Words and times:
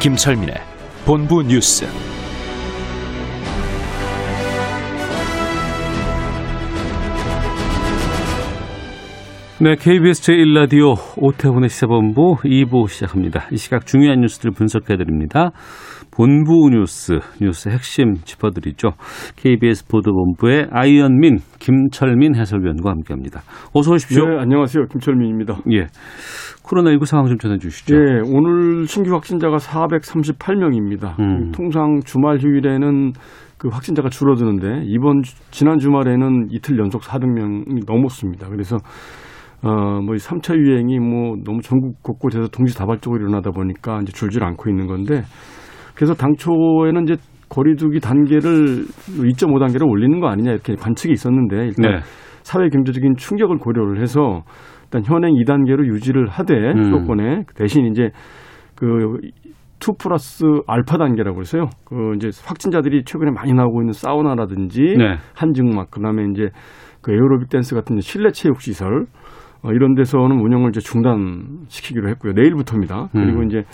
김철민의 0.00 0.54
본부 1.04 1.42
뉴스. 1.42 1.84
네, 9.60 9.74
KBS 9.74 10.22
제1라디오 10.22 10.94
오태훈의 11.16 11.68
시사본부 11.68 12.36
2부 12.44 12.88
시작합니다. 12.88 13.48
이 13.50 13.56
시각 13.56 13.86
중요한 13.86 14.20
뉴스들을 14.20 14.52
분석해드립니다. 14.52 15.50
본부 16.28 16.68
뉴스, 16.68 17.20
뉴스 17.40 17.68
핵심 17.68 18.14
짚어드리죠. 18.24 18.88
KBS 19.36 19.86
보도본부의 19.86 20.66
아이언민, 20.72 21.36
김철민 21.60 22.34
해설위원과 22.34 22.90
함께합니다. 22.90 23.42
어서 23.72 23.92
오십시오. 23.92 24.26
네, 24.26 24.36
안녕하세요. 24.40 24.86
김철민입니다. 24.86 25.58
예. 25.74 25.86
코로나19 26.64 27.04
상황 27.04 27.26
좀 27.28 27.38
전해주시죠. 27.38 27.94
네, 27.96 28.20
오늘 28.34 28.84
신규 28.88 29.14
확진자가 29.14 29.58
438명입니다. 29.58 31.20
음. 31.20 31.52
통상 31.52 32.00
주말 32.04 32.38
휴일에는 32.40 33.12
그 33.56 33.68
확진자가 33.68 34.08
줄어드는데 34.08 34.82
이번 34.86 35.22
주- 35.22 35.36
지난 35.52 35.78
주말에는 35.78 36.48
이틀 36.50 36.80
연속 36.80 37.02
400명이 37.02 37.86
넘었습니다. 37.86 38.48
그래서 38.48 38.76
어, 39.62 40.00
뭐 40.02 40.14
이 40.16 40.18
3차 40.18 40.56
유행이 40.56 40.98
뭐 40.98 41.36
너무 41.44 41.60
전국 41.62 42.02
곳곳에서 42.02 42.48
동시다발적으로 42.48 43.20
일어나다 43.22 43.52
보니까 43.52 44.00
이제 44.02 44.12
줄질 44.12 44.42
않고 44.42 44.68
있는 44.68 44.86
건데 44.88 45.22
그래서 45.98 46.14
당초에는 46.14 47.02
이제 47.02 47.16
거리두기 47.48 47.98
단계를 47.98 48.84
2.5 48.84 49.58
단계를 49.58 49.84
올리는 49.84 50.20
거 50.20 50.28
아니냐 50.28 50.52
이렇게 50.52 50.76
관측이 50.76 51.12
있었는데 51.12 51.56
일단 51.56 51.90
네. 51.90 51.98
사회 52.44 52.68
경제적인 52.68 53.16
충격을 53.16 53.58
고려를 53.58 54.00
해서 54.00 54.44
일단 54.84 55.02
현행 55.04 55.34
2단계로 55.34 55.86
유지를 55.92 56.28
하되 56.28 56.54
음. 56.54 56.84
수도권에 56.84 57.42
대신 57.56 57.86
이제 57.86 58.10
그2 58.76 59.98
플러스 59.98 60.44
알파 60.68 60.98
단계라고 60.98 61.40
해서요. 61.40 61.64
그 61.84 62.12
이제 62.14 62.30
확진자들이 62.46 63.02
최근에 63.04 63.32
많이 63.32 63.52
나오고 63.52 63.82
있는 63.82 63.92
사우나라든지 63.92 64.94
네. 64.96 65.16
한증막 65.34 65.90
그다음에 65.90 66.26
이제 66.30 66.50
그 67.02 67.10
에어로빅 67.10 67.48
댄스 67.48 67.74
같은 67.74 67.98
실내 68.00 68.30
체육 68.30 68.60
시설 68.60 69.06
어, 69.64 69.72
이런 69.72 69.96
데서는 69.96 70.38
운영을 70.38 70.68
이제 70.68 70.78
중단시키기로 70.78 72.08
했고요. 72.10 72.34
내일부터입니다. 72.34 73.08
그리고 73.10 73.40
음. 73.40 73.46
이제 73.46 73.64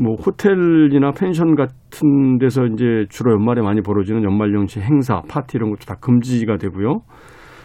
뭐 0.00 0.14
호텔이나 0.14 1.12
펜션 1.12 1.54
같은 1.56 2.38
데서 2.38 2.64
이제 2.66 3.04
주로 3.10 3.32
연말에 3.32 3.60
많이 3.60 3.82
벌어지는 3.82 4.24
연말연시 4.24 4.80
행사, 4.80 5.20
파티 5.28 5.58
이런 5.58 5.70
것도 5.70 5.80
다 5.86 5.96
금지가 6.00 6.56
되고요. 6.56 7.00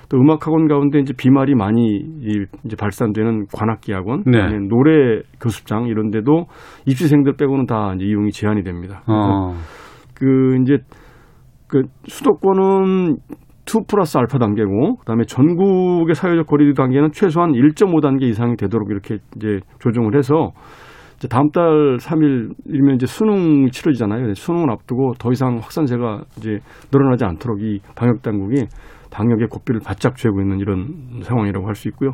또 0.09 0.17
음악학원 0.17 0.67
가운데 0.67 1.00
이제 1.00 1.13
비말이 1.17 1.56
많이 1.56 1.81
이- 1.95 2.45
이제 2.66 2.75
발산되는 2.78 3.45
관악기 3.53 3.91
학원, 3.94 4.23
네. 4.25 4.59
노래 4.69 5.22
교습장 5.41 5.88
이런 5.88 6.11
데도 6.11 6.45
입시생들 6.86 7.33
빼고는 7.38 7.66
다 7.66 7.94
이제 7.95 8.06
이용이 8.06 8.31
제한이 8.31 8.63
됩니다. 8.63 9.02
어, 9.08 9.53
그 10.13 10.58
이제 10.61 10.78
그 11.68 11.84
수도권은 12.03 13.16
2 13.66 13.88
플러스 13.88 14.18
알파 14.19 14.38
단계고 14.38 14.97
그다음에 14.97 15.24
전국의 15.25 16.13
사회적 16.13 16.45
거리 16.45 16.66
두기 16.66 16.75
단계는 16.75 17.09
최소한 17.12 17.53
1.5 17.53 18.00
단계 18.01 18.28
이상이 18.28 18.56
되도록 18.57 18.91
이렇게 18.91 19.18
이제 19.38 19.59
조정을 19.79 20.16
해서 20.16 20.51
다음 21.30 21.50
달 21.52 21.97
3일이면 21.97 22.96
이제 22.96 23.06
수능 23.06 23.69
치러지잖아요. 23.69 24.34
수능을 24.34 24.72
앞두고 24.72 25.13
더 25.19 25.31
이상 25.31 25.58
확산세가 25.58 26.24
이제 26.38 26.59
늘어나지 26.91 27.25
않도록 27.25 27.62
이 27.62 27.80
방역 27.96 28.22
당국이 28.22 28.66
방역의 29.12 29.47
고삐를 29.50 29.80
바짝 29.86 30.16
쥐고 30.18 30.41
있는 30.41 30.59
이런 30.59 30.88
상황이라고 31.22 31.68
할 31.68 31.75
수 31.75 31.88
있고요. 31.90 32.12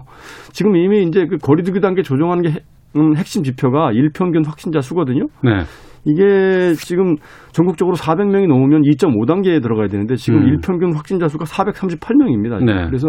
지금 0.51 0.75
이미 0.75 1.03
이제 1.03 1.25
그 1.25 1.37
거리두기 1.37 1.79
단계 1.79 2.01
조정하는 2.03 2.43
게 2.43 2.49
핵- 2.51 2.63
음, 2.97 3.15
핵심 3.15 3.43
지표가 3.43 3.91
일평균 3.93 4.43
확진자 4.45 4.81
수거든요. 4.81 5.25
네. 5.43 5.61
이게 6.03 6.73
지금 6.73 7.15
전국적으로 7.51 7.95
400명이 7.95 8.47
넘으면 8.47 8.81
2.5단계에 8.81 9.61
들어가야 9.61 9.87
되는데 9.87 10.15
지금 10.15 10.41
음. 10.41 10.47
일평균 10.47 10.93
확진자 10.95 11.27
수가 11.27 11.45
438명입니다. 11.45 12.63
네. 12.63 12.85
그래서 12.87 13.07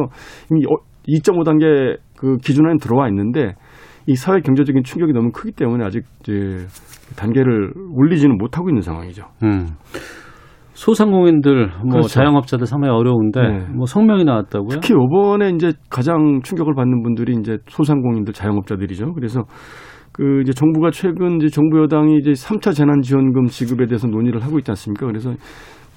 이미 0.51 0.61
2.5단계 1.09 1.97
그 2.17 2.37
기준에는 2.37 2.79
들어와 2.79 3.09
있는데 3.09 3.55
이 4.07 4.15
사회 4.15 4.41
경제적인 4.41 4.83
충격이 4.85 5.13
너무 5.13 5.31
크기 5.33 5.53
때문에 5.53 5.85
아직 5.85 6.05
이제 6.21 6.67
단계를 7.17 7.73
올리지는 7.95 8.37
못하고 8.39 8.69
있는 8.71 8.83
상황이죠. 8.83 9.25
음. 9.43 9.69
소상공인들, 10.75 11.69
뭐 11.85 11.91
그렇죠. 11.91 12.09
자영업자들 12.09 12.67
상당히 12.67 12.95
어려운데 12.95 13.41
네. 13.41 13.67
뭐 13.75 13.87
성명이 13.87 14.25
나왔다고요? 14.25 14.81
특히 14.81 14.95
이번에 14.95 15.51
이제 15.51 15.73
가장 15.91 16.41
충격을 16.43 16.75
받는 16.75 17.03
분들이 17.03 17.35
이제 17.39 17.59
소상공인들, 17.69 18.33
자영업자들이죠. 18.33 19.13
그래서 19.13 19.45
그 20.13 20.41
이제 20.43 20.53
정부가 20.53 20.91
최근 20.91 21.37
이제 21.37 21.49
정부 21.49 21.79
여당이 21.83 22.17
이제 22.19 22.33
3차 22.33 22.75
재난지원금 22.75 23.47
지급에 23.47 23.87
대해서 23.87 24.09
논의를 24.09 24.43
하고 24.43 24.59
있지 24.59 24.71
않습니까? 24.71 25.07
그래서 25.07 25.35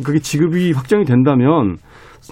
그게 0.04 0.20
지급이 0.20 0.72
확정이 0.74 1.04
된다면 1.06 1.78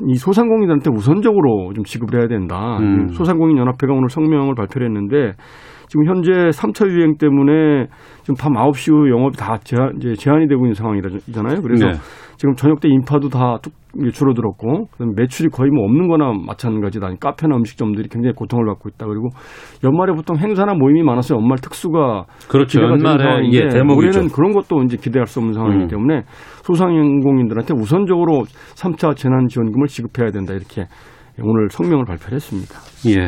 이 0.07 0.15
소상공인들한테 0.15 0.89
우선적으로 0.91 1.73
좀 1.73 1.83
지급을 1.83 2.19
해야 2.19 2.27
된다. 2.27 2.77
음. 2.79 3.09
소상공인 3.09 3.57
연합회가 3.57 3.93
오늘 3.93 4.09
성명을 4.09 4.55
발표를 4.55 4.87
했는데 4.87 5.33
지금 5.93 6.07
현재 6.07 6.31
3차 6.31 6.89
유행 6.89 7.17
때문에 7.17 7.85
지금 8.23 8.33
밤 8.35 8.53
9시 8.53 8.91
후 8.91 9.11
영업이 9.11 9.37
다 9.37 9.59
제한, 9.63 9.93
이제 9.97 10.15
제한이 10.15 10.47
되고 10.47 10.65
있는 10.65 10.73
상황이잖아요. 10.73 11.61
그래서 11.61 11.85
네. 11.85 11.93
지금 12.37 12.55
저녁 12.55 12.79
때 12.79 12.89
인파도 12.89 13.29
다 13.29 13.57
뚝 13.61 13.73
줄어들었고 14.11 14.87
그다음에 14.87 15.13
매출이 15.15 15.49
거의 15.49 15.69
뭐 15.69 15.85
없는 15.85 16.07
거나 16.07 16.33
마찬가지다. 16.47 17.09
카페나 17.19 17.55
음식점들이 17.57 18.09
굉장히 18.09 18.33
고통을 18.33 18.65
받고 18.65 18.89
있다. 18.89 19.05
그리고 19.05 19.29
연말에 19.83 20.13
보통 20.13 20.35
행사나 20.35 20.73
모임이 20.73 21.03
많아서 21.03 21.35
연말 21.35 21.59
특수가 21.59 22.25
그렇죠. 22.49 22.81
연말에 22.81 23.51
대목이죠. 23.69 23.95
올해는 23.95 24.29
그런 24.29 24.51
것도 24.51 24.81
이제 24.85 24.97
기대할 24.97 25.27
수 25.27 25.37
없는 25.41 25.53
상황이기 25.53 25.83
음. 25.83 25.87
때문에 25.89 26.23
소상공인들한테 26.63 27.75
우선적으로 27.75 28.45
3차 28.73 29.15
재난 29.15 29.47
지원금을 29.47 29.85
지급해야 29.85 30.31
된다. 30.31 30.55
이렇게 30.55 30.87
오늘 31.39 31.69
성명을 31.69 32.05
발표를 32.05 32.33
했습니다. 32.33 32.73
예. 33.11 33.27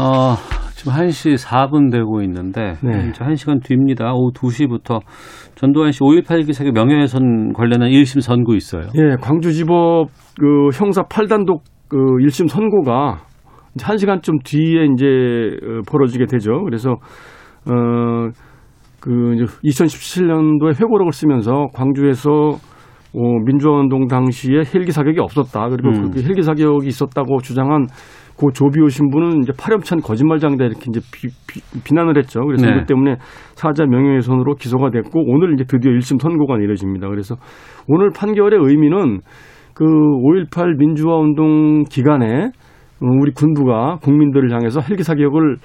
어, 0.00 0.36
지금 0.86 0.92
1시 0.92 1.36
4분 1.44 1.90
되고 1.90 2.22
있는데, 2.22 2.74
네. 2.82 3.08
이제 3.08 3.24
1시간 3.24 3.62
뒤입니다. 3.62 4.12
오후 4.12 4.32
2시부터 4.32 5.00
전두환 5.54 5.92
씨 5.92 6.00
5.18 6.00 6.46
기사의 6.46 6.72
명예훼손 6.72 7.52
관련한 7.52 7.90
1심 7.90 8.20
선고 8.20 8.54
있어요. 8.54 8.86
예, 8.94 9.16
광주지법 9.20 10.08
그 10.38 10.68
형사 10.74 11.02
8단독 11.02 11.60
그 11.88 11.96
1심 11.96 12.48
선고가 12.48 13.18
이제 13.74 13.84
1시간쯤 13.84 14.44
뒤에 14.44 14.86
이제 14.94 15.06
어, 15.62 15.80
벌어지게 15.86 16.26
되죠. 16.26 16.62
그래서 16.64 16.96
어 17.68 18.56
그 19.06 19.34
이제 19.34 19.44
2017년도에 19.64 20.80
회고록을 20.80 21.12
쓰면서 21.12 21.68
광주에서 21.72 22.30
어, 23.14 23.38
민주화운동 23.44 24.08
당시에 24.08 24.62
헬기 24.74 24.90
사격이 24.90 25.20
없었다. 25.20 25.68
그리고 25.68 25.90
음. 25.90 26.10
그 26.10 26.22
헬기 26.22 26.42
사격이 26.42 26.88
있었다고 26.88 27.40
주장한 27.40 27.86
고 28.36 28.50
조비오 28.52 28.88
신부는 28.88 29.40
이제 29.42 29.52
파렴치한 29.58 30.00
거짓말장이다 30.02 30.64
이렇게 30.64 30.84
이제 30.88 31.00
비, 31.10 31.94
난을 31.94 32.18
했죠. 32.18 32.40
그래서 32.44 32.66
네. 32.66 32.72
이것 32.74 32.86
때문에 32.86 33.16
사자 33.54 33.86
명예훼손으로 33.86 34.54
기소가 34.56 34.90
됐고 34.90 35.22
오늘 35.26 35.54
이제 35.54 35.64
드디어 35.66 35.90
1심 35.92 36.20
선고가 36.20 36.58
내려집니다. 36.58 37.08
그래서 37.08 37.34
오늘 37.88 38.10
판결의 38.10 38.60
의미는 38.62 39.20
그 39.74 39.84
5.18 39.84 40.78
민주화 40.78 41.16
운동 41.16 41.84
기간에 41.84 42.50
어, 43.02 43.06
우리 43.20 43.32
군부가 43.32 43.96
국민들을 44.02 44.50
향해서 44.52 44.80
헬기 44.80 45.02
사격을 45.02 45.56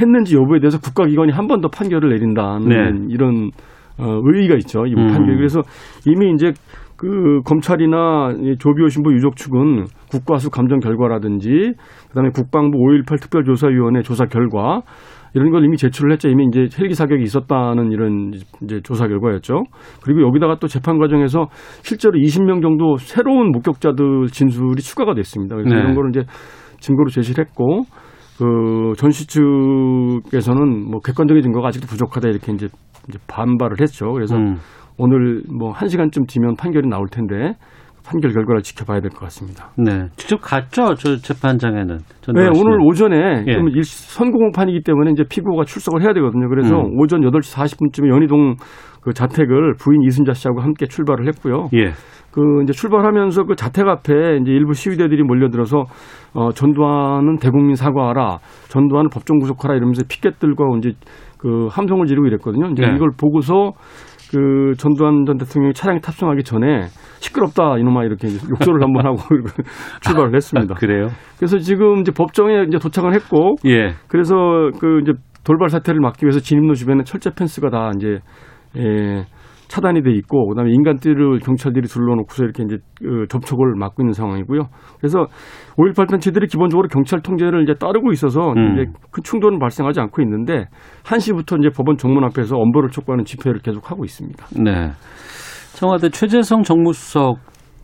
했는지 0.00 0.36
여부에 0.36 0.60
대해서 0.60 0.78
국가기관이 0.78 1.32
한 1.32 1.46
번 1.48 1.60
더 1.60 1.68
판결을 1.68 2.10
내린다는 2.10 2.68
네. 2.68 3.06
이런 3.14 3.50
어, 3.98 4.20
의의가 4.24 4.54
있죠. 4.56 4.86
이 4.86 4.94
음. 4.94 5.08
판결. 5.08 5.36
그래서 5.36 5.60
이미 6.06 6.32
이제 6.32 6.52
그 6.96 7.40
검찰이나 7.44 8.32
이 8.40 8.56
조비오 8.58 8.88
신부 8.88 9.12
유족 9.12 9.36
측은 9.36 9.84
국과수 10.10 10.50
감정 10.50 10.78
결과라든지 10.80 11.72
그다음에 12.08 12.30
국방부 12.30 12.78
5.18 12.78 13.20
특별조사위원회 13.20 14.02
조사 14.02 14.26
결과 14.26 14.82
이런 15.34 15.50
걸 15.50 15.64
이미 15.64 15.76
제출을 15.76 16.12
했죠. 16.12 16.28
이미 16.28 16.46
이제 16.46 16.66
헬기 16.78 16.94
사격이 16.94 17.22
있었다는 17.22 17.92
이런 17.92 18.32
이제 18.62 18.80
조사 18.82 19.06
결과였죠. 19.06 19.64
그리고 20.02 20.22
여기다가 20.22 20.56
또 20.58 20.66
재판 20.66 20.98
과정에서 20.98 21.46
실제로 21.82 22.18
20명 22.18 22.62
정도 22.62 22.96
새로운 22.96 23.52
목격자들 23.52 24.28
진술이 24.28 24.80
추가가 24.82 25.14
됐습니다. 25.14 25.56
그래서 25.56 25.74
네. 25.74 25.80
이런 25.80 25.94
거를 25.94 26.10
이제 26.10 26.22
증거로 26.80 27.10
제시를 27.10 27.44
했고 27.44 27.82
그 28.38 28.92
전시 28.96 29.26
측에서는 29.26 30.90
뭐 30.90 31.00
객관적인 31.00 31.42
증거가 31.42 31.68
아직도 31.68 31.88
부족하다 31.88 32.28
이렇게 32.28 32.52
이제, 32.52 32.68
이제 33.08 33.18
반발을 33.26 33.80
했죠. 33.80 34.12
그래서 34.12 34.36
음. 34.36 34.56
오늘 34.96 35.42
뭐한 35.48 35.88
시간쯤 35.88 36.24
뒤면 36.26 36.54
판결이 36.56 36.88
나올 36.88 37.06
텐데 37.10 37.54
판결 38.08 38.32
결과를 38.32 38.62
지켜봐야 38.62 39.00
될 39.00 39.10
것 39.10 39.20
같습니다. 39.20 39.68
네. 39.76 40.06
직접 40.16 40.38
갔죠, 40.40 40.94
저 40.94 41.16
재판장에는. 41.16 41.98
네. 42.34 42.48
오늘 42.56 42.78
오전에 42.82 43.16
예. 43.46 43.52
그러면 43.52 43.72
일- 43.74 43.84
선고 43.84 44.38
공판이기 44.38 44.82
때문에 44.82 45.10
이제 45.12 45.24
피고가 45.28 45.64
출석을 45.64 46.02
해야 46.02 46.12
되거든요. 46.14 46.48
그래서 46.48 46.76
음. 46.80 46.98
오전 46.98 47.20
8시 47.20 47.54
40분쯤에 47.56 48.08
연희동 48.08 48.56
그 49.02 49.12
자택을 49.12 49.74
부인 49.78 50.02
이순자 50.02 50.32
씨하고 50.32 50.60
함께 50.60 50.86
출발을 50.86 51.26
했고요. 51.28 51.68
예. 51.74 51.92
그 52.30 52.62
이제 52.62 52.72
출발하면서 52.72 53.44
그 53.44 53.56
자택 53.56 53.88
앞에 53.88 54.12
이제 54.42 54.52
일부 54.52 54.72
시위대들이 54.74 55.22
몰려들어서 55.22 55.84
어 56.34 56.50
전두환은 56.52 57.36
대국민 57.38 57.74
사과하라, 57.74 58.38
전두환은 58.68 59.08
법정 59.10 59.38
구속하라 59.38 59.74
이러면서 59.74 60.02
피켓들과 60.08 60.64
이제 60.78 60.92
그 61.38 61.68
함성을 61.70 62.04
지르고 62.06 62.26
이랬거든요. 62.26 62.68
이제 62.72 62.82
네. 62.86 62.94
이걸 62.96 63.10
보고서 63.18 63.72
그 64.30 64.72
전두환 64.76 65.24
전 65.26 65.38
대통령이 65.38 65.72
차량에 65.74 66.00
탑승하기 66.00 66.42
전에 66.44 66.82
시끄럽다 67.20 67.78
이놈아 67.78 68.04
이렇게 68.04 68.28
욕설을 68.28 68.82
한 68.82 68.92
번 68.92 69.06
하고 69.06 69.16
출발을 70.02 70.34
했습니다. 70.34 70.74
그래요? 70.74 71.08
그래서 71.38 71.58
지금 71.58 72.00
이제 72.00 72.12
법정에 72.12 72.64
이제 72.68 72.78
도착을 72.78 73.14
했고 73.14 73.56
예. 73.66 73.94
그래서 74.08 74.34
그 74.80 75.00
이제 75.02 75.12
돌발 75.44 75.68
사태를 75.70 76.00
막기 76.00 76.24
위해서 76.26 76.40
진입로 76.40 76.74
주변에 76.74 77.04
철제 77.04 77.30
펜스가 77.34 77.70
다 77.70 77.90
이제 77.96 78.18
예, 78.76 79.24
차단이 79.68 80.02
돼 80.02 80.10
있고 80.12 80.48
그다음에 80.48 80.72
인간띠를 80.72 81.40
경찰들이 81.40 81.86
둘러놓고서 81.86 82.44
이렇게 82.44 82.64
이제 82.64 82.78
그 82.98 83.26
접촉을 83.28 83.74
막고 83.76 84.02
있는 84.02 84.12
상황이고요. 84.12 84.62
그래서 84.98 85.26
5.18 85.76 86.08
단체들이 86.08 86.46
기본적으로 86.46 86.88
경찰 86.88 87.20
통제를 87.20 87.62
이제 87.62 87.74
따르고 87.74 88.12
있어서 88.12 88.52
음. 88.56 88.72
이제 88.74 88.90
큰 89.10 89.22
충돌은 89.22 89.58
발생하지 89.58 90.00
않고 90.00 90.22
있는데 90.22 90.66
1시부터 91.04 91.58
이제 91.60 91.68
법원 91.74 91.96
정문 91.96 92.24
앞에서 92.24 92.56
엄벌을 92.56 92.90
촉구하는 92.90 93.24
집회를 93.24 93.60
계속 93.60 93.90
하고 93.90 94.04
있습니다. 94.04 94.46
네. 94.62 94.90
청와대 95.74 96.08
최재성 96.08 96.62
정무수석 96.62 97.38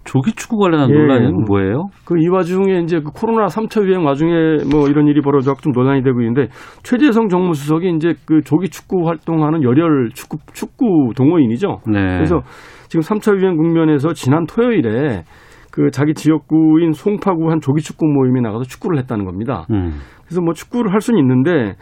조기 0.04 0.32
축구 0.32 0.58
관련한 0.58 0.90
예. 0.90 0.94
논란은 0.94 1.44
뭐예요? 1.46 1.86
그 2.04 2.14
이 2.18 2.28
와중에 2.28 2.80
이제 2.80 3.00
그 3.00 3.10
코로나 3.12 3.46
3차 3.46 3.84
유행 3.86 4.04
와중에 4.04 4.32
뭐 4.70 4.88
이런 4.88 5.06
일이 5.06 5.20
벌어져 5.20 5.54
좀 5.54 5.72
논란이 5.72 6.02
되고 6.02 6.20
있는데 6.20 6.48
최재성 6.82 7.28
정무수석이 7.28 7.92
이제 7.96 8.14
그 8.26 8.40
조기 8.42 8.68
축구 8.68 9.06
활동하는 9.08 9.62
열혈 9.62 10.10
축구 10.14 10.38
축구 10.52 11.12
동호인이죠. 11.16 11.80
네. 11.86 12.00
그래서 12.16 12.40
지금 12.88 13.00
3차 13.00 13.36
유행 13.36 13.56
국면에서 13.56 14.12
지난 14.12 14.46
토요일에 14.46 15.22
그 15.70 15.90
자기 15.90 16.14
지역구인 16.14 16.92
송파구 16.92 17.50
한 17.50 17.60
조기 17.60 17.82
축구 17.82 18.06
모임에 18.06 18.40
나가서 18.40 18.64
축구를 18.64 18.98
했다는 19.00 19.24
겁니다. 19.24 19.66
음. 19.70 19.94
그래서 20.24 20.40
뭐 20.40 20.54
축구를 20.54 20.92
할 20.92 21.00
수는 21.00 21.18
있는데 21.20 21.74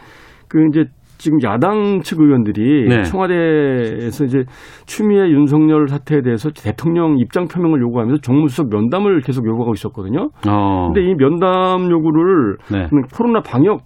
그 0.49 0.65
이제 0.67 0.85
지금 1.17 1.37
야당 1.43 2.01
측 2.01 2.19
의원들이 2.19 2.87
네. 2.89 3.03
청와대에서 3.03 4.25
이제 4.25 4.43
추미애 4.85 5.29
윤석열 5.29 5.87
사태에 5.87 6.21
대해서 6.21 6.49
대통령 6.51 7.17
입장 7.19 7.47
표명을 7.47 7.81
요구하면서 7.81 8.21
정무수석 8.21 8.69
면담을 8.69 9.21
계속 9.21 9.45
요구하고 9.47 9.73
있었거든요. 9.73 10.29
어. 10.47 10.91
근데 10.93 11.09
이 11.09 11.15
면담 11.15 11.89
요구를 11.89 12.57
네. 12.71 12.87
코로나 13.15 13.41
방역 13.41 13.81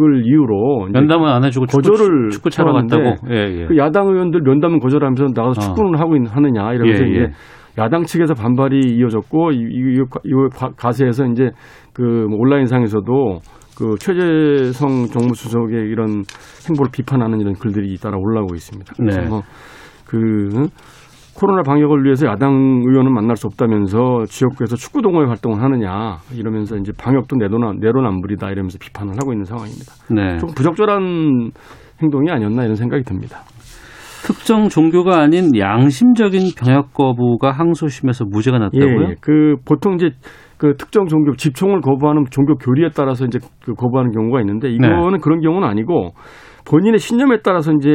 을 0.00 0.22
이유로 0.24 0.88
이제 0.88 0.98
면담은 0.98 1.28
안 1.28 1.44
해주고 1.44 1.66
거절을 1.66 2.30
축구 2.30 2.48
차러 2.48 2.72
갔다고. 2.72 3.14
예, 3.30 3.60
예. 3.60 3.66
그 3.66 3.76
야당 3.76 4.06
의원들 4.08 4.40
면담은 4.40 4.78
거절하면서 4.78 5.34
나가서 5.38 5.60
어. 5.60 5.64
축구는 5.68 6.00
하고 6.00 6.16
있, 6.16 6.20
하느냐 6.34 6.72
이러면서 6.72 7.04
예, 7.04 7.08
이제 7.10 7.20
예. 7.20 7.30
야당 7.76 8.02
측에서 8.04 8.32
반발이 8.32 8.96
이어졌고 8.96 9.50
이, 9.52 9.56
이, 9.56 9.58
이, 9.60 9.98
이 10.24 10.32
가- 10.54 10.70
가세에서 10.78 11.26
이제 11.26 11.50
그뭐 11.92 12.26
온라인상에서도 12.38 13.40
그 13.82 13.96
최재성 13.98 15.06
정무수석의 15.06 15.88
이런 15.90 16.22
행보를 16.68 16.92
비판하는 16.92 17.40
이런 17.40 17.54
글들이 17.54 17.92
잇따라 17.92 18.16
올라오고 18.16 18.54
있습니다. 18.54 18.94
그래서 18.96 19.20
네. 19.20 19.28
뭐그 19.28 20.68
코로나 21.34 21.62
방역을 21.62 22.04
위해서 22.04 22.28
야당 22.28 22.52
의원은 22.86 23.12
만날 23.12 23.34
수 23.36 23.48
없다면서 23.48 24.26
지역구에서 24.26 24.76
축구 24.76 25.02
동호회 25.02 25.26
활동을 25.26 25.60
하느냐 25.60 26.18
이러면서 26.32 26.76
이제 26.76 26.92
방역도 26.96 27.36
내로남 27.36 27.78
내로남불이다 27.80 28.50
이러면서 28.50 28.78
비판을 28.78 29.14
하고 29.14 29.32
있는 29.32 29.46
상황입니다. 29.46 29.92
네. 30.14 30.38
좀 30.38 30.50
부적절한 30.54 31.50
행동이 32.02 32.30
아니었나 32.30 32.62
이런 32.62 32.76
생각이 32.76 33.02
듭니다. 33.02 33.40
특정 34.24 34.68
종교가 34.68 35.18
아닌 35.18 35.50
양심적인 35.58 36.50
병역 36.56 36.92
거부가 36.92 37.50
항소심에서 37.50 38.26
무죄가 38.26 38.58
났다고요? 38.58 39.08
예, 39.10 39.14
그 39.20 39.56
보통 39.66 39.94
이제 39.94 40.10
그 40.62 40.76
특정 40.76 41.06
종교 41.08 41.34
집총을 41.34 41.80
거부하는 41.80 42.22
종교 42.30 42.54
교리에 42.54 42.90
따라서 42.94 43.24
이제 43.24 43.40
그 43.64 43.74
거부하는 43.74 44.12
경우가 44.12 44.40
있는데 44.42 44.68
네. 44.68 44.74
이거는 44.74 45.18
그런 45.18 45.40
경우는 45.40 45.66
아니고 45.66 46.10
본인의 46.64 47.00
신념에 47.00 47.38
따라서 47.42 47.72
이제 47.72 47.90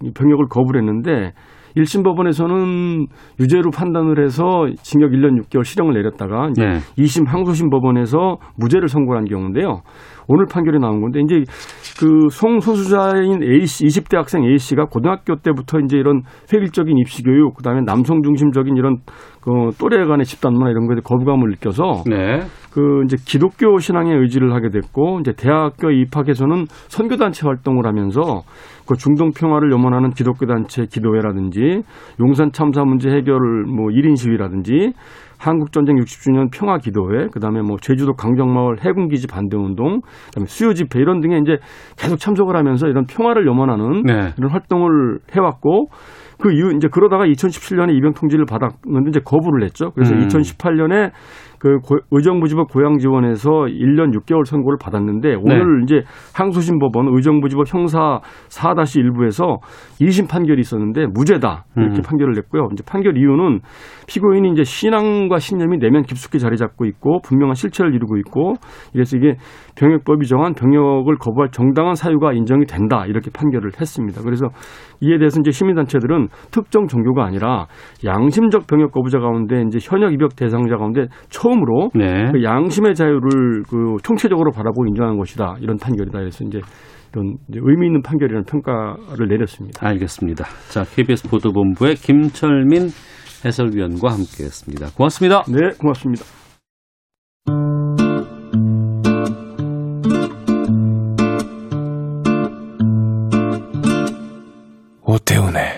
이 0.00 0.12
병역을 0.12 0.46
거부를 0.48 0.80
했는데 0.80 1.32
1심 1.76 2.04
법원에서는 2.04 3.06
유죄로 3.40 3.70
판단을 3.72 4.22
해서 4.22 4.68
징역 4.82 5.10
1년 5.10 5.42
6개월 5.42 5.64
실형을 5.64 5.94
내렸다가 5.94 6.50
이제 6.50 6.64
네. 6.64 6.78
2심 6.96 7.26
항소심 7.26 7.70
법원에서 7.70 8.36
무죄를 8.56 8.86
선고한 8.86 9.24
경우인데요. 9.24 9.80
오늘 10.28 10.46
판결이 10.46 10.78
나온 10.78 11.00
건데 11.00 11.20
이제 11.20 11.42
그 11.98 12.28
송소수자인 12.30 13.42
A 13.42 13.66
씨, 13.66 13.84
20대 13.84 14.16
학생 14.16 14.44
A 14.44 14.58
씨가 14.58 14.86
고등학교 14.86 15.36
때부터 15.36 15.78
이제 15.80 15.96
이런 15.96 16.22
획일적인 16.52 16.96
입시 16.98 17.22
교육, 17.22 17.54
그다음에 17.56 17.80
남성 17.84 18.22
중심적인 18.22 18.76
이런 18.76 18.98
그 19.40 19.70
또래 19.78 20.04
간의 20.06 20.24
집단 20.24 20.54
문화 20.54 20.70
이런 20.70 20.86
거에 20.86 20.96
거부감을 21.04 21.50
느껴서 21.50 22.02
네. 22.08 22.40
그 22.72 23.02
이제 23.04 23.16
기독교 23.24 23.78
신앙의 23.78 24.18
의지를 24.18 24.54
하게 24.54 24.70
됐고 24.70 25.20
이제 25.20 25.32
대학교 25.36 25.90
입학해서는 25.90 26.64
선교 26.88 27.16
단체 27.16 27.46
활동을 27.46 27.86
하면서 27.86 28.42
그 28.86 28.96
중동 28.96 29.30
평화를 29.30 29.70
염원하는 29.70 30.10
기독교 30.10 30.46
단체 30.46 30.86
기도회라든지 30.86 31.82
용산 32.20 32.50
참사 32.52 32.84
문제 32.84 33.10
해결을 33.10 33.64
뭐 33.64 33.88
1인 33.88 34.16
시위라든지 34.16 34.92
한국 35.38 35.72
전쟁 35.72 35.96
60주년 35.96 36.50
평화 36.52 36.78
기도회 36.78 37.28
그다음에 37.28 37.62
뭐 37.62 37.76
제주도 37.80 38.14
강정마을 38.14 38.84
해군 38.84 39.08
기지 39.08 39.26
반대 39.26 39.56
운동 39.56 40.00
그다음에 40.28 40.46
수요 40.46 40.74
집회 40.74 41.00
이런 41.00 41.20
등에 41.20 41.38
이제 41.38 41.58
계속 41.96 42.18
참석을 42.18 42.56
하면서 42.56 42.86
이런 42.86 43.04
평화를 43.06 43.46
염원하는 43.46 44.02
네. 44.02 44.32
이런 44.38 44.50
활동을 44.50 45.18
해왔고 45.34 45.88
그 46.40 46.52
이후 46.52 46.74
이제 46.74 46.88
그러다가 46.90 47.24
2017년에 47.26 47.94
입영 47.94 48.12
통지를 48.12 48.44
받았는데 48.44 49.08
이제 49.08 49.20
거부를 49.24 49.64
했죠. 49.64 49.90
그래서 49.92 50.14
음. 50.14 50.26
2018년에 50.26 51.12
그 51.64 51.78
고- 51.78 51.96
의정부지법 52.10 52.68
고양지원에서 52.70 53.50
1년 53.50 54.14
6개월 54.18 54.44
선고를 54.44 54.76
받았는데 54.78 55.36
오늘 55.36 55.82
이제 55.84 56.02
항소심 56.36 56.78
법원 56.78 57.08
의정부지법 57.16 57.72
형사 57.72 58.20
4-1부에서 58.50 59.60
2심 59.98 60.28
판결이 60.28 60.60
있었는데 60.60 61.06
무죄다 61.14 61.64
이렇게 61.78 61.96
음. 61.96 62.02
판결을 62.02 62.34
냈고요. 62.34 62.68
이제 62.72 62.84
판결 62.86 63.16
이유는 63.16 63.60
피고인이 64.06 64.50
이제 64.52 64.62
신앙과 64.62 65.38
신념이 65.38 65.78
내면 65.78 66.02
깊숙이 66.02 66.38
자리 66.38 66.58
잡고 66.58 66.84
있고 66.84 67.20
분명한 67.24 67.54
실체를 67.54 67.94
이루고 67.94 68.18
있고 68.18 68.54
이래서 68.92 69.16
이게 69.16 69.36
병역법이 69.76 70.26
정한 70.26 70.52
병역을 70.52 71.16
거부할 71.16 71.48
정당한 71.50 71.94
사유가 71.94 72.34
인정이 72.34 72.66
된다 72.66 73.06
이렇게 73.06 73.30
판결을 73.34 73.70
했습니다. 73.80 74.20
그래서 74.22 74.48
이에 75.00 75.16
대해서 75.16 75.40
이제 75.40 75.50
시민단체들은 75.50 76.28
특정 76.50 76.86
종교가 76.88 77.24
아니라 77.24 77.66
양심적 78.04 78.66
병역 78.66 78.92
거부자 78.92 79.18
가운데 79.18 79.62
이제 79.66 79.78
현역 79.80 80.12
입역 80.12 80.36
대상자 80.36 80.76
가운데 80.76 81.06
처음 81.30 81.53
으로 81.62 81.90
네. 81.94 82.30
그 82.32 82.42
양심의 82.42 82.94
자유를 82.94 83.62
그 83.68 83.96
총체적으로 84.02 84.50
바라보고 84.50 84.86
인정한 84.86 85.16
것이다 85.16 85.56
이런 85.60 85.76
판결이다. 85.76 86.18
그래서 86.18 86.44
이제 86.44 86.60
이런 87.12 87.36
이제 87.48 87.60
의미 87.62 87.86
있는 87.86 88.02
판결이라는 88.02 88.44
평가를 88.44 89.28
내렸습니다. 89.28 89.86
알겠습니다. 89.86 90.44
자, 90.70 90.82
KBS 90.82 91.28
보도본부의 91.28 91.94
김철민 91.94 92.88
해설위원과 93.44 94.08
함께했습니다. 94.08 94.88
고맙습니다. 94.96 95.42
네, 95.48 95.76
고맙습니다. 95.78 96.24
오태훈의 105.06 105.73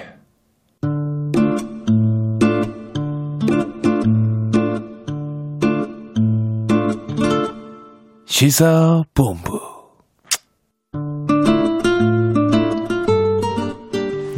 시사본부 8.38 9.58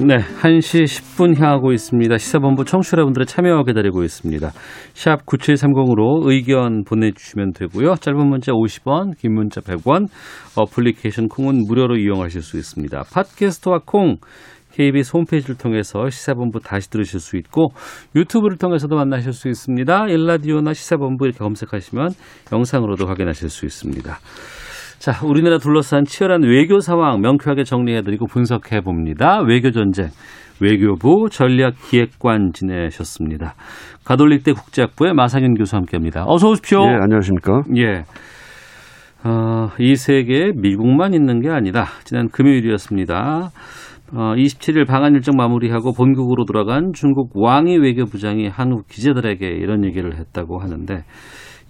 네, 0.07 0.19
1시 0.41 0.85
10분 0.85 1.37
향하고 1.37 1.73
있습니다. 1.73 2.17
시사본부 2.17 2.65
청취자 2.65 2.99
여러분들의 2.99 3.27
참여 3.27 3.65
기다리고 3.65 4.05
있습니다. 4.05 4.53
샵 4.95 5.27
9730으로 5.27 6.31
의견 6.31 6.85
보내주시면 6.85 7.55
되고요. 7.55 7.97
짧은 7.97 8.25
문자 8.29 8.53
50원, 8.53 9.19
긴 9.19 9.35
문자 9.35 9.61
100원, 9.61 10.07
어플리케이션 10.57 11.27
콩은 11.27 11.65
무료로 11.67 11.97
이용하실 11.97 12.43
수 12.43 12.57
있습니다. 12.57 13.03
팟캐스트와 13.13 13.81
콩, 13.85 14.19
KBS 14.79 15.17
홈페이지를 15.17 15.57
통해서 15.59 16.09
시사본부 16.09 16.61
다시 16.61 16.89
들으실 16.89 17.19
수 17.19 17.37
있고 17.37 17.71
유튜브를 18.15 18.59
통해서도 18.59 18.95
만나실 18.95 19.33
수 19.33 19.49
있습니다. 19.49 20.07
일라디오나 20.09 20.73
시사본부 20.73 21.27
이렇게 21.27 21.39
검색하시면 21.39 22.11
영상으로도 22.53 23.07
확인하실 23.07 23.49
수 23.49 23.67
있습니다. 23.67 24.19
자, 25.01 25.13
우리나라 25.25 25.59
둘러싼 25.59 26.05
치열한 26.05 26.43
외교 26.45 26.79
상황 26.79 27.21
명쾌하게 27.21 27.65
정리해드리고 27.65 28.27
분석해 28.27 28.81
봅니다. 28.81 29.41
외교 29.41 29.73
전쟁. 29.73 30.09
외교부 30.61 31.29
전략기획관 31.31 32.51
지내셨습니다. 32.53 33.55
가톨릭대 34.05 34.53
국제학부의 34.53 35.13
마상현 35.15 35.55
교수 35.55 35.77
함께합니다. 35.77 36.25
어서 36.27 36.49
오십시오. 36.51 36.83
예, 36.83 36.97
안녕하십니까? 37.01 37.63
예. 37.77 38.05
어, 39.25 39.71
이 39.79 39.97
세계에 39.97 40.53
미국만 40.55 41.15
있는 41.15 41.41
게 41.41 41.49
아니다. 41.49 41.87
지난 42.05 42.29
금요일이었습니다. 42.29 43.51
어, 44.15 44.35
27일 44.35 44.87
방한 44.87 45.15
일정 45.15 45.37
마무리하고 45.37 45.93
본국으로 45.93 46.45
돌아간 46.47 46.93
중국 46.95 47.31
왕이 47.35 47.77
외교부장이 47.79 48.49
한국 48.49 48.87
기자들에게 48.89 49.47
이런 49.47 49.85
얘기를 49.85 50.17
했다고 50.19 50.59
하는데 50.59 51.05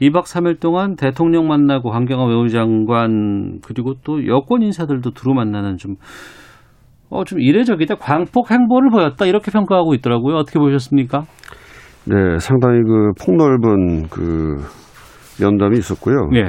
2박 0.00 0.22
3일 0.24 0.60
동안 0.60 0.94
대통령 0.94 1.48
만나고 1.48 1.90
황경화 1.90 2.26
외무장관 2.26 3.58
그리고 3.64 3.94
또 4.04 4.24
여권 4.28 4.62
인사들도 4.62 5.10
두루 5.10 5.34
만나는 5.34 5.76
좀 5.76 5.96
어, 7.10 7.24
좀 7.24 7.40
이례적이다. 7.40 7.96
광폭 7.96 8.50
행보를 8.50 8.90
보였다. 8.90 9.24
이렇게 9.24 9.50
평가하고 9.50 9.94
있더라고요. 9.94 10.36
어떻게 10.36 10.58
보셨습니까? 10.58 11.24
네, 12.04 12.38
상당히 12.38 12.82
그 12.82 13.12
폭넓은 13.24 14.08
그 14.10 14.56
면담이 15.40 15.78
있었고요. 15.78 16.28
예. 16.34 16.42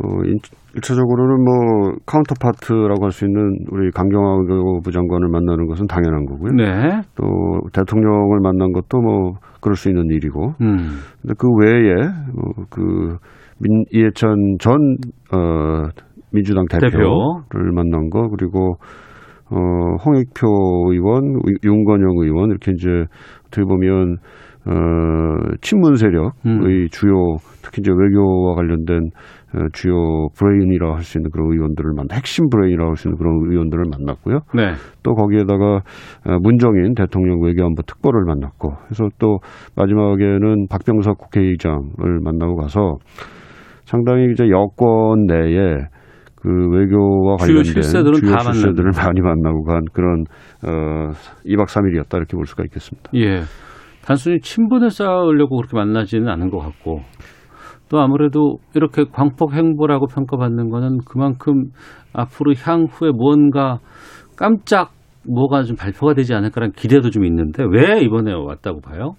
어, 0.00 0.24
인- 0.24 0.38
일차적으로는 0.78 1.44
뭐 1.44 1.92
counterpart라고 2.06 3.04
할 3.04 3.10
수 3.10 3.24
있는 3.26 3.56
우리 3.70 3.90
강경화 3.90 4.36
외교부 4.42 4.90
장관을 4.92 5.28
만나는 5.28 5.66
것은 5.66 5.86
당연한 5.86 6.24
거고요. 6.26 6.52
네. 6.52 7.00
또 7.16 7.24
대통령을 7.72 8.40
만난 8.40 8.72
것도 8.72 9.00
뭐 9.00 9.32
그럴 9.60 9.74
수 9.76 9.88
있는 9.88 10.06
일이고. 10.10 10.54
음. 10.60 10.76
근데 11.22 11.34
그 11.38 11.48
외에 11.60 11.92
어, 12.04 12.62
그 12.70 13.16
민, 13.60 13.84
이해찬 13.92 14.56
전 14.60 14.96
어, 15.34 15.88
민주당 16.32 16.66
대표를 16.66 16.90
대표. 16.92 17.40
만난 17.74 18.10
거 18.10 18.28
그리고 18.28 18.74
어, 19.50 19.56
홍익표 20.04 20.92
의원, 20.92 21.24
유- 21.48 21.68
윤건영 21.68 22.18
의원 22.18 22.50
이렇게 22.50 22.72
이제 22.72 22.88
어떻게 23.46 23.64
보면 23.64 24.18
어, 24.66 25.54
친문 25.62 25.96
세력의 25.96 26.30
음. 26.46 26.86
주요 26.90 27.36
특히 27.62 27.80
이제 27.80 27.90
외교와 27.90 28.54
관련된 28.56 28.98
어, 28.98 29.08
주요 29.72 30.28
브레인이라 30.36 30.94
할수 30.94 31.18
있는 31.18 31.30
그런 31.30 31.52
의원들을 31.52 31.92
만나 31.96 32.14
핵심 32.14 32.48
브레인이라 32.50 32.86
할수 32.86 33.08
있는 33.08 33.18
그런 33.18 33.50
의원들을 33.50 33.84
만났고요. 33.90 34.40
네. 34.54 34.72
또 35.02 35.14
거기에다가 35.14 35.80
어, 36.26 36.38
문정인 36.42 36.94
대통령 36.94 37.40
외교안보 37.42 37.82
특보를 37.82 38.24
만났고 38.24 38.74
그래서 38.84 39.08
또 39.18 39.38
마지막에는 39.76 40.66
박병석 40.68 41.18
국회의장을 41.18 41.80
만나고 42.22 42.56
가서 42.56 42.96
상당히 43.84 44.30
이제 44.32 44.50
여권 44.50 45.24
내에 45.26 45.78
그 46.36 46.50
외교와 46.70 47.36
주요 47.38 47.62
관련된 47.62 47.82
주요 47.82 48.30
다 48.30 48.52
실세들을 48.52 48.92
많이 48.96 49.20
만나고 49.20 49.64
간 49.64 49.80
그런 49.92 50.24
어 50.62 51.10
2박 51.46 51.66
3일이었다 51.66 52.16
이렇게 52.16 52.36
볼 52.36 52.46
수가 52.46 52.64
있겠습니다. 52.64 53.10
예. 53.14 53.40
단순히 54.04 54.40
친분을 54.40 54.90
쌓으려고 54.90 55.56
그렇게 55.56 55.76
만나지는 55.76 56.28
않은 56.28 56.50
것 56.50 56.58
같고 56.58 57.00
또 57.88 57.98
아무래도 58.00 58.58
이렇게 58.74 59.04
광폭 59.10 59.54
행보라고 59.54 60.06
평가받는 60.06 60.70
거는 60.70 60.98
그만큼 61.06 61.70
앞으로 62.12 62.52
향후에 62.54 63.10
무언가 63.14 63.78
깜짝 64.36 64.90
뭐가 65.26 65.62
좀 65.62 65.76
발표가 65.76 66.14
되지 66.14 66.34
않을까라는 66.34 66.72
기대도 66.72 67.10
좀 67.10 67.24
있는데 67.24 67.64
왜 67.64 68.00
이번에 68.00 68.32
왔다고 68.32 68.80
봐요? 68.80 69.12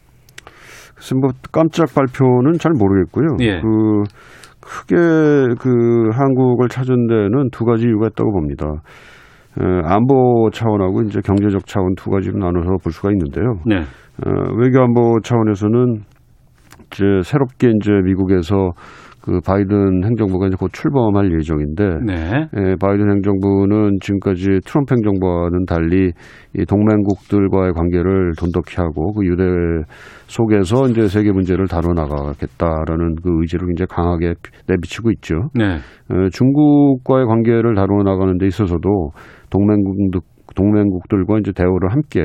글쎄 0.95 1.15
뭐 1.15 1.29
깜짝 1.51 1.87
발표는 1.93 2.53
잘 2.59 2.73
모르겠고요. 2.77 3.37
예. 3.41 3.61
그 3.61 4.03
크게 4.61 4.95
그 5.59 6.09
한국을 6.13 6.67
찾은 6.67 7.07
데는 7.07 7.49
두 7.51 7.65
가지 7.65 7.85
이유가 7.85 8.07
있다고 8.07 8.31
봅니다. 8.31 8.65
에, 9.59 9.63
안보 9.85 10.49
차원하고 10.51 11.03
이제 11.03 11.21
경제적 11.21 11.65
차원 11.65 11.95
두 11.95 12.09
가지로 12.09 12.37
나눠서 12.37 12.77
볼 12.83 12.91
수가 12.91 13.09
있는데요. 13.11 13.55
네. 13.65 13.77
어, 13.79 14.53
외교안보 14.57 15.21
차원에서는 15.23 16.01
이제 16.91 17.05
새롭게 17.23 17.71
이제 17.75 17.91
미국에서 18.03 18.71
그 19.21 19.39
바이든 19.45 20.03
행정부가 20.05 20.47
이제 20.47 20.55
곧 20.57 20.71
출범할 20.71 21.31
예정인데 21.37 21.99
네. 22.05 22.47
예, 22.55 22.75
바이든 22.79 23.11
행정부는 23.11 23.99
지금까지 24.01 24.59
트럼프 24.65 24.95
행정부와는 24.95 25.65
달리 25.65 26.11
이 26.55 26.65
동맹국들과의 26.65 27.73
관계를 27.73 28.33
돈독히 28.39 28.77
하고 28.77 29.13
그 29.13 29.25
유대 29.25 29.43
속에서 30.27 30.87
이제 30.87 31.07
세계 31.07 31.31
문제를 31.31 31.67
다뤄 31.67 31.93
나가겠다라는 31.93 33.15
그 33.21 33.41
의지를 33.41 33.67
굉장히 33.67 33.87
강하게 33.87 34.33
내비치고 34.67 35.11
있죠. 35.11 35.49
네. 35.53 35.75
어, 36.09 36.29
중국과의 36.31 37.25
관계를 37.25 37.75
다뤄 37.75 38.03
나가는 38.03 38.37
데 38.37 38.47
있어서도 38.47 39.11
동맹국 39.49 40.11
동맹국들과 40.55 41.39
이제 41.39 41.51
대우를 41.51 41.91
함께 41.91 42.21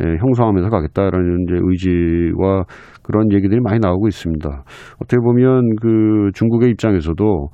예, 0.00 0.16
형성하면서 0.18 0.70
가겠다라는 0.70 1.44
이제 1.46 1.58
의지와 1.60 2.64
그런 3.02 3.32
얘기들이 3.32 3.60
많이 3.60 3.78
나오고 3.80 4.08
있습니다. 4.08 4.48
어떻게 4.96 5.16
보면 5.20 5.76
그 5.80 6.30
중국의 6.34 6.70
입장에서도 6.70 7.48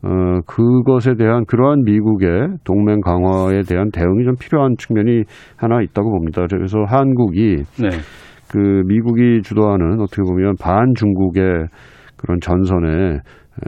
어, 0.00 0.40
그것에 0.46 1.14
대한 1.14 1.44
그러한 1.46 1.82
미국의 1.84 2.58
동맹 2.64 3.00
강화에 3.00 3.62
대한 3.68 3.90
대응이 3.90 4.24
좀 4.24 4.34
필요한 4.40 4.76
측면이 4.78 5.24
하나 5.56 5.82
있다고 5.82 6.10
봅니다. 6.10 6.46
그래서 6.48 6.84
한국이 6.86 7.64
네. 7.82 7.88
그 8.50 8.82
미국이 8.86 9.42
주도하는 9.42 10.00
어떻게 10.00 10.22
보면 10.22 10.54
반중국의 10.60 11.66
그런 12.16 12.38
전선에 12.40 13.18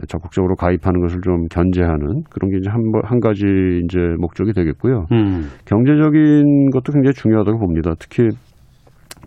적극적으로 0.07 0.55
가입하는 0.55 1.01
것을 1.01 1.21
좀 1.21 1.45
견제하는 1.47 2.23
그런 2.29 2.51
게 2.51 2.57
이제 2.57 2.69
한, 2.69 2.91
번- 2.91 3.01
한 3.03 3.19
가지 3.19 3.43
이제 3.83 3.99
목적이 4.19 4.53
되겠고요. 4.53 5.05
음. 5.11 5.43
경제적인 5.65 6.69
것도 6.71 6.93
굉장히 6.93 7.13
중요하다고 7.13 7.59
봅니다. 7.59 7.93
특히 7.99 8.29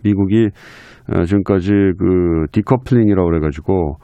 미국이 0.03 0.49
어, 1.13 1.23
지금까지 1.23 1.69
그 1.99 2.45
디커플링이라고 2.51 3.27
그래가지고 3.29 3.95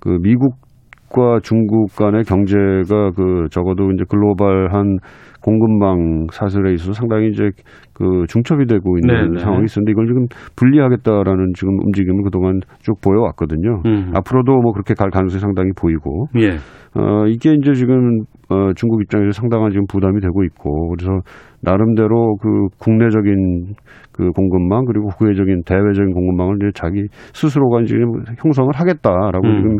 그 0.00 0.18
미국과 0.22 1.40
중국 1.42 1.94
간의 1.96 2.24
경제가 2.24 3.10
그 3.14 3.46
적어도 3.50 3.90
이제 3.92 4.04
글로벌한 4.08 4.98
공급망 5.42 6.26
사슬에 6.32 6.72
있어서 6.72 6.92
상당히 6.92 7.28
이제 7.28 7.50
그 7.96 8.26
중첩이 8.28 8.66
되고 8.66 8.98
있는 8.98 9.14
네, 9.14 9.28
네. 9.30 9.38
상황이 9.38 9.64
있었는데 9.64 9.92
이걸 9.92 10.06
지금 10.06 10.26
분리하겠다라는 10.56 11.52
지금 11.54 11.78
움직임을 11.80 12.24
그동안 12.24 12.60
쭉 12.80 13.00
보여왔거든요. 13.00 13.80
음. 13.86 14.12
앞으로도 14.14 14.52
뭐 14.60 14.72
그렇게 14.72 14.92
갈 14.92 15.08
가능성이 15.08 15.40
상당히 15.40 15.70
보이고 15.74 16.26
예. 16.36 16.58
어, 16.98 17.26
이게 17.26 17.52
이제 17.52 17.74
지금, 17.74 18.22
어, 18.48 18.72
중국 18.74 19.02
입장에서 19.02 19.32
상당한 19.32 19.70
지금 19.70 19.84
부담이 19.86 20.18
되고 20.20 20.44
있고, 20.44 20.88
그래서 20.88 21.20
나름대로 21.60 22.36
그 22.36 22.68
국내적인 22.78 23.74
그 24.12 24.30
공급망, 24.30 24.86
그리고 24.86 25.08
국외적인 25.08 25.64
대외적인 25.66 26.14
공급망을 26.14 26.56
이제 26.56 26.70
자기 26.74 27.06
스스로가 27.34 27.82
이제 27.82 27.96
형성을 28.42 28.70
하겠다라고 28.72 29.46
음. 29.46 29.56
지금, 29.60 29.76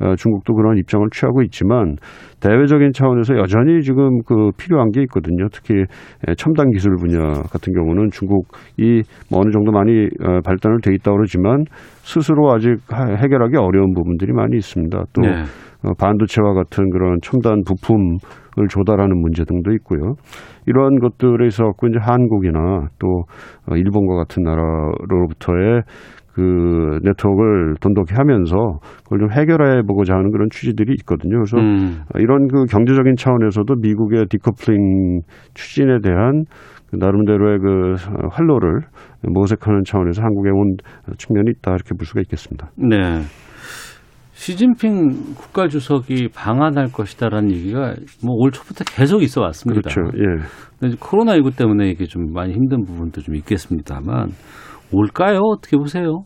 어, 0.00 0.14
중국도 0.14 0.54
그런 0.54 0.76
입장을 0.76 1.06
취하고 1.10 1.40
있지만, 1.42 1.96
대외적인 2.40 2.92
차원에서 2.92 3.38
여전히 3.38 3.80
지금 3.80 4.20
그 4.26 4.50
필요한 4.58 4.90
게 4.90 5.00
있거든요. 5.02 5.48
특히 5.50 5.74
에, 6.28 6.34
첨단 6.36 6.70
기술 6.70 6.96
분야 6.96 7.42
같은 7.58 7.72
경우는 7.74 8.10
중국이 8.10 9.02
뭐 9.30 9.40
어느 9.40 9.50
정도 9.50 9.72
많이 9.72 10.06
어, 10.24 10.40
발달을 10.44 10.80
돼 10.80 10.94
있다고 10.94 11.16
그러지만, 11.18 11.64
스스로 12.02 12.52
아직 12.52 12.76
하- 12.88 13.14
해결하기 13.14 13.56
어려운 13.56 13.92
부분들이 13.92 14.32
많이 14.32 14.56
있습니다. 14.56 15.04
또, 15.12 15.20
네. 15.22 15.42
어, 15.84 15.92
반도체와 15.98 16.54
같은 16.54 16.90
그런 16.90 17.18
첨단 17.22 17.62
부품을 17.64 18.66
조달하는 18.68 19.16
문제 19.20 19.44
등도 19.44 19.72
있고요. 19.74 20.14
이러한 20.66 20.98
것들에 20.98 21.46
있어 21.46 21.64
갖고 21.64 21.86
이제 21.86 21.98
한국이나 22.00 22.88
또 22.98 23.22
어, 23.70 23.76
일본과 23.76 24.16
같은 24.16 24.42
나라로부터의 24.42 25.82
그 26.38 27.00
네트워크를 27.02 27.74
돈독히 27.80 28.14
하면서 28.16 28.54
그걸 29.02 29.18
좀 29.18 29.32
해결해 29.32 29.82
보고자 29.82 30.14
하는 30.14 30.30
그런 30.30 30.48
취지들이 30.50 30.94
있거든요. 31.00 31.38
그래서 31.38 31.58
음. 31.58 32.02
어, 32.14 32.18
이런 32.20 32.46
그 32.46 32.64
경제적인 32.66 33.16
차원에서도 33.16 33.74
미국의 33.80 34.26
디커플링 34.30 35.22
추진에 35.54 35.98
대한 36.00 36.44
그 36.90 36.96
나름대로의 36.96 37.58
그 37.58 37.92
어, 37.92 38.28
활로를 38.30 38.82
모색하는 39.26 39.82
차원에서 39.84 40.22
한국에 40.22 40.50
온 40.50 40.76
측면이 41.16 41.50
있다 41.56 41.72
이렇게 41.72 41.94
볼 41.98 42.06
수가 42.06 42.20
있겠습니다. 42.20 42.70
네. 42.76 43.22
시진핑 44.34 45.34
국가주석이 45.34 46.28
방한할 46.32 46.92
것이다라는 46.92 47.50
얘기가 47.50 47.94
뭐 48.24 48.36
올 48.36 48.52
초부터 48.52 48.84
계속 48.84 49.24
있어 49.24 49.40
왔습니다. 49.40 49.90
그렇죠. 49.90 50.16
예. 50.16 50.44
근데 50.78 50.96
코로나 51.00 51.34
19 51.34 51.50
때문에 51.56 51.88
이게 51.90 52.04
좀 52.04 52.32
많이 52.32 52.52
힘든 52.54 52.84
부분도 52.84 53.20
좀 53.22 53.34
있겠습니다만 53.34 54.28
올까요? 54.92 55.40
어떻게 55.40 55.76
보세요? 55.76 56.22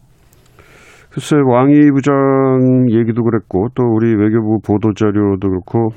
글쎄 1.13 1.37
왕이 1.45 1.91
부장 1.91 2.87
얘기도 2.91 3.23
그랬고 3.23 3.69
또 3.75 3.83
우리 3.85 4.15
외교부 4.15 4.59
보도 4.65 4.95
자료도 4.95 5.47
그렇고 5.47 5.89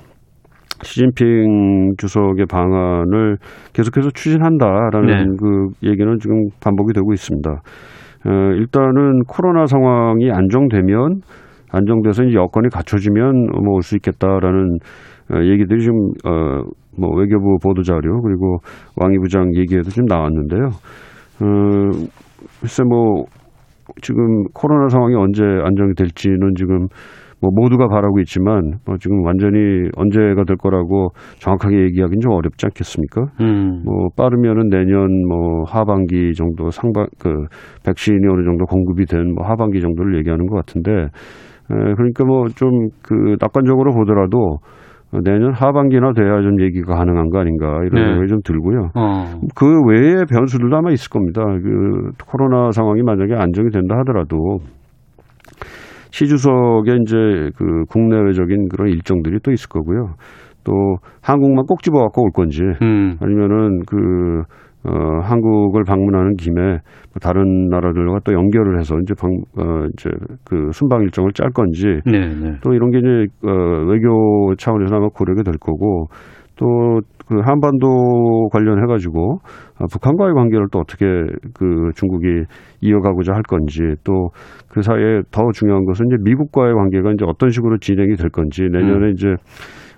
시진핑 0.84 1.93
주석의 1.98 2.48
방안을 2.48 3.38
계속해서 3.74 4.10
추진한다라는 4.10 5.07
네. 5.07 5.38
그 5.39 5.67
얘기는 5.89 6.17
지금 6.19 6.50
반복이 6.62 6.91
되고 6.93 7.13
있습니다. 7.13 7.50
어, 7.50 8.29
일단은 8.29 9.22
코로나 9.25 9.67
상황이 9.67 10.29
안정되면 10.31 11.22
안정돼서 11.72 12.24
이제 12.24 12.36
여건이 12.36 12.69
갖춰지면 12.69 13.48
뭐 13.63 13.75
올 13.75 13.84
수 13.84 13.95
있겠다라는 13.95 14.79
어, 15.31 15.41
얘기들이 15.43 15.86
좀 15.86 15.95
어, 16.25 16.62
뭐 17.00 17.15
외교부 17.17 17.57
보도 17.63 17.81
자료 17.84 18.22
그리고 18.22 18.57
왕이 18.98 19.17
부장 19.19 19.55
얘기에도 19.55 19.89
좀 19.91 20.05
나왔는데요. 20.05 20.65
어, 21.41 21.45
글쎄 22.62 22.83
뭐 22.83 23.25
지금 24.01 24.43
코로나 24.53 24.89
상황이 24.89 25.15
언제 25.15 25.43
안정이 25.43 25.93
될지는 25.95 26.53
지금 26.55 26.88
뭐 27.41 27.51
모두가 27.53 27.88
바라고 27.88 28.19
있지만 28.21 28.79
뭐 28.88 28.97
지금 28.97 29.24
완전히 29.25 29.89
언제가 29.97 30.43
될 30.45 30.55
거라고 30.57 31.09
정확하게 31.39 31.83
얘기하기는 31.83 32.19
좀 32.21 32.31
어렵지 32.31 32.65
않겠습니까? 32.65 33.25
음. 33.41 33.83
뭐 33.85 34.07
빠르면은 34.15 34.69
내년 34.69 35.07
뭐 35.27 35.63
하반기 35.67 36.33
정도 36.33 36.71
상반 36.71 37.05
그 37.19 37.45
백신이 37.85 38.25
어느 38.27 38.43
정도 38.45 38.65
공급이 38.65 39.05
된 39.05 39.33
뭐 39.35 39.45
하반기 39.45 39.81
정도를 39.81 40.17
얘기하는 40.19 40.47
것 40.47 40.55
같은데 40.55 40.91
에, 40.91 41.93
그러니까 41.95 42.24
뭐 42.25 42.45
좀 42.55 42.89
그 43.03 43.35
낙관적으로 43.39 43.91
보더라도 43.93 44.57
내년 45.24 45.53
하반기나 45.53 46.13
돼야 46.13 46.41
좀 46.41 46.62
얘기가 46.62 46.95
가능한 46.95 47.29
거 47.29 47.39
아닌가 47.39 47.67
이런 47.84 47.93
네. 47.93 48.05
생각이 48.05 48.27
좀 48.27 48.39
들고요. 48.43 48.91
어. 48.95 49.39
그 49.55 49.81
외의 49.88 50.25
변수들도 50.25 50.75
아마 50.75 50.91
있을 50.91 51.10
겁니다. 51.10 51.43
그 51.43 52.12
코로나 52.25 52.72
상황이 52.72 53.01
만약에 53.01 53.34
안정이 53.36 53.69
된다 53.69 53.98
하더라도 54.00 54.60
시주석에 56.15 56.95
이제 57.01 57.17
그 57.57 57.84
국내외적인 57.89 58.69
그런 58.69 58.88
일정들이 58.88 59.39
또 59.43 59.51
있을 59.51 59.67
거고요. 59.67 60.13
또 60.63 60.72
한국만 61.22 61.65
꼭 61.65 61.84
집어 61.84 62.00
갖고 62.00 62.24
올 62.24 62.31
건지 62.31 62.62
음. 62.81 63.17
아니면은 63.19 63.81
그 63.86 64.43
어, 64.88 65.19
한국을 65.22 65.84
방문하는 65.84 66.36
김에 66.36 66.62
뭐 66.62 67.19
다른 67.22 67.67
나라들과 67.69 68.19
또 68.24 68.34
연결을 68.34 68.79
해서 68.79 68.95
이제 69.01 69.13
방, 69.19 69.29
어, 69.57 69.88
이제 69.93 70.10
그 70.45 70.69
순방 70.72 71.01
일정을 71.01 71.34
짤 71.34 71.50
건지 71.50 72.00
네, 72.05 72.34
네. 72.34 72.53
또 72.62 72.74
이런 72.74 72.91
게 72.91 73.00
이제 73.00 73.25
어, 73.43 73.51
외교 73.88 74.55
차원에서 74.55 74.95
아마 74.95 75.10
고려가 75.10 75.43
될 75.43 75.55
거고 75.60 76.07
또 76.55 77.01
그 77.27 77.39
한반도 77.44 78.50
관련해 78.51 78.86
가지고 78.88 79.39
아, 79.77 79.86
북한과의 79.91 80.34
관계를 80.34 80.67
또 80.72 80.79
어떻게 80.79 81.05
그 81.53 81.89
중국이 81.96 82.27
이어가고자 82.82 83.34
할 83.34 83.41
건지 83.44 83.82
또 84.03 84.29
그 84.75 84.82
사이에 84.82 85.22
더 85.32 85.41
중요한 85.53 85.86
것은 85.86 86.08
이제 86.08 86.17
미국과의 86.22 86.74
관계가 86.74 87.13
이제 87.13 87.24
어떤 87.25 87.50
식으로 87.50 87.77
진행이 87.77 88.17
될 88.17 88.29
건지 88.29 88.63
내년에 88.70 89.12
이제 89.12 89.29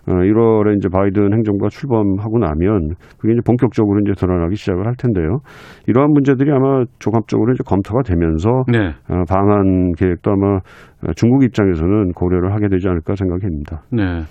어, 0.07 0.11
1월에 0.11 0.77
이제 0.77 0.87
바이든 0.87 1.33
행정부가 1.33 1.69
출범하고 1.69 2.37
나면 2.37 2.93
그게 3.17 3.33
이제 3.33 3.41
본격적으로 3.43 3.99
이제 4.01 4.13
드러나기 4.15 4.55
시작을 4.55 4.85
할 4.85 4.93
텐데요. 4.95 5.39
이러한 5.87 6.11
문제들이 6.11 6.51
아마 6.51 6.83
종합적으로 6.99 7.53
이제 7.53 7.63
검토가 7.65 8.03
되면서 8.03 8.63
네. 8.71 8.89
어, 9.09 9.23
방한 9.27 9.93
계획도 9.97 10.31
아마 10.31 10.57
어, 10.57 11.13
중국 11.15 11.43
입장에서는 11.43 12.11
고려를 12.11 12.53
하게 12.53 12.69
되지 12.69 12.87
않을까 12.87 13.15
생각합니다. 13.15 13.81
네. 13.91 14.21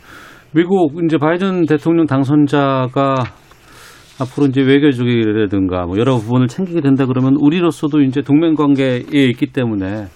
미국 0.57 1.05
이제 1.05 1.19
바이든 1.19 1.67
대통령 1.67 2.07
당선자가 2.07 3.15
앞으로 4.19 4.47
이제 4.47 4.63
외교적이라든가 4.63 5.85
뭐 5.85 5.99
여러 5.99 6.17
부분을 6.17 6.49
챙기게 6.49 6.81
된다 6.81 7.05
그러면 7.05 7.37
우리로서도 7.39 8.01
이제 8.01 8.23
동맹 8.23 8.55
관계에 8.55 9.03
있기 9.13 9.53
때문에 9.53 10.07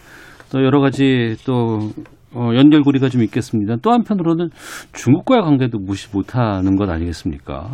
또 0.50 0.64
여러 0.64 0.80
가지 0.80 1.37
또 1.44 1.90
어, 2.32 2.52
연결고리가 2.54 3.11
좀 3.11 3.23
있겠습니다. 3.25 3.76
또 3.82 3.90
한편으로는 3.90 4.49
중국과의 4.94 5.42
관계도 5.42 5.78
무시 5.78 6.09
못하는 6.11 6.75
것 6.76 6.88
아니겠습니까? 6.88 7.73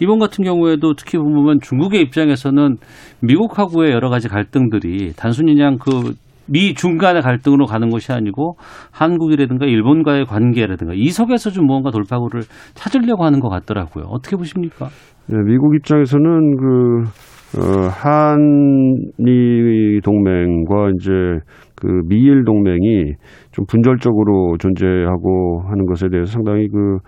이번 0.00 0.18
같은 0.18 0.42
경우에도 0.42 0.94
특히 0.94 1.18
보면 1.18 1.58
중국의 1.60 2.00
입장에서는 2.00 2.76
미국하고의 3.20 3.90
여러 3.90 4.08
가지 4.08 4.28
갈등들이 4.28 5.12
단순히 5.16 5.54
그냥 5.54 5.76
그 5.78 6.14
미 6.48 6.74
중간의 6.74 7.22
갈등으로 7.22 7.66
가는 7.66 7.90
것이 7.90 8.12
아니고 8.12 8.56
한국이라든가 8.92 9.66
일본과의 9.66 10.26
관계라든가 10.26 10.94
이 10.94 11.08
속에서 11.08 11.50
좀 11.50 11.66
무언가 11.66 11.90
돌파구를 11.90 12.42
찾으려고 12.74 13.24
하는 13.24 13.40
것 13.40 13.48
같더라고요. 13.48 14.04
어떻게 14.08 14.36
보십니까? 14.36 14.86
네, 15.28 15.36
미국 15.44 15.74
입장에서는 15.74 16.56
그 16.56 17.02
어, 17.58 17.88
한미 17.88 20.00
동맹과 20.02 20.90
이제 20.98 21.10
그 21.74 22.02
미일 22.06 22.44
동맹이 22.44 23.14
좀 23.52 23.64
분절적으로 23.66 24.56
존재하고 24.58 25.62
하는 25.68 25.86
것에 25.86 26.08
대해서 26.08 26.32
상당히 26.32 26.68
그 26.68 26.98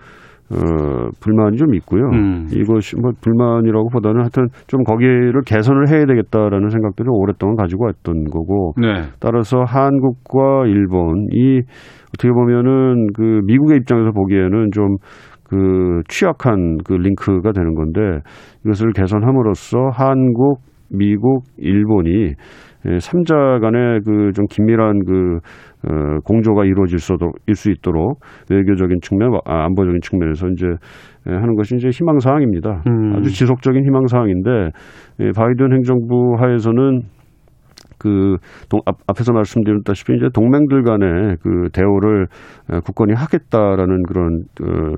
어, 0.51 1.09
불만이 1.21 1.57
좀 1.57 1.75
있고요. 1.75 2.05
음. 2.09 2.47
이것이 2.51 2.95
뭐 2.99 3.11
불만이라고 3.21 3.89
보다는 3.89 4.21
하여튼 4.21 4.47
좀 4.67 4.83
거기를 4.83 5.41
개선을 5.45 5.89
해야 5.89 6.05
되겠다라는 6.05 6.69
생각들을 6.69 7.09
오랫동안 7.11 7.55
가지고 7.55 7.85
왔던 7.85 8.25
거고 8.25 8.73
네. 8.77 9.03
따라서 9.19 9.63
한국과 9.63 10.65
일본이 10.65 11.61
어떻게 12.15 12.31
보면은 12.31 13.07
그 13.13 13.41
미국의 13.45 13.77
입장에서 13.77 14.11
보기에는 14.11 14.71
좀그 14.71 16.01
취약한 16.07 16.77
그 16.83 16.93
링크가 16.93 17.51
되는 17.51 17.75
건데 17.75 18.01
이것을 18.65 18.91
개선함으로써 18.93 19.89
한국, 19.93 20.61
미국, 20.89 21.43
일본이 21.57 22.33
예, 22.85 22.99
삼자 22.99 23.59
간의 23.61 24.01
그 24.05 24.31
좀 24.33 24.45
긴밀한 24.49 25.03
그 25.05 25.39
어, 25.87 26.19
공조가 26.25 26.65
이루어질 26.65 26.99
수, 26.99 27.15
일수 27.47 27.71
있도록 27.71 28.19
외교적인 28.49 28.99
측면, 29.01 29.33
아, 29.45 29.65
안보적인 29.65 29.99
측면에서 30.01 30.47
이제 30.49 30.67
예, 31.27 31.31
하는 31.33 31.55
것이 31.55 31.75
이제 31.75 31.89
희망 31.89 32.19
사항입니다. 32.19 32.83
음. 32.87 33.15
아주 33.15 33.29
지속적인 33.29 33.85
희망 33.85 34.07
사항인데 34.07 34.69
예, 35.19 35.31
바이든 35.35 35.73
행정부 35.73 36.35
하에서는 36.37 37.01
그 37.99 38.37
동, 38.69 38.79
앞, 38.85 38.95
앞에서 39.07 39.33
말씀드렸다시피 39.33 40.15
이제 40.15 40.27
동맹들 40.33 40.83
간의 40.83 41.37
그 41.41 41.69
대우를 41.73 42.27
어, 42.71 42.79
굳건히 42.81 43.13
하겠다라는 43.13 44.03
그런 44.03 44.43
어, 44.63 44.93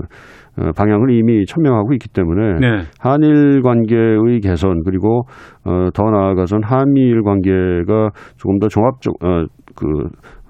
어, 0.58 0.72
방향을 0.76 1.12
이미 1.12 1.46
천명하고 1.46 1.94
있기 1.94 2.10
때문에 2.10 2.60
네. 2.60 2.82
한일 3.00 3.62
관계의 3.62 4.40
개선 4.42 4.84
그리고 4.84 5.24
어, 5.66 5.88
더 5.94 6.04
나아가선 6.12 6.62
한미일 6.64 7.24
관계가 7.24 8.10
조금 8.38 8.60
더 8.60 8.68
종합적 8.68 9.14
어, 9.24 9.46
그 9.74 9.88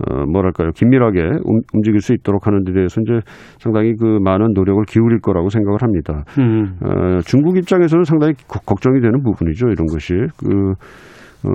어, 0.09 0.25
뭐랄까요 0.25 0.71
긴밀하게 0.71 1.21
움, 1.45 1.59
움직일 1.75 2.01
수 2.01 2.13
있도록 2.13 2.47
하는 2.47 2.63
데 2.63 2.73
대해서 2.73 2.99
이제 3.01 3.19
상당히 3.59 3.93
그 3.95 4.17
많은 4.23 4.53
노력을 4.55 4.83
기울일 4.85 5.19
거라고 5.21 5.49
생각을 5.49 5.77
합니다. 5.83 6.23
음. 6.39 6.73
어, 6.83 7.19
중국 7.23 7.55
입장에서는 7.57 8.03
상당히 8.03 8.33
거- 8.47 8.59
걱정이 8.65 8.99
되는 8.99 9.21
부분이죠. 9.21 9.67
이런 9.67 9.85
것이 9.85 10.15
그 10.39 10.73
어, 11.45 11.49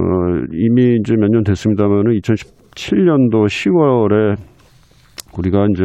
이미 0.53 0.97
이제 1.01 1.15
몇 1.17 1.29
년 1.31 1.43
됐습니다만은 1.45 2.19
2017년도 2.21 3.47
10월에 3.47 4.37
우리가 5.39 5.67
이제 5.71 5.85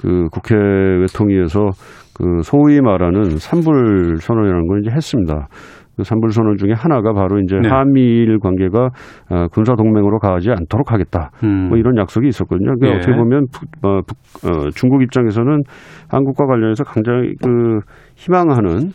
그 0.00 0.28
국회 0.32 0.54
외통위에서 0.56 1.70
그 2.16 2.40
소위 2.42 2.80
말하는 2.80 3.36
산불 3.38 4.16
선언이라는 4.20 4.66
걸 4.66 4.80
이제 4.82 4.90
했습니다. 4.90 5.48
그 5.96 6.04
산불 6.04 6.30
선언 6.30 6.56
중에 6.56 6.72
하나가 6.72 7.12
바로 7.12 7.40
이제 7.40 7.56
네. 7.60 7.68
한미일 7.68 8.38
관계가 8.38 8.90
어, 9.30 9.46
군사 9.52 9.74
동맹으로 9.74 10.18
가지 10.20 10.50
않도록 10.50 10.92
하겠다. 10.92 11.30
음. 11.42 11.68
뭐 11.68 11.76
이런 11.78 11.96
약속이 11.98 12.28
있었거든요. 12.28 12.76
그러니까 12.76 12.88
예. 12.88 12.96
어떻게 12.98 13.16
보면 13.16 13.46
북, 13.52 13.68
어, 13.84 14.00
북, 14.06 14.16
어, 14.48 14.70
중국 14.70 15.02
입장에서는 15.02 15.62
한국과 16.08 16.46
관련해서 16.46 16.84
굉장히 16.84 17.34
그 17.42 17.80
희망하는 18.14 18.76
어, 18.78 18.90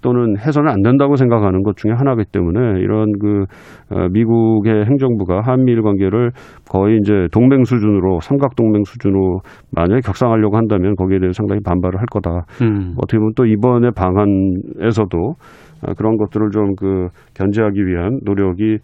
또는 0.00 0.36
해서는 0.38 0.70
안 0.70 0.82
된다고 0.82 1.16
생각하는 1.16 1.62
것 1.62 1.76
중에 1.76 1.92
하나이기 1.92 2.24
때문에 2.32 2.80
이런 2.80 3.12
그 3.18 3.44
어, 3.90 4.08
미국의 4.10 4.84
행정부가 4.86 5.40
한미일 5.40 5.82
관계를 5.82 6.30
거의 6.68 6.98
이제 6.98 7.28
동맹 7.32 7.64
수준으로 7.64 8.20
삼각 8.20 8.56
동맹 8.56 8.84
수준으로 8.84 9.40
만약에 9.72 10.00
격상하려고 10.00 10.56
한다면 10.56 10.94
거기에 10.96 11.18
대해 11.18 11.32
서 11.32 11.38
상당히 11.38 11.60
반발을 11.64 11.98
할 11.98 12.06
거다. 12.06 12.46
음. 12.62 12.94
어떻게 12.98 13.18
보면 13.18 13.32
또 13.36 13.46
이번에 13.46 13.90
방안에서도 13.90 15.18
어, 15.86 15.92
그런 15.96 16.16
것들을 16.16 16.50
좀 16.50 16.74
그 16.76 17.08
견제하기 17.34 17.86
위한 17.86 18.20
노력이 18.24 18.74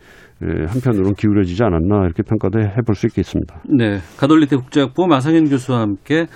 에, 0.43 0.47
한편으로는 0.67 1.15
기울여지지 1.15 1.63
않았나 1.63 2.05
이렇게 2.05 2.23
평가도 2.23 2.61
해볼 2.61 2.95
수 2.95 3.07
있겠습니다. 3.07 3.57
네. 3.69 3.99
가톨릭대 4.19 4.57
국제학부 4.57 5.07
마상현 5.07 5.49
교수와 5.49 5.81
함께 5.81 6.27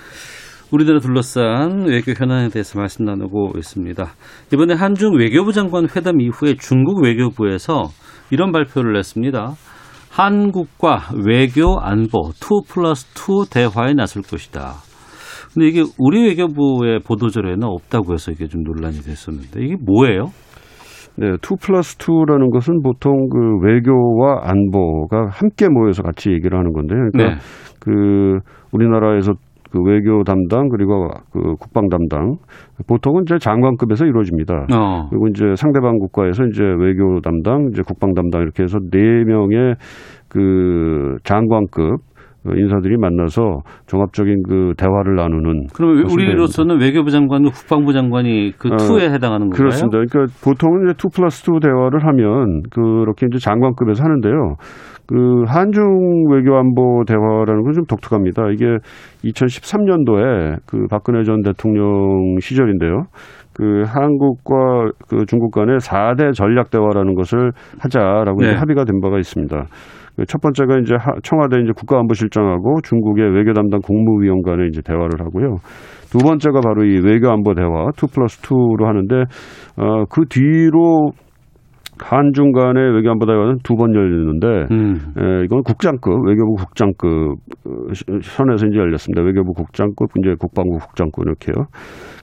우리나라 0.75 0.99
둘러싼 0.99 1.85
외교 1.87 2.11
현안에 2.11 2.49
대해서 2.49 2.77
말씀 2.77 3.05
나누고 3.05 3.53
있습니다. 3.55 4.03
이번에 4.51 4.73
한중 4.73 5.15
외교부 5.17 5.53
장관 5.53 5.87
회담 5.95 6.19
이후에 6.19 6.55
중국 6.55 7.01
외교부에서 7.01 7.83
이런 8.29 8.51
발표를 8.51 8.91
냈습니다. 8.91 9.53
한국과 10.11 11.11
외교 11.25 11.79
안보 11.79 12.31
2 12.33 12.67
플러스 12.67 13.07
2 13.15 13.49
대화에 13.49 13.93
나설 13.93 14.21
것이다. 14.21 14.73
근데 15.53 15.69
이게 15.69 15.83
우리 15.97 16.27
외교부의 16.27 16.99
보도자료에는 17.07 17.63
없다고 17.63 18.11
해서 18.11 18.33
이게 18.33 18.47
좀 18.47 18.63
논란이 18.63 18.97
됐었는데 18.97 19.63
이게 19.63 19.75
뭐예요? 19.79 20.25
네, 21.15 21.29
2 21.35 21.55
플러스 21.61 21.97
2라는 21.97 22.51
것은 22.51 22.81
보통 22.83 23.29
그 23.29 23.65
외교와 23.65 24.41
안보가 24.43 25.29
함께 25.31 25.69
모여서 25.69 26.03
같이 26.03 26.31
얘기를 26.31 26.59
하는 26.59 26.73
건데, 26.73 26.95
그러니까 26.95 27.35
네. 27.35 27.41
그 27.79 28.39
우리나라에서 28.73 29.35
그 29.75 29.81
외교 29.81 30.23
담당 30.23 30.69
그리고 30.69 31.09
그 31.33 31.55
국방 31.59 31.89
담당 31.89 32.37
보통은 32.87 33.23
이제 33.23 33.37
장관급에서 33.37 34.05
이루어집니다. 34.05 34.67
어. 34.73 35.07
그리고 35.09 35.27
이제 35.27 35.53
상대방 35.57 35.97
국가에서 35.97 36.45
이제 36.45 36.63
외교 36.63 37.19
담당, 37.19 37.67
이제 37.71 37.81
국방 37.85 38.13
담당 38.13 38.43
이렇게 38.43 38.63
해서 38.63 38.79
네 38.89 39.25
명의 39.25 39.75
그 40.29 41.17
장관급 41.23 41.81
어, 41.91 42.14
인사들이 42.55 42.97
만나서 42.97 43.59
종합적인 43.87 44.43
그 44.43 44.73
대화를 44.77 45.15
나누는 45.15 45.67
것을 45.67 46.05
우리로서는 46.11 46.79
외교부 46.79 47.11
장관과 47.11 47.51
국방부 47.51 47.93
장관이 47.93 48.53
그 48.57 48.69
어, 48.73 48.77
투에 48.77 49.09
해당하는 49.09 49.49
건가요? 49.49 49.57
그렇습니다. 49.57 49.99
그러니까 49.99 50.33
보통은 50.43 50.85
이제 50.85 50.93
two 50.97 51.09
plus 51.09 51.43
two 51.43 51.59
대화를 51.61 52.05
하면 52.07 52.63
그렇게 52.71 53.27
이제 53.29 53.39
장관급에서 53.39 54.03
하는데요. 54.03 54.55
그 55.07 55.43
한중 55.47 56.31
외교안보 56.31 57.03
대화라는 57.05 57.61
건 57.63 57.73
좀 57.75 57.85
독특합니다. 57.85 58.49
이게 58.51 58.65
2013년도에 59.23 60.57
그 60.65 60.87
박근혜 60.89 61.23
전 61.23 61.41
대통령 61.41 62.37
시절인데요. 62.39 63.03
그 63.53 63.83
한국과 63.85 64.91
그 65.09 65.25
중국 65.27 65.51
간의 65.51 65.77
4대 65.77 66.33
전략 66.33 66.69
대화라는 66.71 67.15
것을 67.15 67.51
하자라고 67.79 68.41
네. 68.41 68.47
이제 68.47 68.55
합의가 68.55 68.83
된 68.85 68.99
바가 69.01 69.17
있습니다. 69.17 69.65
그 70.15 70.26
첫 70.26 70.41
번째가 70.41 70.79
이제 70.79 70.95
하- 70.95 71.15
청와대 71.23 71.57
이제 71.61 71.71
국가안보실장하고 71.75 72.81
중국의 72.83 73.31
외교 73.35 73.53
담당 73.53 73.79
국무위원 73.81 74.41
간의 74.41 74.69
이제 74.69 74.81
대화를 74.81 75.09
하고요. 75.19 75.57
두 76.11 76.19
번째가 76.19 76.61
바로 76.61 76.85
이 76.85 76.99
외교안보 77.03 77.53
대화 77.55 77.67
2 77.97 78.07
플러스 78.13 78.41
2로 78.41 78.85
하는데 78.85 79.15
어, 79.77 80.05
그 80.09 80.25
뒤로 80.29 81.11
한중 81.99 82.51
간의 82.51 82.93
외교안보 82.95 83.25
대화는 83.25 83.57
두 83.63 83.75
번 83.75 83.93
열렸는데 83.93 84.47
음. 84.71 84.95
에, 85.17 85.43
이건 85.45 85.63
국장급 85.63 86.25
외교부 86.27 86.55
국장급 86.55 87.09
어, 87.65 87.93
시- 87.93 88.03
선에서 88.21 88.67
이제 88.67 88.77
열렸습니다. 88.77 89.21
외교부 89.21 89.53
국장급 89.53 90.09
이제 90.19 90.35
국방부 90.39 90.77
국장급 90.77 91.25
이렇게요. 91.25 91.65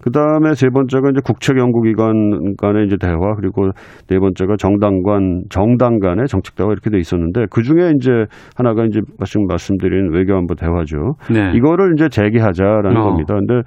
그 0.02 0.10
다음에 0.10 0.54
세 0.54 0.68
번째가 0.68 1.10
이제 1.10 1.20
국책 1.24 1.58
연구기관 1.58 2.56
간의 2.58 2.86
이제 2.86 2.96
대화 3.00 3.34
그리고 3.36 3.70
네 4.08 4.18
번째가 4.18 4.56
정당 4.58 5.02
간 5.02 5.42
정당 5.48 5.98
간의 6.00 6.26
정책 6.26 6.56
대화 6.56 6.70
이렇게 6.72 6.90
돼 6.90 6.98
있었는데 6.98 7.46
그 7.50 7.62
중에 7.62 7.92
이제 7.96 8.10
하나가 8.56 8.84
이제 8.84 9.00
지금 9.26 9.46
말씀드린 9.46 10.10
외교안보 10.12 10.54
대화죠. 10.56 11.14
네. 11.32 11.52
이거를 11.54 11.94
이제 11.96 12.08
재개하자라는 12.08 12.96
어. 12.96 13.04
겁니다. 13.04 13.34
근데 13.34 13.62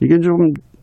이게 0.00 0.18
좀 0.20 0.36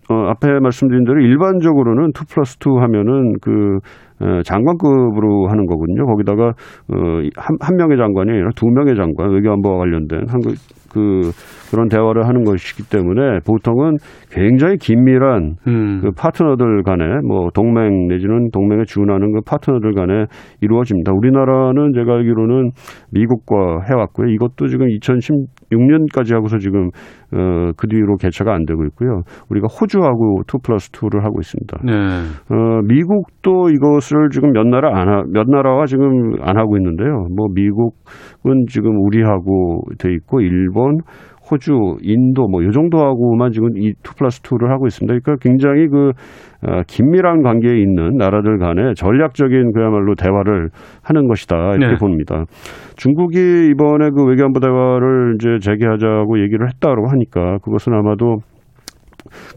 어, 0.09 0.13
앞에 0.29 0.59
말씀드린 0.59 1.05
대로 1.05 1.21
일반적으로는 1.21 2.09
2 2.09 2.25
플러스 2.33 2.57
2 2.59 2.79
하면은 2.79 3.33
그 3.41 3.79
어, 4.19 4.41
장관급으로 4.43 5.47
하는 5.49 5.65
거거든요. 5.65 6.05
거기다가 6.05 6.47
어, 6.47 6.95
한, 7.35 7.57
한 7.59 7.75
명의 7.75 7.97
장관이 7.97 8.31
아니라 8.31 8.49
두 8.55 8.67
명의 8.67 8.95
장관 8.95 9.31
외교안보와 9.31 9.77
관련된 9.79 10.25
한국 10.29 10.53
그 10.93 11.31
그런 11.71 11.89
대화를 11.89 12.27
하는 12.27 12.43
것이기 12.43 12.83
때문에 12.87 13.39
보통은 13.47 13.97
굉장히 14.29 14.77
긴밀한 14.77 15.55
음. 15.67 16.01
그 16.01 16.11
파트너들 16.11 16.83
간에 16.83 17.03
뭐 17.27 17.49
동맹 17.51 18.07
내지는 18.07 18.49
동맹에 18.51 18.83
준하는 18.85 19.33
그 19.33 19.39
파트너들 19.43 19.93
간에 19.93 20.25
이루어집니다. 20.61 21.11
우리나라는 21.11 21.93
제가 21.95 22.13
알기로는 22.13 22.69
미국과 23.11 23.81
해왔고요. 23.89 24.29
이것도 24.29 24.67
지금 24.67 24.87
2016년까지 24.87 26.33
하고서 26.35 26.59
지금 26.59 26.89
어, 27.35 27.71
그 27.75 27.87
뒤로 27.87 28.17
개최가 28.17 28.53
안 28.53 28.65
되고 28.65 28.85
있고요. 28.85 29.21
우리가 29.49 29.67
호주하고 29.67 30.41
2 30.43 30.57
플러스 30.63 30.91
2를 30.91 31.23
하고 31.23 31.39
있습니다. 31.39 31.79
네. 31.83 31.93
어, 32.53 32.81
미국도 32.83 33.69
이것을 33.69 34.29
지금 34.31 34.51
몇 34.51 34.67
나라 34.67 34.99
안 34.99 35.09
하, 35.09 35.23
몇 35.31 35.47
나라와 35.49 35.87
지금 35.87 36.33
안 36.41 36.57
하고 36.57 36.77
있는데요. 36.77 37.25
뭐 37.35 37.47
미국은 37.53 38.65
지금 38.69 38.99
우리하고 38.99 39.81
돼 39.97 40.13
있고 40.13 40.41
일본, 40.41 40.82
호주, 41.49 41.97
인도 42.01 42.47
뭐이 42.47 42.71
정도하고만 42.71 43.51
지금 43.51 43.73
이2 43.73 44.17
플러스 44.17 44.41
2를 44.41 44.69
하고 44.69 44.87
있습니다. 44.87 45.19
그러니까 45.19 45.35
굉장히 45.41 45.87
그 45.87 46.11
어, 46.65 46.81
긴밀한 46.87 47.43
관계에 47.43 47.77
있는 47.77 48.15
나라들 48.17 48.57
간의 48.57 48.95
전략적인 48.95 49.73
그야말로 49.73 50.15
대화를 50.15 50.69
하는 51.03 51.27
것이다 51.27 51.75
이렇게 51.75 51.93
네. 51.93 51.97
봅니다. 51.97 52.45
중국이 52.95 53.69
이번에 53.71 54.09
그 54.11 54.23
외교안보 54.23 54.61
대화를 54.61 55.35
이제 55.35 55.57
재개하자고 55.59 56.41
얘기를 56.41 56.67
했다고 56.67 57.09
하니까 57.09 57.57
그것은 57.57 57.93
아마도 57.93 58.37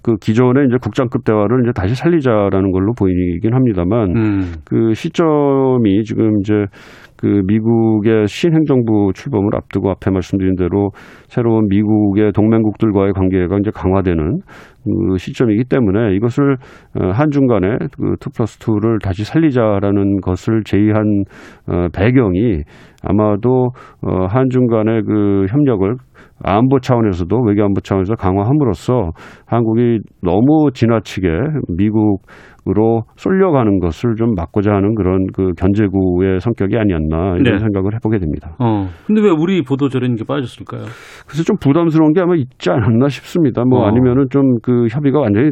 그 0.03 0.17
기존의 0.17 0.67
이제 0.67 0.77
국장급 0.81 1.25
대화를 1.25 1.63
이제 1.63 1.73
다시 1.73 1.95
살리자라는 1.95 2.73
걸로 2.73 2.93
보이긴 2.93 3.55
합니다만 3.55 4.17
음. 4.17 4.53
그 4.65 4.95
시점이 4.95 6.03
지금 6.05 6.41
이제 6.41 6.67
그 7.17 7.43
미국의 7.47 8.27
신행정부 8.27 9.13
출범을 9.15 9.55
앞두고 9.55 9.91
앞에 9.91 10.11
말씀드린 10.11 10.57
대로 10.57 10.91
새로운 11.29 11.67
미국의 11.69 12.33
동맹국들과의 12.33 13.13
관계가 13.13 13.59
이제 13.59 13.71
강화되는 13.75 14.41
그 14.85 15.19
시점이기 15.19 15.65
때문에 15.65 16.15
이것을 16.15 16.57
어, 16.95 17.11
한중 17.11 17.47
간의 17.49 17.79
그2 17.99 18.35
플러스 18.35 18.59
2를 18.59 19.03
다시 19.03 19.25
살리자라는 19.25 20.21
것을 20.21 20.63
제의한 20.65 21.25
어, 21.69 21.89
배경이 21.93 22.63
아마도 23.03 23.71
어, 24.03 24.27
한중 24.29 24.67
간의 24.67 25.03
그 25.03 25.47
협력을 25.51 25.97
안보 26.45 26.81
차원에서도 26.81 27.35
외교안보 27.47 27.81
차원에서 27.81 28.15
강화함으로써 28.15 29.13
한국이 29.47 30.01
너무 30.23 30.71
지나치게 30.73 31.29
미국으로 31.69 33.05
쏠려가는 33.17 33.79
것을 33.81 34.17
좀 34.17 34.35
막고자 34.35 34.73
하는 34.73 34.95
그런 34.95 35.27
그 35.35 35.53
견제구의 35.57 36.41
성격이 36.41 36.77
아니었나 36.77 37.37
이런 37.39 37.55
네. 37.55 37.59
생각을 37.59 37.95
해보게 37.95 38.19
됩니다. 38.19 38.55
어. 38.59 38.89
근데 39.07 39.23
왜 39.23 39.31
우리 39.31 39.63
보도자료는 39.63 40.17
이게 40.17 40.25
빠졌을까요? 40.25 40.83
그래서 41.27 41.43
좀 41.43 41.57
부담스러운 41.59 42.13
게 42.13 42.21
아마 42.21 42.35
있지 42.37 42.71
않았나 42.71 43.09
싶습니다. 43.09 43.65
뭐 43.65 43.81
어. 43.81 43.87
아니면은 43.87 44.27
좀 44.31 44.57
그 44.63 44.87
협의가 44.91 45.21
완전히 45.21 45.51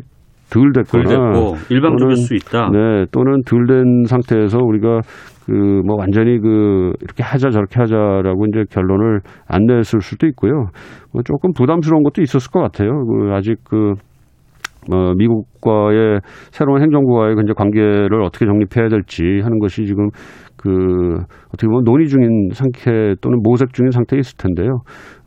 덜 0.54 0.72
됐거나 0.72 1.04
덜 1.04 1.32
됐고 1.32 1.54
일방적일 1.74 2.14
또는- 2.14 2.16
수 2.16 2.34
있다. 2.34 2.70
네, 2.70 3.04
또는 3.12 3.42
덜 3.44 3.66
된 3.66 4.04
상태에서 4.06 4.58
우리가 4.62 5.00
그 5.46 5.52
뭐 5.84 5.96
완전히 5.98 6.38
그 6.40 6.92
이렇게 7.02 7.22
하자 7.22 7.50
저렇게 7.50 7.78
하자라고 7.80 8.46
이제 8.46 8.64
결론을 8.70 9.20
안 9.46 9.66
냈을 9.66 10.00
수도 10.00 10.26
있고요. 10.28 10.68
뭐 11.12 11.22
조금 11.22 11.52
부담스러운 11.52 12.02
것도 12.02 12.22
있었을 12.22 12.50
것 12.50 12.60
같아요. 12.60 13.04
그 13.04 13.30
아직 13.34 13.56
그 13.64 13.92
어, 14.92 15.14
미국과의 15.16 16.20
새로운 16.50 16.82
행정부와의 16.82 17.36
이제 17.42 17.52
관계를 17.56 18.22
어떻게 18.22 18.44
정립해야 18.44 18.88
될지 18.88 19.40
하는 19.42 19.58
것이 19.58 19.86
지금 19.86 20.08
그 20.64 21.18
어떻게 21.48 21.66
보면 21.66 21.84
논의 21.84 22.08
중인 22.08 22.48
상태 22.54 23.14
또는 23.20 23.40
모색 23.42 23.74
중인 23.74 23.90
상태에 23.90 24.18
있을 24.20 24.38
텐데요. 24.38 24.78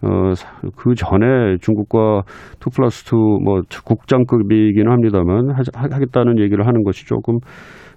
어, 0.02 0.34
사- 0.34 0.50
그 0.76 0.96
전에 0.96 1.58
중국과 1.62 2.24
two 2.60 2.72
plus 2.72 3.04
two 3.04 3.29
뭐 3.29 3.62
국장급이기는 3.86 4.92
합니다만 4.92 5.52
하- 5.52 5.94
하겠다는 5.94 6.40
얘기를 6.40 6.66
하는 6.66 6.84
것이 6.84 7.06
조금 7.06 7.36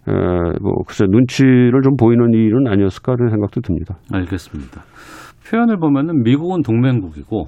에, 0.06 0.12
뭐 0.60 0.82
글쎄 0.86 1.06
눈치를 1.08 1.80
좀 1.82 1.96
보이는 1.96 2.30
일은 2.34 2.66
아니었을까 2.66 3.12
하는 3.12 3.30
생각도 3.30 3.62
듭니다. 3.62 3.96
알겠습니다. 4.12 4.82
표현을 5.50 5.78
보면은 5.78 6.22
미국은 6.22 6.60
동맹국이고 6.62 7.46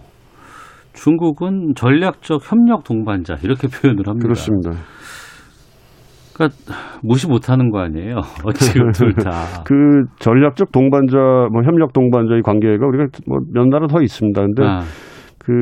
중국은 0.95 1.73
전략적 1.77 2.41
협력 2.51 2.85
동반자 2.85 3.35
이렇게 3.43 3.69
표현을 3.69 4.05
합니다. 4.07 4.23
그렇습니다. 4.23 4.71
그러니까 6.35 6.57
무시 7.03 7.27
못하는 7.29 7.71
거 7.71 7.81
아니에요? 7.81 8.17
어찌 8.45 8.73
둘 8.95 9.13
다. 9.15 9.31
그 9.65 10.05
전략적 10.19 10.73
동반자, 10.73 11.17
뭐 11.53 11.63
협력 11.63 11.93
동반자의 11.93 12.43
관계가 12.43 12.87
우리가 12.87 13.07
뭐 13.27 13.39
몇 13.53 13.67
나라 13.69 13.87
더 13.87 14.01
있습니다. 14.03 14.41
근데 14.41 14.63
아, 14.65 14.81
그 15.39 15.53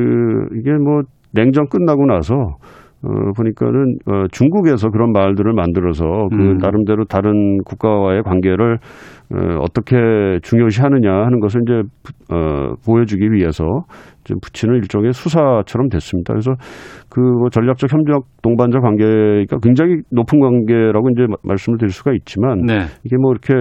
이게 0.57 0.71
뭐 0.73 1.01
냉전 1.33 1.67
끝나고 1.69 2.05
나서 2.05 2.57
어 3.03 3.09
보니까는 3.35 3.95
어 4.05 4.27
중국에서 4.31 4.89
그런 4.91 5.11
말들을 5.11 5.51
만들어서 5.53 6.05
그 6.29 6.35
음. 6.35 6.57
나름대로 6.57 7.05
다른 7.05 7.57
국가와의 7.65 8.21
관계를 8.23 8.77
어 9.33 9.59
어떻게 9.61 9.95
중요시하느냐 10.43 11.09
하는 11.09 11.39
것을 11.39 11.61
이제 11.65 11.81
부- 12.03 12.35
어 12.35 12.73
보여주기 12.85 13.31
위해서 13.31 13.63
좀 14.23 14.37
붙이는 14.41 14.75
일종의 14.75 15.13
수사처럼 15.13 15.89
됐습니다. 15.89 16.33
그래서 16.33 16.51
그뭐 17.09 17.49
전략적 17.49 17.91
협력 17.91 18.25
동반자 18.43 18.79
관계가 18.79 19.57
굉장히 19.63 19.97
높은 20.11 20.39
관계라고 20.39 21.09
이제 21.11 21.25
마- 21.27 21.35
말씀을 21.43 21.77
드릴 21.77 21.91
수가 21.91 22.11
있지만 22.13 22.61
네. 22.65 22.79
이게 23.05 23.15
뭐 23.17 23.31
이렇게 23.31 23.53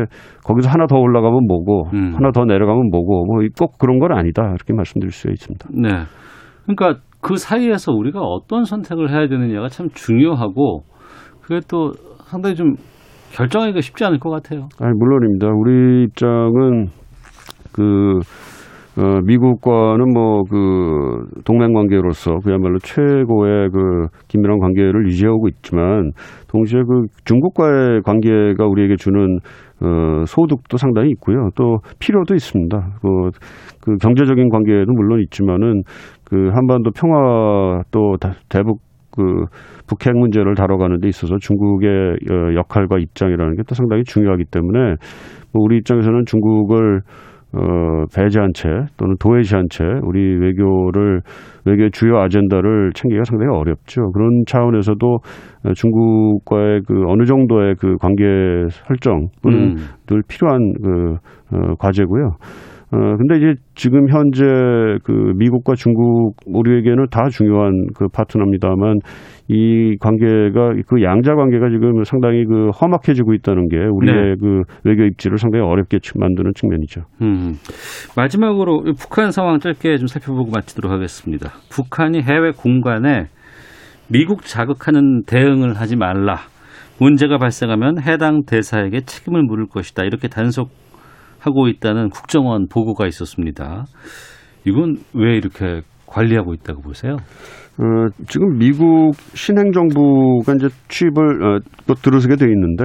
거기서 0.45 0.69
하나 0.71 0.87
더 0.87 0.97
올라가면 0.99 1.47
뭐고 1.47 1.85
음. 1.95 2.13
하나 2.17 2.31
더 2.33 2.45
내려가면 2.45 2.91
뭐고 2.91 3.27
뭐 3.27 3.41
꼭 3.59 3.79
그런 3.79 3.99
건 4.01 4.13
아니다 4.13 4.43
이렇게 4.55 4.73
말씀드릴 4.73 5.13
수가 5.13 5.31
있습니다. 5.33 5.69
네. 5.73 5.89
그러니까 6.67 7.01
그 7.23 7.37
사이에서 7.37 7.93
우리가 7.93 8.21
어떤 8.21 8.65
선택을 8.65 9.11
해야 9.11 9.29
되느냐가 9.29 9.69
참 9.69 9.89
중요하고 9.93 10.83
그게 11.43 11.61
또 11.69 11.93
상당히 12.25 12.55
좀 12.55 12.75
결정하기가 13.33 13.81
쉽지 13.81 14.05
않을 14.05 14.19
것 14.19 14.31
같아요. 14.31 14.69
아니, 14.81 14.93
물론입니다. 14.99 15.49
우리 15.49 16.05
입장은 16.05 16.87
그 17.73 18.19
어, 18.99 19.21
미국과는 19.25 20.13
뭐 20.13 20.43
그 20.51 21.25
동맹 21.45 21.73
관계로서 21.73 22.39
그야말로 22.45 22.79
최고의 22.81 23.71
그 23.71 24.07
긴밀한 24.29 24.59
관계를 24.59 25.07
유지하고 25.07 25.47
있지만 25.49 26.11
동시에 26.49 26.81
그 26.83 27.07
중국과의 27.25 28.03
관계가 28.03 28.67
우리에게 28.67 28.97
주는 28.97 29.39
어, 29.83 30.25
소득도 30.27 30.77
상당히 30.77 31.11
있고요. 31.11 31.51
또 31.55 31.79
필요도 32.01 32.35
있습니다. 32.35 32.97
그, 33.01 33.31
그 33.81 33.97
경제적인 33.97 34.49
관계도 34.51 34.93
물론 34.93 35.21
있지만은 35.23 35.83
그 36.25 36.49
한반도 36.53 36.91
평화 36.91 37.83
또 37.93 38.17
다- 38.21 38.35
대북 38.49 38.81
그 39.11 39.47
북핵 39.89 40.17
문제를 40.17 40.55
다뤄가는 40.55 41.01
데 41.01 41.09
있어서 41.09 41.37
중국의 41.39 41.89
어, 42.31 42.55
역할과 42.57 42.99
입장이라는 42.99 43.57
게 43.57 43.63
또 43.71 43.75
상당히 43.77 44.03
중요하기 44.03 44.47
때문에 44.51 44.97
뭐 45.53 45.63
우리 45.63 45.79
입장에서는 45.79 46.25
중국을 46.27 47.03
어, 47.53 48.05
배제한 48.15 48.51
채 48.53 48.69
또는 48.97 49.17
도외시한 49.21 49.67
채 49.71 49.85
우리 50.03 50.37
외교를 50.37 51.21
외교의 51.65 51.91
주요 51.93 52.19
아젠다를 52.19 52.93
챙기기가 52.95 53.25
상당히 53.25 53.57
어렵죠. 53.57 54.11
그런 54.13 54.43
차원에서도 54.47 55.19
중국과의 55.75 56.83
그 56.87 57.05
어느 57.07 57.25
정도의 57.25 57.77
그 57.79 57.97
관계 57.97 58.25
설정은 58.69 59.29
음. 59.47 59.77
늘 60.07 60.23
필요한 60.29 60.73
그 60.83 61.15
어, 61.53 61.75
과제고요. 61.79 62.37
어, 62.93 63.17
근데 63.17 63.37
이제 63.37 63.55
지금 63.77 64.09
현재 64.09 64.45
그 65.05 65.13
미국과 65.37 65.75
중국 65.77 66.35
우리에게는 66.47 67.07
다 67.11 67.29
중요한 67.29 67.87
그 67.95 68.09
파트너입니다만 68.09 68.99
이 69.47 69.97
관계가 70.01 70.75
그 70.89 71.03
양자 71.03 71.35
관계가 71.35 71.71
지금 71.71 72.03
상당히 72.05 72.45
그 72.45 72.71
험악해지고 72.71 73.35
있다는 73.35 73.69
게 73.69 73.77
우리의 73.77 74.15
네. 74.15 74.35
그 74.41 74.63
외교 74.85 75.05
입지를 75.05 75.39
상당히 75.39 75.65
어렵게 75.65 75.99
만드는 76.17 76.53
측면이죠. 76.55 77.03
음. 77.23 77.55
마지막으로 78.17 78.83
이 78.87 78.93
북한 78.99 79.31
상황 79.31 79.61
짧게 79.61 79.97
좀 79.99 80.09
살펴보고 80.09 80.51
마치도록 80.51 80.91
하겠습니다. 80.91 81.51
북한이 81.71 82.23
해외 82.23 82.51
공간에 82.51 83.27
미국 84.09 84.43
자극하는 84.43 85.23
대응을 85.27 85.75
하지 85.75 85.97
말라. 85.97 86.39
문제가 86.99 87.39
발생하면 87.39 88.03
해당 88.03 88.43
대사에게 88.45 89.03
책임을 89.03 89.45
물을 89.45 89.67
것이다. 89.67 90.05
이렇게 90.05 90.29
단속 90.29 90.71
하고 91.41 91.69
있다는 91.69 92.11
국정원 92.11 92.67
보고가 92.69 93.07
있었습니다. 93.07 93.85
이건 94.67 94.97
왜 95.15 95.37
이렇게 95.37 95.81
관리하고 96.07 96.55
있다고 96.55 96.83
보세요? 96.83 97.17
어, 97.79 98.09
지금 98.29 98.59
미국 98.59 99.13
신행 99.35 99.73
정부가 99.73 100.53
이제 100.55 100.69
취입을 100.89 101.43
어, 101.43 101.59
또 101.87 101.95
들어서게 101.95 102.37
돼 102.37 102.45
있는데 102.47 102.85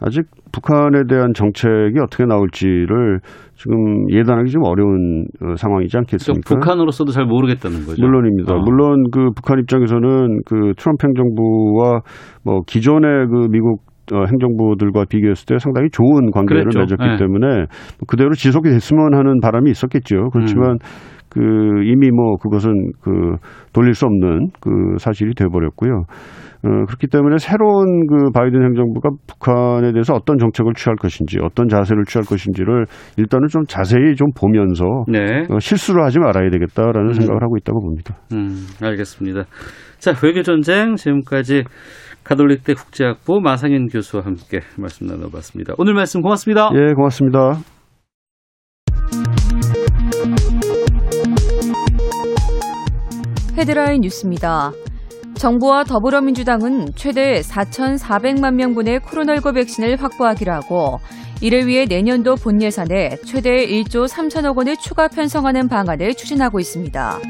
아직 0.00 0.22
북한에 0.52 1.02
대한 1.08 1.32
정책이 1.34 1.98
어떻게 2.00 2.24
나올지를 2.24 3.18
지금 3.56 4.08
예단하기 4.12 4.50
좀 4.50 4.62
어려운 4.64 5.24
어, 5.42 5.56
상황이지 5.56 5.90
그러니까 5.90 5.98
않겠습니까? 5.98 6.54
북한으로서도 6.54 7.10
잘 7.10 7.24
모르겠다는 7.24 7.84
거죠. 7.84 8.00
물론입니다. 8.00 8.54
어. 8.54 8.58
물론 8.60 9.10
그 9.10 9.30
북한 9.34 9.58
입장에서는 9.58 10.42
그 10.46 10.72
트럼프 10.76 11.08
행정부와 11.08 12.02
뭐 12.44 12.60
기존의 12.64 13.26
그 13.26 13.48
미국 13.50 13.80
어, 13.80 13.87
행정부들과 14.16 15.04
비교했을 15.08 15.46
때 15.46 15.58
상당히 15.58 15.88
좋은 15.90 16.30
관계를 16.30 16.64
그랬죠. 16.64 16.80
맺었기 16.80 17.04
네. 17.04 17.16
때문에 17.16 17.46
뭐 17.56 18.06
그대로 18.06 18.32
지속이 18.34 18.68
됐으면 18.68 19.14
하는 19.14 19.40
바람이 19.40 19.70
있었겠죠. 19.70 20.30
그렇지만 20.32 20.72
음. 20.72 20.78
그 21.28 21.40
이미 21.84 22.10
뭐 22.10 22.36
그것은 22.36 22.92
그 23.02 23.36
돌릴 23.72 23.94
수 23.94 24.06
없는 24.06 24.48
그 24.60 24.70
사실이 24.98 25.34
돼버렸고요. 25.34 26.04
어, 26.64 26.68
그렇기 26.86 27.06
때문에 27.06 27.38
새로운 27.38 28.06
그 28.08 28.30
바이든 28.32 28.64
행정부가 28.64 29.10
북한에 29.28 29.92
대해서 29.92 30.14
어떤 30.14 30.38
정책을 30.38 30.72
취할 30.74 30.96
것인지 30.96 31.38
어떤 31.40 31.68
자세를 31.68 32.04
취할 32.04 32.24
것인지를 32.24 32.86
일단은 33.16 33.46
좀 33.46 33.62
자세히 33.68 34.16
좀 34.16 34.28
보면서 34.36 34.84
네. 35.06 35.44
어, 35.50 35.60
실수를 35.60 36.02
하지 36.02 36.18
말아야 36.18 36.50
되겠다라는 36.50 37.10
음. 37.10 37.12
생각을 37.12 37.42
하고 37.42 37.56
있다고 37.56 37.80
봅니다. 37.80 38.16
음, 38.32 38.66
알겠습니다. 38.82 39.44
자, 39.98 40.12
외교 40.24 40.42
전쟁 40.42 40.96
지금까지 40.96 41.62
가톨릭대 42.28 42.74
국제학부 42.74 43.40
마상현 43.40 43.86
교수와 43.86 44.22
함께 44.22 44.60
말씀 44.76 45.06
나눠봤습니다. 45.06 45.72
오늘 45.78 45.94
말씀 45.94 46.20
고맙습니다. 46.20 46.68
예, 46.74 46.92
고맙습니다. 46.92 47.58
헤드라인 53.56 54.02
뉴스입니다. 54.02 54.72
정부와 55.36 55.84
더불어민주당은 55.84 56.88
최대 56.96 57.40
4,400만 57.40 58.56
명분의 58.56 59.00
코로나19 59.00 59.54
백신을 59.54 59.96
확보하기로 59.96 60.52
하고 60.52 60.98
이를 61.40 61.66
위해 61.66 61.86
내년도 61.88 62.34
본 62.34 62.60
예산에 62.60 63.16
최대 63.24 63.66
1조 63.66 64.06
3천억 64.06 64.58
원을 64.58 64.76
추가 64.76 65.08
편성하는 65.08 65.68
방안을 65.68 66.12
추진하고 66.14 66.60
있습니다. 66.60 67.20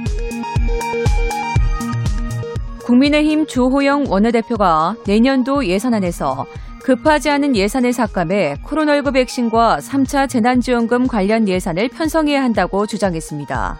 국민의힘 2.88 3.44
주호영 3.44 4.06
원내대표가 4.08 4.96
내년도 5.06 5.66
예산안에서 5.66 6.46
급하지 6.82 7.28
않은 7.28 7.54
예산을 7.54 7.92
삭감해 7.92 8.62
코로나19 8.64 9.12
백신과 9.12 9.76
3차 9.80 10.26
재난지원금 10.26 11.06
관련 11.06 11.46
예산을 11.46 11.90
편성해야 11.90 12.42
한다고 12.42 12.86
주장했습니다. 12.86 13.78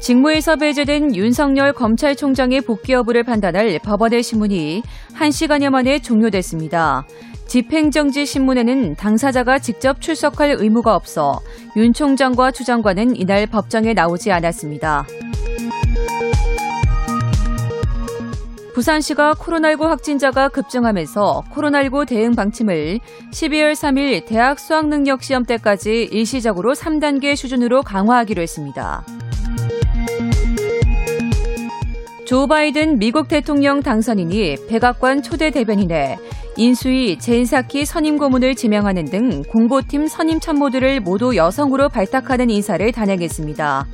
직무에서 0.00 0.56
배제된 0.56 1.14
윤석열 1.14 1.72
검찰총장의 1.72 2.62
복귀 2.62 2.94
여부를 2.94 3.22
판단할 3.22 3.78
법원의 3.84 4.24
신문이 4.24 4.82
1시간여 5.14 5.70
만에 5.70 6.00
종료됐습니다. 6.00 7.06
집행정지 7.46 8.26
신문에는 8.26 8.96
당사자가 8.96 9.60
직접 9.60 10.00
출석할 10.00 10.56
의무가 10.58 10.96
없어 10.96 11.38
윤 11.76 11.92
총장과 11.92 12.50
추 12.50 12.64
장관은 12.64 13.14
이날 13.14 13.46
법정에 13.46 13.94
나오지 13.94 14.32
않았습니다. 14.32 15.06
부산시가 18.78 19.34
코로나19 19.34 19.88
확진자가 19.88 20.48
급증하면서 20.50 21.42
코로나19 21.52 22.06
대응 22.06 22.36
방침을 22.36 23.00
12월 23.32 23.72
3일 23.72 24.24
대학 24.24 24.60
수학능력시험 24.60 25.46
때까지 25.46 26.08
일시적으로 26.12 26.74
3단계 26.74 27.34
수준으로 27.34 27.82
강화하기로 27.82 28.40
했습니다. 28.40 29.04
조 32.24 32.46
바이든 32.46 33.00
미국 33.00 33.26
대통령 33.26 33.82
당선인이 33.82 34.68
백악관 34.68 35.22
초대 35.22 35.50
대변인에 35.50 36.16
인수위 36.56 37.18
젠 37.18 37.46
사키 37.46 37.84
선임 37.84 38.16
고문을 38.16 38.54
지명하는 38.54 39.06
등 39.06 39.42
공보팀 39.42 40.06
선임 40.06 40.38
참모들을 40.38 41.00
모두 41.00 41.34
여성으로 41.34 41.88
발탁하는 41.88 42.48
인사를 42.48 42.92
단행했습니다. 42.92 43.86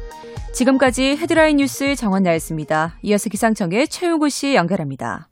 지금까지 0.55 1.17
헤드라인 1.17 1.57
뉴스 1.57 1.97
정원 1.97 2.23
나였습니다. 2.23 2.97
이어서 3.03 3.29
기상청의 3.29 3.88
최우구 3.88 4.29
씨 4.29 4.55
연결합니다. 4.55 5.29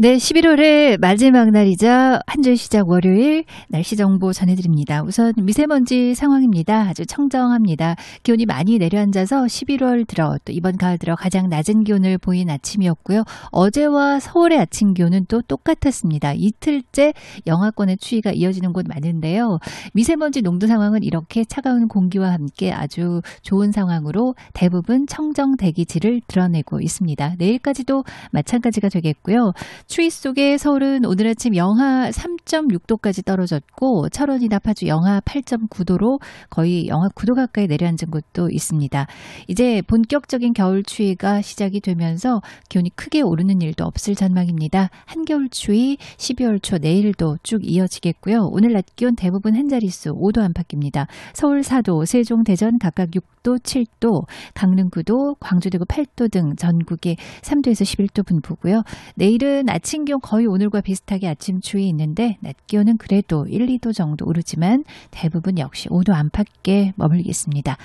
네, 0.00 0.14
11월의 0.16 1.00
마지막 1.00 1.50
날이자 1.50 2.20
한 2.24 2.38
주 2.40 2.54
시작 2.54 2.88
월요일 2.88 3.44
날씨 3.68 3.96
정보 3.96 4.32
전해드립니다. 4.32 5.02
우선 5.02 5.32
미세먼지 5.36 6.14
상황입니다. 6.14 6.82
아주 6.82 7.04
청정합니다. 7.04 7.96
기온이 8.22 8.46
많이 8.46 8.78
내려앉아서 8.78 9.42
11월 9.46 10.06
들어 10.06 10.38
또 10.44 10.52
이번 10.52 10.76
가을 10.76 10.98
들어 10.98 11.16
가장 11.16 11.48
낮은 11.48 11.82
기온을 11.82 12.16
보인 12.18 12.48
아침이었고요. 12.48 13.24
어제와 13.50 14.20
서울의 14.20 14.60
아침 14.60 14.94
기온은 14.94 15.26
또 15.26 15.42
똑같았습니다. 15.42 16.32
이틀째 16.34 17.12
영하권의 17.48 17.96
추위가 17.96 18.30
이어지는 18.30 18.72
곳 18.72 18.86
많은데요. 18.86 19.58
미세먼지 19.94 20.42
농도 20.42 20.68
상황은 20.68 21.02
이렇게 21.02 21.44
차가운 21.44 21.88
공기와 21.88 22.30
함께 22.32 22.70
아주 22.70 23.20
좋은 23.42 23.72
상황으로 23.72 24.36
대부분 24.54 25.08
청정 25.08 25.56
대기질을 25.56 26.20
드러내고 26.28 26.80
있습니다. 26.80 27.34
내일까지도 27.36 28.04
마찬가지가 28.30 28.90
되겠고요. 28.90 29.54
추위 29.88 30.10
속에 30.10 30.58
서울은 30.58 31.06
오늘 31.06 31.28
아침 31.28 31.56
영하 31.56 32.10
3.6도까지 32.10 33.24
떨어졌고 33.24 34.10
철원이나 34.10 34.58
파주 34.58 34.86
영하 34.86 35.20
8.9도로 35.20 36.20
거의 36.50 36.88
영하 36.88 37.08
9도 37.08 37.34
가까이 37.34 37.66
내려앉은 37.66 38.10
곳도 38.10 38.50
있습니다. 38.50 39.06
이제 39.46 39.80
본격적인 39.86 40.52
겨울 40.52 40.82
추위가 40.82 41.40
시작이 41.40 41.80
되면서 41.80 42.42
기온이 42.68 42.90
크게 42.96 43.22
오르는 43.22 43.62
일도 43.62 43.86
없을 43.86 44.14
전망입니다. 44.14 44.90
한겨울 45.06 45.48
추위 45.48 45.96
12월 45.96 46.62
초 46.62 46.76
내일도 46.76 47.38
쭉 47.42 47.60
이어지겠고요. 47.64 48.50
오늘 48.52 48.74
낮 48.74 48.84
기온 48.94 49.16
대부분 49.16 49.56
한 49.56 49.68
자릿수 49.68 50.10
5도 50.12 50.42
안팎입니다. 50.42 51.06
서울 51.32 51.62
4도, 51.62 52.04
세종, 52.04 52.44
대전 52.44 52.78
각각 52.78 53.08
6도, 53.12 53.58
7도, 53.62 54.26
강릉 54.52 54.90
9도, 54.90 55.36
광주 55.40 55.70
대구 55.70 55.86
8도 55.86 56.30
등 56.30 56.56
전국에 56.56 57.16
3도에서 57.40 57.84
11도 57.84 58.26
분포고요. 58.26 58.82
내일은 59.14 59.70
아침 59.78 60.04
기온 60.04 60.18
거의 60.20 60.46
오늘과 60.46 60.80
비슷하게 60.80 61.28
아침 61.28 61.60
추위 61.60 61.88
있는데 61.90 62.36
낮 62.40 62.56
기온은 62.66 62.96
그래도 62.96 63.46
1, 63.46 63.64
2도 63.66 63.94
정도 63.94 64.26
오르지만 64.26 64.82
대부분 65.12 65.56
역시 65.56 65.88
5도 65.88 66.12
안팎에 66.12 66.94
머물겠습니다. 66.96 67.76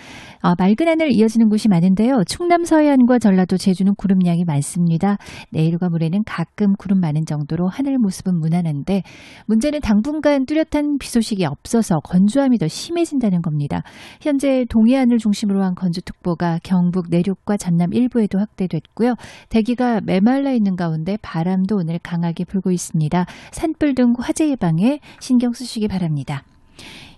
어, 0.41 0.55
맑은 0.57 0.87
하늘 0.87 1.11
이어지는 1.11 1.49
곳이 1.49 1.67
많은데요. 1.67 2.23
충남 2.25 2.65
서해안과 2.65 3.19
전라도 3.19 3.57
제주는 3.57 3.93
구름량이 3.93 4.43
많습니다. 4.43 5.17
내일과 5.51 5.89
모레는 5.89 6.23
가끔 6.25 6.73
구름 6.79 6.99
많은 6.99 7.27
정도로 7.27 7.67
하늘 7.67 7.99
모습은 7.99 8.39
무난한데 8.39 9.03
문제는 9.45 9.79
당분간 9.81 10.47
뚜렷한 10.47 10.97
비 10.97 11.07
소식이 11.07 11.45
없어서 11.45 11.99
건조함이 11.99 12.57
더 12.57 12.67
심해진다는 12.67 13.43
겁니다. 13.43 13.83
현재 14.19 14.65
동해안을 14.67 15.19
중심으로 15.19 15.63
한 15.63 15.75
건조특보가 15.75 16.61
경북 16.63 17.11
내륙과 17.11 17.57
전남 17.57 17.93
일부에도 17.93 18.39
확대됐고요. 18.39 19.13
대기가 19.49 20.01
메말라 20.01 20.53
있는 20.53 20.75
가운데 20.75 21.17
바람도 21.21 21.82
오늘 21.83 21.99
강하게 21.99 22.45
불고 22.45 22.71
있습니다. 22.71 23.25
산불 23.51 23.95
등 23.95 24.13
화재 24.17 24.49
예방에 24.49 24.99
신경 25.19 25.53
쓰시기 25.53 25.87
바랍니다. 25.87 26.43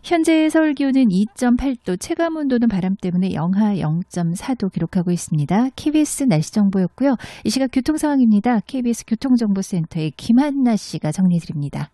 현재 0.04 0.50
서울 0.50 0.74
기온은 0.74 1.06
2.8도, 1.08 2.00
체감 2.00 2.36
온도는 2.36 2.68
바람 2.68 2.96
때문에 2.96 3.34
영하 3.34 3.74
0.4도 3.76 4.72
기록하고 4.72 5.12
있습니다. 5.12 5.70
KBS 5.76 6.26
날씨 6.26 6.52
정보였고요. 6.52 7.16
이 7.44 7.50
시각 7.50 7.72
교통 7.72 7.98
상황입니다. 7.98 8.60
KBS 8.68 9.06
교통정보센터의 9.08 10.12
김한나 10.16 10.76
씨가 10.76 11.12
정리해 11.12 11.40
드립니다. 11.40 11.90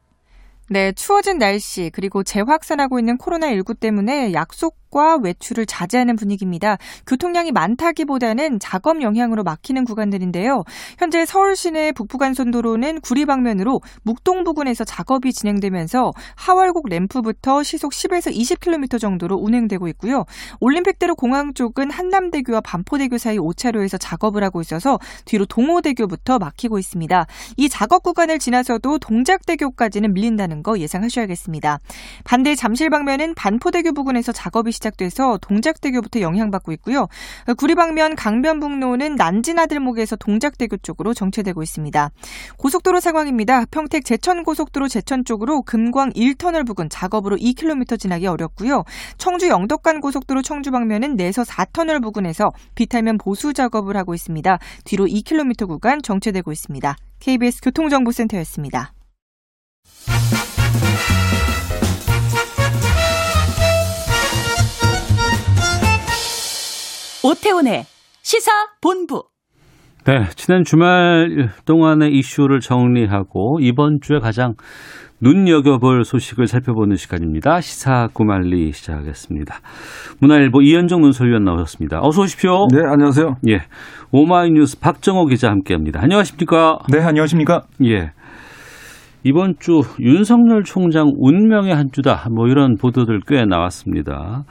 네, 0.69 0.91
추워진 0.93 1.37
날씨 1.37 1.89
그리고 1.93 2.23
재확산하고 2.23 2.99
있는 2.99 3.17
코로나19 3.17 3.79
때문에 3.79 4.33
약속 4.33 4.80
과 4.91 5.15
외출을 5.15 5.65
자제하는 5.65 6.17
분위기입니다. 6.17 6.77
교통량이 7.07 7.53
많다기보다는 7.53 8.59
작업 8.59 9.01
영향으로 9.01 9.41
막히는 9.43 9.85
구간들인데요. 9.85 10.63
현재 10.99 11.25
서울 11.25 11.55
시내 11.55 11.93
북부간선도로는 11.93 12.99
구리 12.99 13.25
방면으로 13.25 13.79
묵동 14.03 14.43
부근에서 14.43 14.83
작업이 14.83 15.31
진행되면서 15.31 16.11
하월곡 16.35 16.89
램프부터 16.89 17.63
시속 17.63 17.93
10에서 17.93 18.35
20km 18.35 18.99
정도로 18.99 19.37
운행되고 19.37 19.87
있고요. 19.89 20.25
올림픽대로 20.59 21.15
공항 21.15 21.53
쪽은 21.53 21.89
한남대교와 21.89 22.59
반포대교 22.59 23.17
사이 23.17 23.37
5차로에서 23.37 23.97
작업을 23.97 24.43
하고 24.43 24.59
있어서 24.59 24.99
뒤로 25.23 25.45
동호대교부터 25.45 26.37
막히고 26.37 26.79
있습니다. 26.79 27.25
이 27.55 27.69
작업 27.69 28.03
구간을 28.03 28.39
지나서도 28.39 28.99
동작대교까지는 28.99 30.13
밀린다는 30.13 30.63
거 30.63 30.79
예상하셔야겠습니다. 30.79 31.79
반대 32.25 32.55
잠실 32.55 32.89
방면은 32.89 33.33
반포대교 33.35 33.93
부근에서 33.93 34.33
작업이 34.33 34.80
시작돼서 34.81 35.37
동작대교부터 35.41 36.21
영향받고 36.21 36.71
있고요. 36.73 37.07
구리 37.57 37.75
방면 37.75 38.15
강변북로는 38.15 39.15
난지나들목에서 39.15 40.15
동작대교 40.15 40.77
쪽으로 40.77 41.13
정체되고 41.13 41.61
있습니다. 41.61 42.09
고속도로 42.57 42.99
상황입니다. 42.99 43.65
평택 43.71 44.03
제천고속도로 44.05 44.87
제천 44.87 45.23
쪽으로 45.23 45.61
금광 45.61 46.09
1터널 46.11 46.65
부근 46.65 46.89
작업으로 46.89 47.37
2km 47.37 47.99
지나기 47.99 48.27
어렵고요. 48.27 48.83
청주 49.17 49.47
영덕간 49.47 50.01
고속도로 50.01 50.41
청주 50.41 50.71
방면은 50.71 51.15
내서 51.15 51.43
4터널 51.43 52.01
부근에서 52.01 52.51
비탈면 52.75 53.19
보수 53.19 53.53
작업을 53.53 53.95
하고 53.95 54.15
있습니다. 54.15 54.57
뒤로 54.83 55.05
2km 55.05 55.67
구간 55.67 56.01
정체되고 56.01 56.51
있습니다. 56.51 56.95
KBS 57.19 57.61
교통정보센터였습니다. 57.61 58.93
오태훈의 67.23 67.83
시사 68.23 68.51
본부. 68.81 69.23
네, 70.05 70.27
지난 70.35 70.63
주말 70.63 71.49
동안의 71.65 72.11
이슈를 72.13 72.59
정리하고 72.59 73.59
이번 73.61 73.99
주에 74.01 74.17
가장 74.19 74.55
눈여겨볼 75.19 76.03
소식을 76.03 76.47
살펴보는 76.47 76.95
시간입니다. 76.95 77.61
시사 77.61 78.09
구말리 78.11 78.71
시작하겠습니다. 78.71 79.59
문화일보 80.19 80.63
이현정 80.63 81.01
논설위원 81.01 81.43
나오셨습니다. 81.43 81.99
어서 82.01 82.23
오십시오. 82.23 82.67
네, 82.73 82.79
안녕하세요. 82.79 83.35
예, 83.49 83.61
오마이뉴스 84.11 84.79
박정호 84.79 85.27
기자 85.27 85.49
함께합니다. 85.49 86.01
안녕하십니까? 86.01 86.79
네, 86.91 87.01
안녕하십니까? 87.01 87.65
예. 87.85 88.13
이번 89.23 89.55
주 89.59 89.81
윤석열 89.99 90.63
총장 90.63 91.11
운명의 91.15 91.75
한 91.75 91.89
주다. 91.91 92.27
뭐 92.31 92.47
이런 92.47 92.75
보도들 92.75 93.19
꽤 93.27 93.45
나왔습니다. 93.45 94.45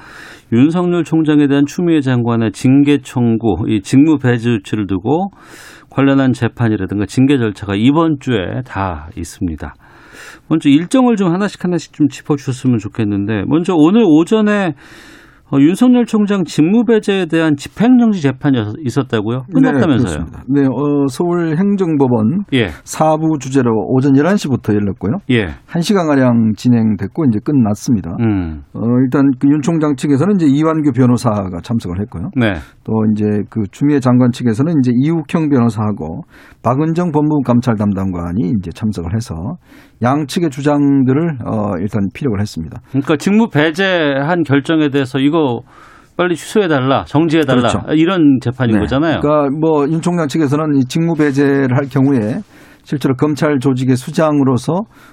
윤석열 0.53 1.03
총장에 1.03 1.49
대한 1.49 1.67
추미애 1.67 2.01
장관의 2.01 2.53
징계 2.53 2.99
청구, 2.99 3.65
이 3.67 3.81
직무 3.81 4.19
배제 4.19 4.51
조치를 4.51 4.87
두고 4.87 5.31
관련한 5.91 6.33
재판이라든가 6.33 7.07
징계 7.07 7.37
절차가 7.37 7.75
이번 7.75 8.19
주에 8.21 8.63
다 8.65 9.09
있습니다. 9.17 9.75
먼저 10.49 10.69
일정을 10.69 11.17
좀 11.17 11.33
하나씩 11.33 11.65
하나씩 11.65 11.93
좀 11.93 12.09
짚어주셨으면 12.09 12.79
좋겠는데 12.79 13.45
먼저 13.47 13.75
오늘 13.75 14.05
오전에 14.07 14.75
어, 15.53 15.59
윤석열 15.61 16.07
총장 16.07 16.45
직무배제에 16.45 17.27
대한 17.27 17.57
집행정지 17.57 18.23
재판이 18.23 18.57
있었다고요? 18.85 19.45
끝났다면서요? 19.53 20.25
네, 20.49 20.63
네 20.63 20.67
어, 20.67 21.07
서울행정법원 21.09 22.45
예. 22.55 22.69
4부 22.69 23.41
주제로 23.41 23.73
오전 23.89 24.13
11시부터 24.15 24.75
열렸고요. 24.75 25.19
예. 25.31 25.49
1시간가량 25.69 26.57
진행됐고 26.57 27.27
이제 27.27 27.41
끝났습니다. 27.45 28.17
음. 28.21 28.63
어, 28.73 28.81
일단 29.03 29.31
그 29.39 29.51
윤 29.51 29.61
총장 29.63 29.97
측에서는 29.97 30.37
이제 30.37 30.47
이완규 30.47 30.93
변호사가 30.93 31.61
참석을 31.63 32.01
했고요. 32.01 32.31
네. 32.37 32.55
또 32.85 32.93
이제 33.13 33.43
그 33.51 33.63
주미애 33.71 33.99
장관 33.99 34.31
측에서는 34.31 34.73
이제 34.79 34.93
이욱형 34.95 35.49
변호사하고 35.49 36.23
박은정 36.63 37.11
법무부 37.11 37.43
감찰 37.45 37.75
담당관이 37.75 38.53
이제 38.59 38.71
참석을 38.71 39.15
해서 39.15 39.35
양측의 40.03 40.51
주장들을 40.51 41.39
어, 41.47 41.73
일단 41.81 42.09
피력을 42.15 42.39
했습니다. 42.41 42.81
그러니까 42.91 43.17
직무 43.17 43.49
배제한 43.49 44.43
결정에 44.45 44.89
대해서 44.89 45.19
이거 45.19 45.61
빨리 46.17 46.35
취소해달라, 46.37 47.05
정지해달라 47.05 47.61
그렇죠. 47.69 47.81
이런 47.95 48.39
재판인 48.43 48.75
네. 48.77 48.81
거잖아요. 48.81 49.21
그러니까 49.21 49.49
뭐 49.59 49.87
윤 49.87 50.01
총장 50.03 50.29
측에서는 50.29 50.77
이 50.77 50.85
직무 50.85 51.15
배제를 51.15 51.77
할 51.77 51.87
경우에 51.91 52.41
실제로 52.83 53.15
검찰 53.15 53.59
조직의 53.59 53.97
수장으로서 53.97 54.73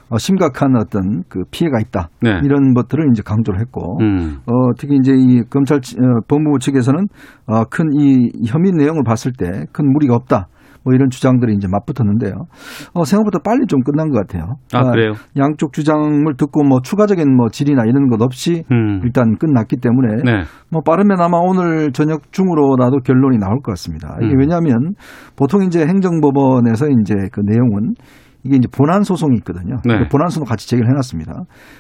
어, 0.10 0.18
심각한 0.18 0.76
어떤 0.78 1.24
그 1.30 1.42
피해가 1.52 1.80
있다 1.82 2.10
네. 2.22 2.40
이런 2.44 2.74
것들을 2.74 3.06
이제 3.12 3.22
강조를 3.26 3.60
했고 3.60 3.98
음. 4.02 4.38
어, 4.48 4.74
특히 4.78 4.96
이제 5.02 5.12
이 5.14 5.42
검찰 5.50 5.80
치- 5.82 5.96
어, 5.98 6.22
법무부 6.28 6.60
측에서는 6.60 7.06
어, 7.48 7.64
큰 7.66 7.88
이 8.00 8.30
혐의 8.48 8.72
내용을 8.72 9.04
봤을 9.06 9.32
때 9.38 9.66
큰 9.74 9.92
무리가 9.92 10.16
없다. 10.16 10.48
뭐 10.88 10.94
이런 10.94 11.10
주장들이 11.10 11.54
이제 11.54 11.68
맞붙었는데요. 11.70 12.48
어, 12.94 13.04
생각보다 13.04 13.40
빨리 13.44 13.68
좀 13.68 13.82
끝난 13.82 14.10
것 14.10 14.20
같아요. 14.20 14.56
아, 14.72 14.90
그래요? 14.90 15.12
양쪽 15.36 15.74
주장을 15.74 16.24
듣고 16.38 16.64
뭐 16.64 16.80
추가적인 16.82 17.36
뭐 17.36 17.50
질의나 17.50 17.84
이런 17.84 18.08
것 18.08 18.22
없이 18.22 18.64
음. 18.72 19.02
일단 19.04 19.38
끝났기 19.38 19.82
때문에 19.82 20.24
네. 20.24 20.44
뭐 20.72 20.82
빠르면 20.82 21.20
아마 21.20 21.40
오늘 21.40 21.92
저녁 21.92 22.32
중으로라도 22.32 23.00
결론이 23.00 23.38
나올 23.38 23.58
것 23.58 23.74
같습니다. 23.74 24.16
이게 24.22 24.32
음. 24.32 24.40
왜냐하면 24.40 24.94
보통 25.36 25.64
이제 25.64 25.86
행정법원에서 25.86 26.88
이제 27.02 27.16
그 27.34 27.42
내용은 27.44 27.96
이게 28.44 28.56
이제 28.58 28.68
본안 28.72 29.04
소송이 29.04 29.36
있거든요. 29.40 29.78
네. 29.86 30.00
그 30.00 30.08
본안 30.10 30.30
소송 30.30 30.46
같이 30.46 30.68
제기를 30.70 30.90
해놨습니다. 30.90 31.34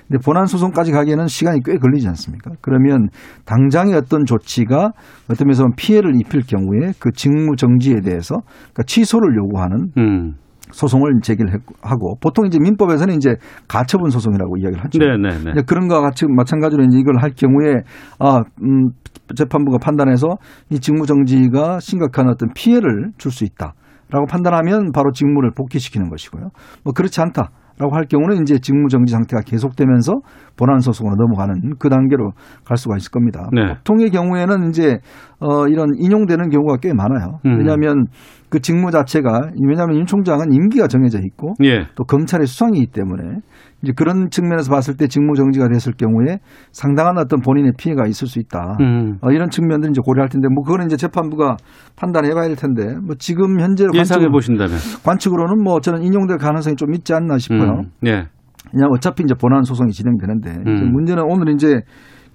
근데 0.07 0.19
본안 0.23 0.45
소송까지 0.47 0.91
가기에는 0.91 1.27
시간이 1.27 1.61
꽤 1.63 1.77
걸리지 1.77 2.07
않습니까? 2.09 2.51
그러면 2.61 3.07
당장의 3.45 3.95
어떤 3.95 4.25
조치가 4.25 4.91
어떤 5.31 5.47
면에서 5.47 5.65
피해를 5.77 6.15
입힐 6.15 6.41
경우에 6.41 6.91
그 6.99 7.11
직무 7.13 7.55
정지에 7.55 8.01
대해서 8.01 8.35
그러니까 8.73 8.83
취소를 8.85 9.35
요구하는 9.37 9.91
음. 9.97 10.33
소송을 10.71 11.21
제기를 11.23 11.53
했- 11.53 11.61
하고 11.81 12.15
보통 12.19 12.45
이제 12.45 12.59
민법에서는 12.59 13.13
이제 13.15 13.35
가처분 13.69 14.09
소송이라고 14.09 14.57
이야기를 14.57 14.83
하죠. 14.83 14.99
네네네. 14.99 15.51
이제 15.51 15.61
그런 15.65 15.87
거와 15.87 16.01
같이 16.01 16.25
마찬가지로 16.27 16.83
이제 16.83 16.97
이걸 16.99 17.21
할 17.21 17.31
경우에 17.31 17.75
아, 18.19 18.41
음, 18.63 18.89
재판부가 19.33 19.77
판단해서 19.77 20.35
이 20.69 20.79
직무 20.79 21.05
정지가 21.05 21.79
심각한 21.79 22.27
어떤 22.27 22.49
피해를 22.53 23.11
줄 23.17 23.31
수 23.31 23.45
있다 23.45 23.73
라고 24.09 24.25
판단하면 24.25 24.91
바로 24.93 25.11
직무를 25.11 25.51
복귀시키는 25.55 26.09
것이고요. 26.09 26.49
뭐 26.83 26.93
그렇지 26.93 27.19
않다. 27.21 27.49
라고 27.79 27.95
할 27.95 28.05
경우는 28.05 28.41
이제 28.41 28.57
직무 28.57 28.87
정지 28.89 29.11
상태가 29.11 29.43
계속되면서 29.43 30.13
본안 30.55 30.79
소송으로 30.79 31.15
넘어가는 31.15 31.75
그 31.77 31.89
단계로 31.89 32.31
갈 32.65 32.75
수가 32.75 32.97
있을 32.97 33.11
겁니다. 33.11 33.47
네. 33.53 33.75
보통의 33.75 34.09
경우에는 34.09 34.69
이제 34.69 34.97
어 35.39 35.67
이런 35.67 35.89
인용되는 35.95 36.49
경우가 36.49 36.77
꽤 36.81 36.91
많아요. 36.93 37.39
음. 37.45 37.59
왜냐하면 37.59 38.05
그 38.49 38.61
직무 38.61 38.89
자체가 38.89 39.51
왜냐하면 39.63 39.97
윤 39.97 40.05
총장은 40.07 40.53
임기가 40.53 40.87
정해져 40.87 41.19
있고 41.19 41.53
예. 41.63 41.85
또 41.95 42.03
검찰의 42.03 42.47
수상이기 42.47 42.87
때문에 42.87 43.41
이제 43.83 43.93
그런 43.95 44.29
측면에서 44.29 44.71
봤을 44.71 44.97
때 44.97 45.07
직무 45.07 45.35
정지가 45.35 45.67
됐을 45.69 45.93
경우에 45.93 46.39
상당한 46.71 47.17
어떤 47.17 47.41
본인의 47.41 47.73
피해가 47.77 48.07
있을 48.07 48.27
수 48.27 48.39
있다. 48.39 48.77
음. 48.79 49.17
어, 49.21 49.31
이런 49.31 49.49
측면들 49.49 49.89
이제 49.91 50.01
고려할 50.03 50.29
텐데 50.29 50.47
뭐 50.53 50.63
그거는 50.63 50.87
이제 50.87 50.97
재판부가 50.97 51.57
판단해 51.95 52.33
봐야 52.33 52.47
될 52.47 52.55
텐데 52.55 52.95
뭐 53.05 53.15
지금 53.19 53.59
현재 53.59 53.85
예상해 53.93 54.29
보신다면. 54.29 54.77
관측으로는 55.03 55.63
뭐 55.63 55.79
저는 55.79 56.03
인용될 56.03 56.37
가능성이 56.37 56.75
좀 56.75 56.93
있지 56.93 57.13
않나 57.13 57.37
싶어요. 57.37 57.81
음. 57.81 57.91
예. 58.05 58.27
그냥 58.71 58.89
어차피 58.91 59.23
이제 59.23 59.33
본안 59.33 59.63
소송이 59.63 59.91
진행되는데 59.91 60.51
음. 60.65 60.91
문제는 60.91 61.23
오늘 61.23 61.53
이제 61.53 61.81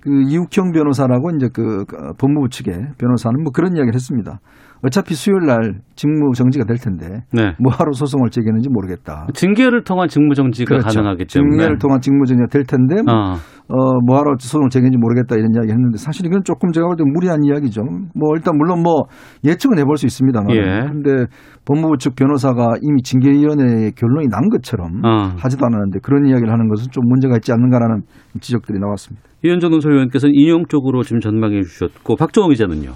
그 0.00 0.10
이욱형 0.10 0.72
변호사라고 0.72 1.30
이제 1.36 1.48
그그 1.52 2.14
법무부 2.18 2.48
측의 2.48 2.74
변호사는 2.98 3.42
뭐 3.42 3.52
그런 3.52 3.76
이야기를 3.76 3.94
했습니다. 3.94 4.40
어차피 4.84 5.14
수요일 5.14 5.46
날 5.46 5.80
직무 5.94 6.32
정지가 6.34 6.64
될 6.64 6.76
텐데 6.76 7.22
네. 7.32 7.54
뭐하러 7.58 7.92
소송을 7.92 8.30
제기했는지 8.30 8.68
모르겠다. 8.68 9.28
징계를 9.32 9.84
통한 9.84 10.08
직무 10.08 10.34
정지가 10.34 10.78
가능하기 10.78 11.26
때문에. 11.26 11.50
징계를 11.56 11.78
통한 11.78 12.00
직무 12.00 12.26
정지가 12.26 12.48
될 12.48 12.64
텐데 12.64 13.00
뭐, 13.02 13.14
어. 13.14 13.34
어, 13.68 14.00
뭐하러 14.04 14.34
소송을 14.38 14.70
제기했는지 14.70 14.98
모르겠다 14.98 15.36
이런 15.36 15.50
이야기 15.54 15.70
했는데 15.70 15.98
사실 15.98 16.26
이건 16.26 16.42
조금 16.44 16.72
제가 16.72 16.86
볼 16.86 16.96
때 16.96 17.04
무리한 17.06 17.44
이야기죠. 17.44 17.82
뭐 18.14 18.34
일단 18.34 18.56
물론 18.56 18.82
뭐 18.82 19.04
예측은 19.44 19.78
해볼 19.78 19.96
수 19.96 20.06
있습니다만 20.06 20.50
예. 20.56 20.60
근데 20.90 21.26
법무부 21.64 21.98
측 21.98 22.16
변호사가 22.16 22.74
이미 22.82 23.02
징계위원회의 23.02 23.92
결론이 23.92 24.28
난 24.28 24.48
것처럼 24.50 25.04
어. 25.04 25.32
하지도 25.38 25.64
않았는데 25.64 26.00
그런 26.02 26.26
이야기를 26.26 26.52
하는 26.52 26.68
것은 26.68 26.90
좀 26.90 27.04
문제가 27.06 27.36
있지 27.36 27.52
않는가라는 27.52 28.02
지적들이 28.40 28.78
나왔습니다. 28.80 29.24
이현정 29.44 29.70
논설위원께서는 29.70 30.34
인용 30.34 30.64
쪽으로 30.68 31.02
지금 31.02 31.20
전망해 31.20 31.60
주셨고 31.62 32.16
박정호 32.16 32.48
기자는요. 32.50 32.90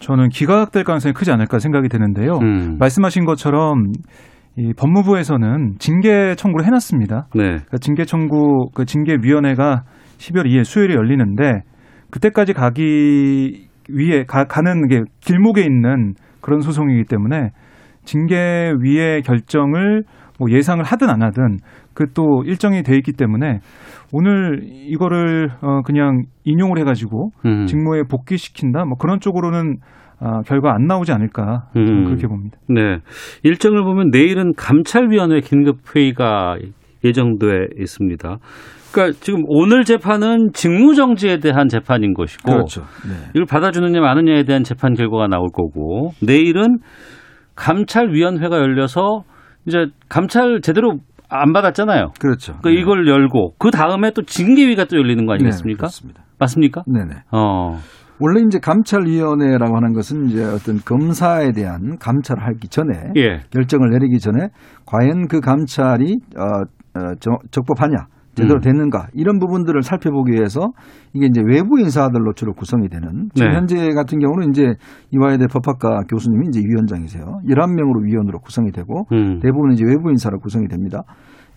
저는 0.00 0.28
기각될 0.28 0.84
가능성이 0.84 1.12
크지 1.12 1.30
않을까 1.32 1.58
생각이 1.58 1.88
되는데요. 1.88 2.38
음. 2.38 2.76
말씀하신 2.78 3.24
것처럼 3.24 3.92
이 4.56 4.72
법무부에서는 4.76 5.76
징계 5.78 6.34
청구를 6.34 6.66
해놨습니다. 6.66 7.28
네. 7.34 7.42
그러니까 7.44 7.78
징계 7.78 8.04
청구 8.04 8.70
그 8.74 8.84
징계위원회가 8.84 9.84
12월 10.18 10.46
2일 10.46 10.64
수요일에 10.64 10.94
열리는데 10.94 11.62
그때까지 12.10 12.54
가기 12.54 13.68
위해 13.88 14.24
가, 14.24 14.44
가는 14.44 14.88
게 14.88 15.02
길목에 15.20 15.62
있는 15.62 16.14
그런 16.40 16.60
소송이기 16.60 17.04
때문에 17.04 17.50
징계위의 18.04 19.22
결정을 19.22 20.02
뭐 20.38 20.50
예상을 20.50 20.82
하든 20.82 21.10
안 21.10 21.22
하든 21.22 21.58
그 21.98 22.12
또 22.14 22.44
일정이 22.44 22.84
돼 22.84 22.94
있기 22.96 23.12
때문에 23.12 23.58
오늘 24.12 24.60
이거를 24.64 25.50
어 25.60 25.82
그냥 25.82 26.22
인용을 26.44 26.78
해가지고 26.78 27.30
음. 27.44 27.66
직무에 27.66 28.04
복귀시킨다 28.08 28.84
뭐 28.84 28.96
그런 28.96 29.18
쪽으로는 29.18 29.78
아, 30.20 30.42
결과 30.42 30.74
안 30.74 30.86
나오지 30.86 31.12
않을까 31.12 31.68
음. 31.76 32.04
그렇게 32.04 32.26
봅니다. 32.28 32.58
네. 32.68 32.98
일정을 33.42 33.82
보면 33.82 34.10
내일은 34.12 34.52
감찰위원회 34.56 35.40
긴급 35.40 35.78
회의가 35.94 36.56
예정돼 37.04 37.46
있습니다. 37.78 38.38
그러니까 38.92 39.18
지금 39.20 39.42
오늘 39.46 39.84
재판은 39.84 40.50
직무 40.54 40.94
정지에 40.94 41.38
대한 41.38 41.68
재판인 41.68 42.14
것이고 42.14 42.50
그렇죠. 42.50 42.82
네. 43.08 43.14
이걸 43.30 43.44
받아주느냐 43.44 44.00
마느냐에 44.00 44.44
대한 44.44 44.62
재판 44.64 44.94
결과가 44.94 45.26
나올 45.26 45.48
거고 45.52 46.12
내일은 46.22 46.78
감찰위원회가 47.54 48.56
열려서 48.56 49.24
이제 49.66 49.86
감찰 50.08 50.60
제대로 50.62 50.98
안 51.28 51.52
받았잖아요. 51.52 52.12
그렇죠. 52.20 52.54
그러니까 52.60 52.80
이걸 52.82 53.06
열고 53.08 53.54
그 53.58 53.70
다음에 53.70 54.10
또 54.12 54.22
징계위가 54.22 54.86
또 54.86 54.96
열리는 54.96 55.26
거 55.26 55.34
아니겠습니까? 55.34 55.76
네, 55.76 55.78
그렇습니다. 55.78 56.22
맞습니까? 56.38 56.82
네네. 56.86 57.22
어. 57.32 57.78
원래 58.20 58.40
이제 58.46 58.58
감찰위원회라고 58.58 59.76
하는 59.76 59.92
것은 59.92 60.26
이제 60.30 60.42
어떤 60.44 60.78
검사에 60.78 61.52
대한 61.52 61.98
감찰을 62.00 62.42
하기 62.46 62.68
전에 62.68 63.12
예. 63.16 63.40
결정을 63.50 63.90
내리기 63.90 64.18
전에 64.18 64.48
과연 64.86 65.28
그 65.28 65.40
감찰이 65.40 66.16
어, 66.36 66.42
어, 66.98 67.14
적- 67.20 67.40
적법하냐 67.52 68.06
제대로 68.38 68.58
음. 68.58 68.60
됐는가 68.60 69.08
이런 69.12 69.38
부분들을 69.38 69.82
살펴보기 69.82 70.32
위해서 70.32 70.72
이게 71.12 71.26
이제 71.26 71.42
외부 71.44 71.78
인사들로 71.80 72.32
주로 72.34 72.52
구성이 72.52 72.88
되는 72.88 73.28
지금 73.34 73.50
네. 73.50 73.56
현재 73.56 73.88
같은 73.94 74.18
경우는 74.18 74.50
이제 74.50 74.74
이화여대 75.10 75.46
법학과 75.46 76.02
교수님이 76.08 76.48
이제 76.48 76.60
위원장이세요. 76.64 77.24
11명으로 77.48 78.04
위원으로 78.04 78.38
구성이 78.40 78.70
되고 78.70 79.06
음. 79.12 79.40
대부분 79.40 79.72
이제 79.72 79.84
외부 79.84 80.10
인사로 80.10 80.38
구성이 80.40 80.68
됩니다. 80.68 81.02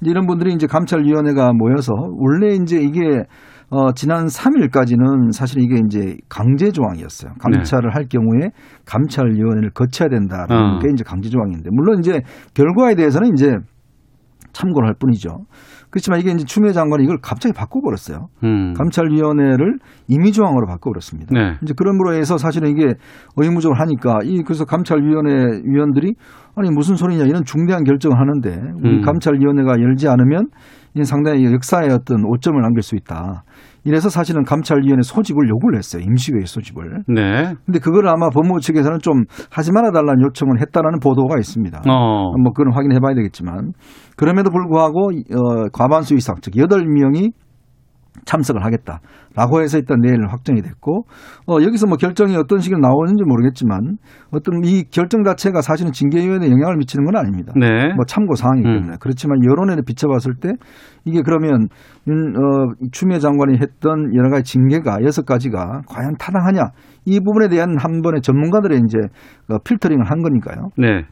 이런 0.01 0.25
분들이 0.25 0.53
이제 0.53 0.65
감찰위원회가 0.65 1.53
모여서 1.53 1.93
원래 2.17 2.55
이제 2.55 2.79
이게 2.82 3.23
어, 3.69 3.93
지난 3.93 4.25
3일까지는 4.25 5.32
사실 5.32 5.61
이게 5.61 5.79
이제 5.86 6.17
강제 6.27 6.71
조항이었어요. 6.71 7.34
감찰을 7.39 7.95
할 7.95 8.05
경우에 8.09 8.49
감찰위원회를 8.86 9.69
거쳐야 9.71 10.09
된다라는 10.09 10.75
어. 10.75 10.79
게 10.79 10.89
이제 10.91 11.03
강제 11.05 11.29
조항인데 11.29 11.69
물론 11.71 11.99
이제 11.99 12.21
결과에 12.53 12.95
대해서는 12.95 13.32
이제 13.34 13.55
참고를 14.51 14.89
할 14.89 14.95
뿐이죠. 14.99 15.29
그렇지만 15.91 16.19
이게 16.21 16.31
이제 16.31 16.45
추미애 16.45 16.71
장관이 16.71 17.03
이걸 17.03 17.19
갑자기 17.21 17.53
바꿔버렸어요. 17.53 18.29
음. 18.43 18.73
감찰위원회를 18.73 19.77
임의조항으로 20.07 20.65
바꿔버렸습니다. 20.65 21.33
네. 21.33 21.57
이제 21.61 21.73
그러므로 21.77 22.13
해서 22.13 22.37
사실은 22.37 22.69
이게 22.69 22.95
의무적으로 23.35 23.77
하니까 23.77 24.19
이 24.23 24.41
그래서 24.43 24.63
감찰위원회 24.65 25.61
위원들이 25.65 26.13
아니 26.55 26.71
무슨 26.71 26.95
소리냐 26.95 27.25
이런 27.25 27.43
중대한 27.43 27.83
결정을 27.83 28.17
하는데 28.17 28.49
우리 28.81 28.97
음. 28.97 29.01
감찰위원회가 29.01 29.81
열지 29.81 30.07
않으면 30.07 30.47
이는 30.93 31.05
상당히 31.05 31.45
역사의 31.45 31.89
어떤 31.91 32.25
오점을 32.25 32.59
남길 32.61 32.81
수 32.81 32.95
있다. 32.95 33.43
이래서 33.84 34.09
사실은 34.09 34.43
감찰위원회 34.43 35.01
소집을 35.01 35.49
요구를 35.49 35.77
했어요. 35.77 36.03
임시회의 36.05 36.45
소집을. 36.45 37.03
네. 37.07 37.55
근데 37.65 37.79
그걸 37.79 38.07
아마 38.07 38.29
법무부 38.29 38.59
측에서는 38.59 38.99
좀 38.99 39.23
하지 39.49 39.71
말아달라는 39.71 40.21
요청을 40.23 40.61
했다라는 40.61 40.99
보도가 40.99 41.38
있습니다. 41.38 41.82
어. 41.88 42.32
뭐 42.38 42.53
그건 42.53 42.73
확인해 42.73 42.99
봐야 42.99 43.15
되겠지만 43.15 43.73
그럼에도 44.15 44.51
불구하고 44.51 45.09
어, 45.09 45.69
과반수 45.73 46.15
이상 46.15 46.36
즉 46.41 46.53
8명이 46.53 47.32
참석을 48.26 48.63
하겠다라고 48.63 49.61
해서 49.61 49.78
일단 49.78 49.99
내일 50.01 50.26
확정이 50.28 50.61
됐고 50.61 51.05
어, 51.47 51.57
여기서 51.61 51.88
뭐 51.88 51.97
결정이 51.97 52.36
어떤 52.36 52.59
식으로 52.59 52.80
나오는지 52.80 53.24
모르겠지만 53.24 53.97
어떤 54.32 54.63
이 54.63 54.84
결정 54.91 55.24
자체가 55.24 55.61
사실은 55.61 55.91
징계위원회에 55.91 56.49
영향을 56.49 56.78
미치는 56.78 57.05
건 57.05 57.15
아닙니다. 57.17 57.53
네. 57.55 57.93
뭐 57.93 58.05
참고 58.05 58.36
사항이기 58.36 58.67
음. 58.67 58.74
때문에 58.76 58.97
그렇지만 58.99 59.43
여론에 59.43 59.76
비춰봤을 59.86 60.36
때 60.39 60.53
이게 61.05 61.22
그러면 61.24 61.67
윤, 62.07 62.36
어, 62.36 62.74
추미애 62.91 63.19
장관이 63.19 63.57
했던 63.61 64.15
여러 64.15 64.30
가지 64.30 64.53
징계가 64.53 64.99
여섯 65.03 65.26
가지가 65.26 65.82
과연 65.88 66.15
타당하냐 66.19 66.72
이 67.05 67.19
부분에 67.19 67.47
대한 67.47 67.76
한 67.78 68.01
번의 68.01 68.22
전문가들의 68.22 68.82
이제 68.86 68.97
어, 69.49 69.57
필터링을 69.63 70.09
한 70.09 70.22
거니까요. 70.22 70.69
네. 70.78 71.05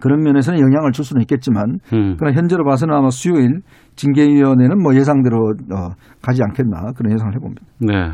그런 0.00 0.22
면에서는 0.22 0.60
영향을 0.60 0.92
줄 0.92 1.04
수는 1.04 1.22
있겠지만 1.22 1.78
음. 1.92 2.16
그러나 2.18 2.36
현재로 2.36 2.64
봐서는 2.64 2.94
아마 2.94 3.08
수요일 3.10 3.60
징계위원회는 3.94 4.82
뭐 4.82 4.94
예상대로 4.94 5.54
어, 5.74 5.90
가지 6.22 6.42
않겠나 6.42 6.92
그런 6.96 7.12
예상을 7.12 7.32
해봅니다. 7.34 7.62
네. 7.80 8.10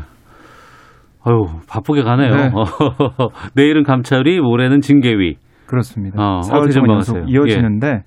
아유, 1.25 1.45
바쁘게 1.69 2.03
가네요. 2.03 2.35
네. 2.35 2.49
내일은 3.55 3.83
감찰위, 3.83 4.39
모레는 4.41 4.81
징계위. 4.81 5.37
그렇습니다. 5.65 6.21
어, 6.21 6.41
4월 6.41 6.57
어떻게 6.63 6.73
동안 6.73 7.01
전망하세요? 7.01 7.17
연속 7.21 7.31
이어지는데 7.33 8.03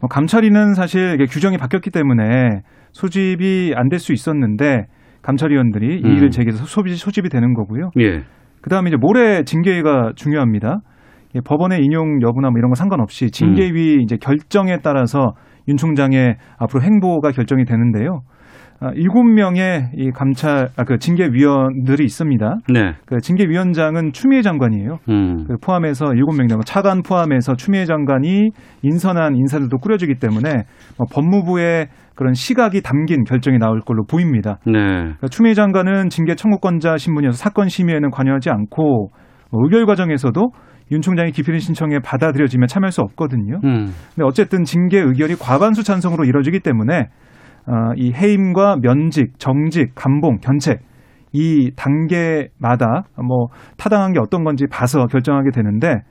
뭐 0.00 0.08
감찰위는 0.08 0.74
사실 0.74 1.14
이게 1.14 1.24
규정이 1.26 1.56
바뀌었기 1.56 1.90
때문에 1.90 2.60
소집이 2.92 3.72
안 3.76 3.88
될 3.88 3.98
수 3.98 4.12
있었는데 4.12 4.86
감찰위원들이 5.22 6.02
음. 6.04 6.10
이의를 6.10 6.30
제기해서 6.30 6.64
소집이 6.64 7.28
되는 7.28 7.54
거고요. 7.54 7.90
예. 8.00 8.22
그다음에 8.60 8.88
이제 8.88 8.96
모레 9.00 9.44
징계위가 9.44 10.12
중요합니다. 10.16 10.78
예, 11.38 11.40
법원의 11.44 11.84
인용 11.84 12.20
여부나 12.22 12.50
뭐 12.50 12.58
이런 12.58 12.70
거 12.70 12.74
상관없이 12.74 13.30
징계위 13.30 13.96
음. 13.96 14.00
이제 14.00 14.16
결정에 14.16 14.78
따라서 14.82 15.34
윤 15.68 15.76
총장의 15.76 16.36
앞으로 16.58 16.82
행보가 16.82 17.30
결정이 17.30 17.64
되는데요. 17.64 18.22
아, 18.80 18.90
일곱 18.94 19.24
명의 19.24 19.90
이 19.96 20.12
감찰 20.12 20.68
아, 20.76 20.84
그 20.84 20.98
징계위원들이 20.98 22.04
있습니다. 22.04 22.58
네. 22.72 22.92
그 23.06 23.18
징계위원장은 23.20 24.12
추미애 24.12 24.40
장관이에요. 24.42 24.98
음. 25.08 25.44
그 25.48 25.56
포함해서 25.60 26.14
일곱 26.14 26.36
명 26.36 26.46
정도 26.46 26.62
차관 26.62 27.02
포함해서 27.02 27.56
추미애 27.56 27.86
장관이 27.86 28.50
인선한 28.82 29.34
인사들도 29.34 29.78
꾸려지기 29.78 30.20
때문에 30.20 30.62
뭐 30.96 31.06
법무부의 31.12 31.88
그런 32.14 32.34
시각이 32.34 32.82
담긴 32.82 33.24
결정이 33.24 33.58
나올 33.58 33.80
걸로 33.80 34.04
보입니다. 34.04 34.58
네. 34.64 34.72
그러니까 34.72 35.26
추미애 35.28 35.54
장관은 35.54 36.08
징계 36.08 36.36
청구권자 36.36 36.98
신분이어서 36.98 37.36
사건 37.36 37.68
심의에는 37.68 38.10
관여하지 38.10 38.50
않고 38.50 39.10
뭐 39.50 39.64
의결 39.64 39.86
과정에서도 39.86 40.50
윤 40.90 41.00
총장이 41.00 41.32
기필인 41.32 41.60
신청에 41.60 41.98
받아들여지면 42.00 42.66
참여할 42.66 42.92
수 42.92 43.02
없거든요. 43.02 43.60
음. 43.64 43.92
근데 44.14 44.24
어쨌든 44.24 44.64
징계 44.64 44.98
의결이 44.98 45.36
과반수 45.36 45.82
찬성으로 45.82 46.24
이뤄지기 46.24 46.60
때문에 46.60 47.08
어, 47.66 47.92
이 47.96 48.12
해임과 48.12 48.76
면직, 48.80 49.38
정직, 49.38 49.94
감봉, 49.94 50.38
견책 50.38 50.80
이 51.32 51.70
단계마다 51.76 53.04
뭐 53.22 53.48
타당한 53.76 54.12
게 54.12 54.18
어떤 54.18 54.44
건지 54.44 54.66
봐서 54.70 55.06
결정하게 55.06 55.50
되는데 55.50 56.02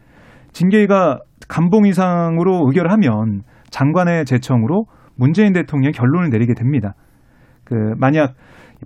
징계위가 0.52 1.20
감봉 1.48 1.88
이상으로 1.88 2.66
의결을 2.68 2.92
하면 2.92 3.42
장관의 3.70 4.26
제청으로 4.26 4.86
문재인 5.16 5.54
대통령이 5.54 5.92
결론을 5.94 6.30
내리게 6.30 6.54
됩니다. 6.54 6.94
그 7.64 7.76
만약 7.98 8.36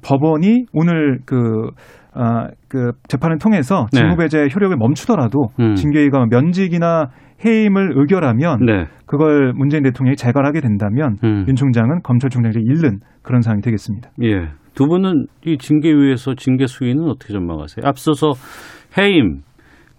법원이 0.02 0.66
오늘 0.74 1.20
그, 1.26 1.70
아, 2.14 2.48
그 2.68 2.92
재판을 3.08 3.38
통해서 3.38 3.88
네. 3.94 4.00
직무배제 4.00 4.50
효력을 4.54 4.76
멈추더라도 4.76 5.50
음. 5.60 5.76
징계위가 5.76 6.26
면직이나 6.30 7.10
해임을 7.44 7.94
의결하면 7.96 8.66
네. 8.66 8.86
그걸 9.06 9.54
문재인 9.56 9.84
대통령이 9.84 10.16
재갈하게 10.16 10.62
된다면 10.62 11.18
음. 11.24 11.46
윤 11.48 11.56
총장은 11.56 12.02
검찰총장을 12.04 12.56
잃는 12.56 13.00
그런 13.24 13.42
상황이 13.42 13.62
되겠습니다. 13.62 14.10
예. 14.24 14.50
두 14.74 14.88
분은 14.88 15.26
이 15.46 15.58
징계위에서 15.58 16.36
징계 16.36 16.68
수위는 16.68 17.04
어떻게 17.10 17.34
전망하세요? 17.34 17.86
앞서서 17.86 18.34
해임, 18.98 19.42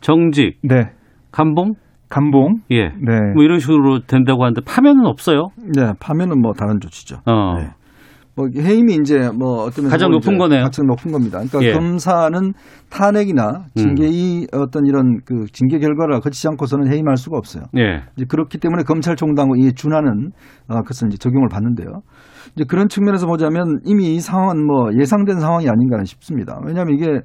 정직, 0.00 0.58
네. 0.62 0.92
감봉? 1.30 1.74
감봉. 2.08 2.60
예. 2.70 2.88
네. 2.88 3.32
뭐 3.34 3.42
이런 3.42 3.58
식으로 3.58 4.00
된다고 4.06 4.44
하는데 4.44 4.60
파면은 4.66 5.06
없어요. 5.06 5.48
네, 5.74 5.92
파면은 5.98 6.40
뭐 6.40 6.52
다른 6.52 6.78
조치죠. 6.78 7.20
어. 7.26 7.54
네. 7.58 7.70
뭐 8.35 8.47
해임이 8.57 8.95
이제 8.95 9.30
뭐 9.30 9.64
어떤 9.64 9.89
가장 9.89 10.11
면에서 10.11 10.28
높은 10.30 10.39
거네요. 10.39 10.62
가장 10.62 10.87
높은 10.87 11.12
겁니다. 11.12 11.39
그러니까 11.39 11.62
예. 11.62 11.72
음. 11.72 11.74
검사는 11.74 12.53
탄핵이나 12.89 13.66
징계의 13.74 14.47
어떤 14.53 14.87
이런 14.87 15.20
그 15.24 15.45
징계 15.53 15.78
결과를 15.78 16.20
거치지 16.20 16.49
않고서는 16.49 16.91
해임할 16.91 17.16
수가 17.16 17.37
없어요. 17.37 17.64
예. 17.76 18.03
이제 18.16 18.24
그렇기 18.26 18.59
때문에 18.59 18.85
검찰총장과 18.85 19.57
이에 19.59 19.72
준하는 19.72 20.30
어, 20.68 20.80
그것은 20.80 21.09
이제 21.09 21.18
적용을 21.18 21.49
받는데요. 21.49 21.89
이제 22.57 22.64
그런 22.66 22.89
측면에서 22.89 23.26
보자면 23.26 23.80
이미 23.85 24.14
이 24.14 24.20
상황은 24.20 24.66
뭐 24.66 24.91
예상된 24.99 25.41
상황이 25.41 25.68
아닌가 25.68 26.03
싶습니다. 26.05 26.59
왜냐하면 26.66 26.95
이게 26.95 27.20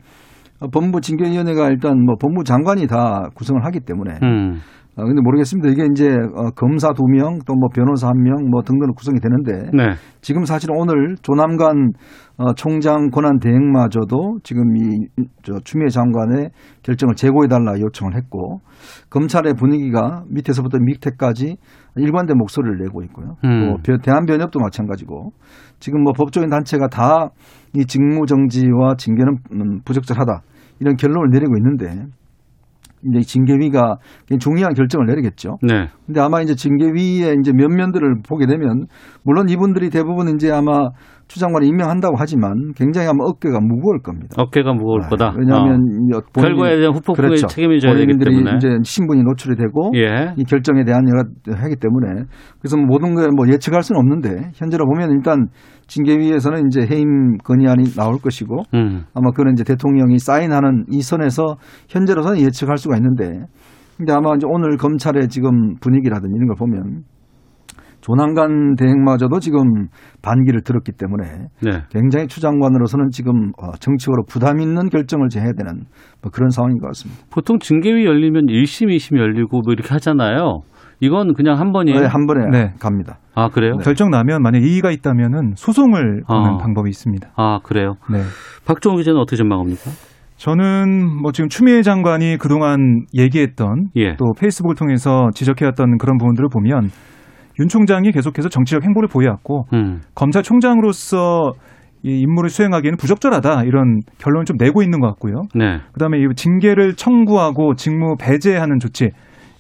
어, 0.60 0.68
법무부 0.68 0.99
징계위원회가 0.99 1.70
일단 1.70 2.03
뭐 2.03 2.16
법무부 2.20 2.43
장관이 2.43 2.88
다 2.88 3.30
구성을 3.34 3.64
하기 3.64 3.80
때문에 3.82 4.20
음. 4.24 4.60
어, 4.98 5.04
근데 5.06 5.22
모르겠습니다. 5.22 5.70
이게 5.70 5.86
이제 5.91 6.10
어, 6.10 6.50
검사 6.56 6.91
두 6.93 7.04
명, 7.06 7.38
또 7.45 7.54
뭐 7.54 7.70
변호사 7.74 8.08
한 8.10 8.18
명, 8.24 8.50
뭐 8.50 8.62
등등으로 8.64 8.93
구성이 8.93 9.20
되는데 9.20 9.70
네. 9.72 9.93
지금 10.22 10.43
사실은 10.45 10.76
오늘 10.76 11.16
조남관 11.22 11.91
어, 12.38 12.54
총장 12.56 13.10
권한 13.12 13.39
대행마저도 13.39 14.39
지금 14.43 14.76
이 14.76 15.08
저 15.43 15.54
추미애 15.64 15.88
장관의 15.88 16.50
결정을 16.84 17.16
재고해 17.16 17.48
달라 17.48 17.80
요청을 17.80 18.16
했고 18.16 18.60
검찰의 19.10 19.54
분위기가 19.54 20.24
밑에서부터 20.30 20.78
밑에까지 20.82 21.56
일관된 21.95 22.38
목소리를 22.38 22.78
내고 22.80 23.02
있고요. 23.04 23.36
음. 23.45 23.60
또 23.76 23.78
변- 23.84 24.02
대한변협도 24.02 24.60
마찬가지고 24.60 25.32
지금 25.80 26.04
뭐 26.04 26.12
법조인 26.14 26.50
단체가 26.50 26.88
다 26.88 27.30
이 27.76 27.86
직무 27.86 28.26
정지와 28.26 28.95
징계는 28.98 29.38
음, 29.52 29.80
부적절하다 29.86 30.41
이런 30.80 30.95
결론을 30.95 31.30
내리고 31.32 31.58
있는데 31.58 32.06
이제 33.04 33.22
징계위가 33.22 33.98
중요한 34.39 34.74
결정을 34.74 35.06
내리겠죠. 35.06 35.58
네. 35.62 35.88
근데 36.06 36.20
아마 36.20 36.41
이제 36.41 36.56
징계위의 36.56 37.38
이제 37.39 37.52
면면들을 37.54 38.22
보게 38.28 38.45
되면 38.48 38.88
물론 39.24 39.50
이분들이 39.50 39.89
대부분 39.89 40.30
이제 40.36 40.52
아마 40.52 40.89
추장관을 41.28 41.67
임명한다고 41.67 42.15
하지만 42.17 42.73
굉장히 42.75 43.07
아마 43.07 43.25
어깨가 43.25 43.59
무거울 43.61 43.99
겁니다. 44.01 44.30
어깨가 44.38 44.73
무거울 44.73 45.01
네, 45.01 45.07
거다. 45.09 45.34
왜냐하면 45.38 45.82
어. 46.13 46.19
결과에 46.34 46.78
대한 46.78 46.93
후폭풍에 46.93 47.36
책임을 47.36 47.80
져야 47.80 47.95
되기 47.95 48.17
때문에. 48.17 48.55
이제 48.55 48.69
신분이 48.84 49.23
노출이 49.23 49.55
되고 49.55 49.91
예. 49.95 50.34
이 50.38 50.43
결정에 50.43 50.84
대한 50.84 51.03
여러 51.09 51.23
하기 51.55 51.75
때문에 51.75 52.23
그래서 52.59 52.78
모든 52.78 53.13
걸 53.15 53.28
뭐 53.36 53.47
예측할 53.47 53.84
수는 53.84 53.99
없는데 53.99 54.51
현재로 54.55 54.86
보면 54.86 55.11
일단 55.11 55.47
징계위에서는 55.88 56.67
이제 56.67 56.88
해임 56.89 57.38
건의안이 57.43 57.93
나올 57.95 58.17
것이고 58.19 58.63
음. 58.73 59.03
아마 59.13 59.32
그는 59.32 59.53
이제 59.53 59.63
대통령이 59.63 60.17
사인하는 60.19 60.86
이 60.89 61.01
선에서 61.01 61.57
현재로서는 61.89 62.39
예측할 62.39 62.78
수가 62.78 62.95
있는데 62.97 63.45
근데 63.97 64.13
아마 64.13 64.34
이제 64.36 64.45
오늘 64.49 64.78
검찰의 64.78 65.28
지금 65.28 65.75
분위기라든지 65.80 66.34
이런 66.36 66.47
걸 66.47 66.55
보면 66.57 67.03
조난간 68.02 68.76
대행마저도 68.76 69.39
지금 69.39 69.88
반기를 70.22 70.62
들었기 70.62 70.91
때문에 70.93 71.48
네. 71.62 71.84
굉장히 71.89 72.28
추장관으로서는 72.28 73.10
지금 73.12 73.52
어, 73.62 73.72
정치적으로 73.80 74.24
부담 74.28 74.60
있는 74.60 74.89
결정을 74.89 75.28
해야 75.36 75.52
되는 75.54 75.86
뭐 76.22 76.32
그런 76.32 76.50
상황인 76.50 76.80
것 76.80 76.88
같습니다. 76.88 77.24
보통 77.32 77.60
징계위 77.60 78.06
열리면 78.06 78.45
1심, 78.45 78.88
2심 78.95 79.18
열리고 79.18 79.62
뭐 79.64 79.74
이렇게 79.74 79.89
하잖아요. 79.93 80.62
이건 81.00 81.34
그냥 81.34 81.60
한 81.60 81.72
번이에요. 81.72 82.00
네, 82.00 82.06
한 82.08 82.26
번에 82.26 82.48
네. 82.50 82.74
갑니다. 82.80 83.20
아, 83.36 83.50
그래요? 83.50 83.78
결정 83.84 84.10
나면 84.10 84.41
만약 84.41 84.64
이의가 84.64 84.89
있다면은 84.91 85.54
소송을 85.56 86.24
거는 86.24 86.54
어. 86.54 86.58
방법이 86.58 86.89
있습니다. 86.89 87.30
아, 87.36 87.60
그래요? 87.64 87.93
네. 88.12 88.22
박종호 88.66 88.98
기자는 88.98 89.20
어떻게 89.20 89.36
전망합니까? 89.36 89.91
저는 90.38 91.22
뭐 91.22 91.32
지금 91.32 91.50
추미애 91.50 91.82
장관이 91.82 92.38
그동안 92.38 93.06
얘기했던 93.16 93.89
예. 93.95 94.16
또 94.18 94.34
페이스북을 94.39 94.76
통해서 94.76 95.30
지적해왔던 95.34 95.98
그런 95.98 96.18
부분들을 96.18 96.50
보면 96.52 96.89
윤 97.60 97.68
총장이 97.68 98.12
계속해서 98.12 98.49
정치적 98.49 98.84
행보를 98.84 99.10
보여왔고 99.10 99.66
음. 99.74 100.01
검찰총장으로서 100.16 101.53
이 102.03 102.20
임무를 102.22 102.49
수행하기에는 102.49 102.97
부적절하다 102.97 103.64
이런 103.64 103.99
결론을 104.20 104.45
좀 104.45 104.58
내고 104.58 104.84
있는 104.84 104.99
것 104.99 105.08
같고요. 105.08 105.43
네. 105.55 105.80
그다음에 105.93 106.20
이 106.20 106.28
징계를 106.36 106.93
청구하고 106.95 107.76
직무 107.76 108.16
배제하는 108.20 108.80
조치 108.80 109.10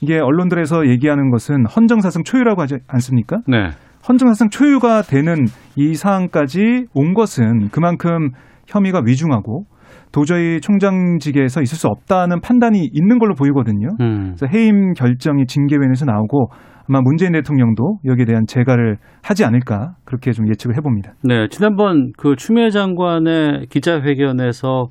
이게 0.01 0.19
언론들에서 0.19 0.87
얘기하는 0.87 1.31
것은 1.31 1.65
헌정사상 1.65 2.23
초유라고 2.23 2.61
하지 2.61 2.75
않습니까? 2.87 3.37
네. 3.47 3.69
헌정사상 4.07 4.49
초유가 4.49 5.01
되는 5.01 5.45
이 5.75 5.95
사안까지 5.95 6.85
온 6.93 7.13
것은 7.13 7.69
그만큼 7.71 8.29
혐의가 8.67 9.01
위중하고 9.03 9.65
도저히 10.11 10.61
총장직에서 10.61 11.61
있을 11.61 11.77
수 11.77 11.87
없다는 11.87 12.39
판단이 12.41 12.89
있는 12.93 13.19
걸로 13.19 13.33
보이거든요. 13.35 13.89
음. 13.99 14.35
그래서 14.37 14.47
해임 14.53 14.93
결정이 14.93 15.45
징계위원회에서 15.47 16.05
나오고 16.05 16.49
아마 16.89 17.01
문재인 17.01 17.33
대통령도 17.33 17.99
여기에 18.05 18.25
대한 18.25 18.45
재가를 18.47 18.97
하지 19.21 19.43
않을까 19.43 19.95
그렇게 20.05 20.31
좀 20.31 20.47
예측을 20.49 20.77
해봅니다. 20.77 21.13
네. 21.23 21.47
지난번 21.49 22.11
그 22.17 22.35
추미애 22.35 22.69
장관의 22.69 23.67
기자회견에서 23.69 24.87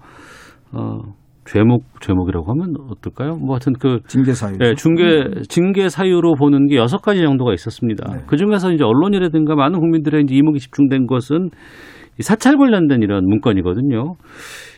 어 0.72 0.98
죄목 1.46 1.84
죄목이라고 2.00 2.50
하면 2.50 2.74
어떨까요? 2.90 3.36
뭐 3.36 3.54
하여튼 3.54 3.72
그 3.74 4.00
징계 4.08 4.32
사유. 4.32 4.58
네, 4.58 4.74
중계 4.74 5.30
징계 5.48 5.88
사유로 5.88 6.34
보는 6.34 6.66
게 6.66 6.76
여섯 6.76 6.98
가지 6.98 7.22
정도가 7.22 7.54
있었습니다. 7.54 8.12
네. 8.12 8.22
그 8.26 8.36
중에서 8.36 8.72
이제 8.72 8.84
언론이라든가 8.84 9.54
많은 9.54 9.78
국민들의 9.78 10.24
이제 10.24 10.34
이목이 10.34 10.58
집중된 10.58 11.06
것은 11.06 11.50
이 12.18 12.22
사찰 12.22 12.56
관련된 12.56 13.02
이런 13.02 13.24
문건이거든요. 13.26 14.16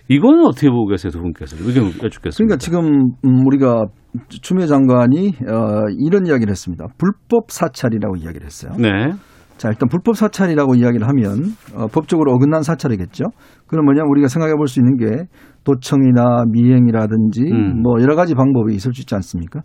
이거는 0.09 0.45
어떻게 0.47 0.71
보고 0.71 0.87
계세요, 0.87 1.11
두 1.11 1.21
분께서? 1.21 1.57
의견 1.61 1.85
여쭙겠습니다. 1.87 2.37
그러니까 2.37 2.57
지금 2.57 3.13
음, 3.25 3.47
우리가 3.47 3.85
추미애 4.31 4.67
장관이 4.67 5.35
어, 5.49 5.83
이런 5.99 6.27
이야기를 6.27 6.51
했습니다. 6.51 6.87
불법 6.97 7.51
사찰이라고 7.51 8.17
이야기를 8.17 8.47
했어요. 8.47 8.73
네. 8.79 9.13
자, 9.59 9.69
일단 9.69 9.89
불법 9.89 10.17
사찰이라고 10.17 10.77
이야기를 10.77 11.07
하면 11.09 11.53
어, 11.75 11.89
법적으로 11.89 12.33
어긋난 12.33 12.63
사찰이겠죠. 12.63 13.25
그럼 13.67 13.85
뭐냐 13.85 14.03
우리가 14.09 14.29
생각해 14.29 14.55
볼 14.55 14.67
수 14.69 14.81
있는 14.81 14.97
게 14.97 15.25
도청이나 15.65 16.45
미행이라든지 16.51 17.43
음. 17.43 17.83
뭐 17.83 18.01
여러 18.01 18.15
가지 18.15 18.35
방법이 18.35 18.75
있을 18.75 18.95
수 18.95 19.03
있지 19.03 19.15
않습니까? 19.15 19.61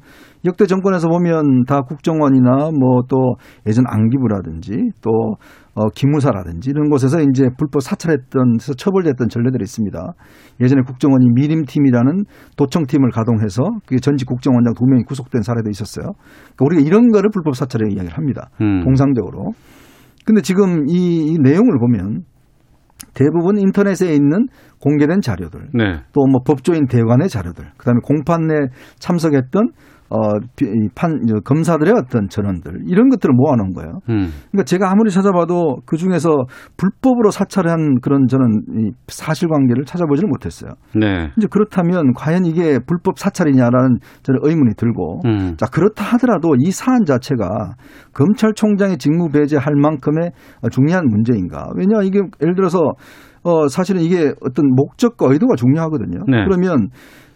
역대 0.45 0.65
정권에서 0.65 1.07
보면 1.07 1.63
다 1.65 1.81
국정원이나 1.81 2.71
뭐 2.71 3.03
또 3.09 3.35
예전 3.67 3.85
안기부라든지 3.87 4.91
또 5.01 5.35
어, 5.75 5.89
기무사라든지 5.89 6.69
이런 6.69 6.89
곳에서 6.89 7.19
이제 7.21 7.49
불법 7.57 7.81
사찰했던 7.81 8.57
처벌됐던 8.77 9.29
전례들이 9.29 9.63
있습니다. 9.63 10.13
예전에 10.61 10.81
국정원이 10.85 11.27
미림팀이라는 11.33 12.25
도청팀을 12.57 13.09
가동해서 13.11 13.63
그 13.87 13.99
전직 13.99 14.27
국정원장 14.27 14.73
두 14.75 14.85
명이 14.85 15.03
구속된 15.03 15.41
사례도 15.41 15.69
있었어요. 15.69 16.13
그러니까 16.55 16.65
우리가 16.65 16.81
이런 16.81 17.09
거를 17.09 17.29
불법 17.31 17.55
사찰이라고 17.55 17.93
이야기를 17.95 18.17
합니다. 18.17 18.49
음. 18.61 18.83
통상적으로. 18.83 19.51
근데 20.25 20.41
지금 20.41 20.87
이, 20.87 21.33
이 21.33 21.37
내용을 21.39 21.79
보면 21.79 22.23
대부분 23.14 23.58
인터넷에 23.58 24.14
있는 24.14 24.47
공개된 24.80 25.22
자료들, 25.22 25.70
네. 25.74 26.01
또뭐 26.14 26.43
법조인 26.45 26.88
대관의 26.88 27.30
자료들, 27.30 27.66
그다음에 27.78 27.99
공판에 28.04 28.68
참석했던 28.99 29.72
어, 30.14 30.38
판, 30.93 31.26
저, 31.28 31.39
검사들의 31.39 31.91
어떤 31.97 32.30
전원들, 32.30 32.84
이런 32.86 33.09
것들을 33.09 33.34
모아놓은 33.34 33.74
거예요. 33.74 33.93
음. 34.09 34.30
그러니까 34.51 34.64
제가 34.66 34.91
아무리 34.91 35.09
찾아봐도 35.09 35.78
그 35.88 35.97
중에서 35.97 36.30
불법으로 36.78 37.32
사찰한 37.32 37.99
그런 37.99 38.28
저는 38.28 38.61
이 38.78 38.91
사실관계를 39.07 39.86
찾아보지는 39.86 40.30
못했어요. 40.30 40.74
네. 40.95 41.32
이제 41.36 41.47
그렇다면 41.49 42.14
과연 42.14 42.45
이게 42.45 42.78
불법 42.86 43.18
사찰이냐라는 43.18 43.97
저는 44.22 44.39
의문이 44.43 44.76
들고 44.76 45.22
음. 45.26 45.55
자 45.57 45.66
그렇다 45.66 46.03
하더라도 46.14 46.53
이 46.59 46.70
사안 46.70 47.05
자체가 47.05 47.74
검찰총장의 48.14 48.99
직무 48.99 49.30
배제할 49.30 49.74
만큼의 49.76 50.32
중요한 50.70 51.07
문제인가? 51.07 51.70
왜냐 51.76 52.03
이게 52.03 52.20
예를 52.39 52.53
들어서 52.53 52.80
어 53.41 53.68
사실은 53.68 54.01
이게 54.01 54.32
어떤 54.41 54.68
목적과 54.76 55.26
의도가 55.32 55.55
중요하거든요. 55.55 56.20
네. 56.28 56.45
그러면 56.45 56.89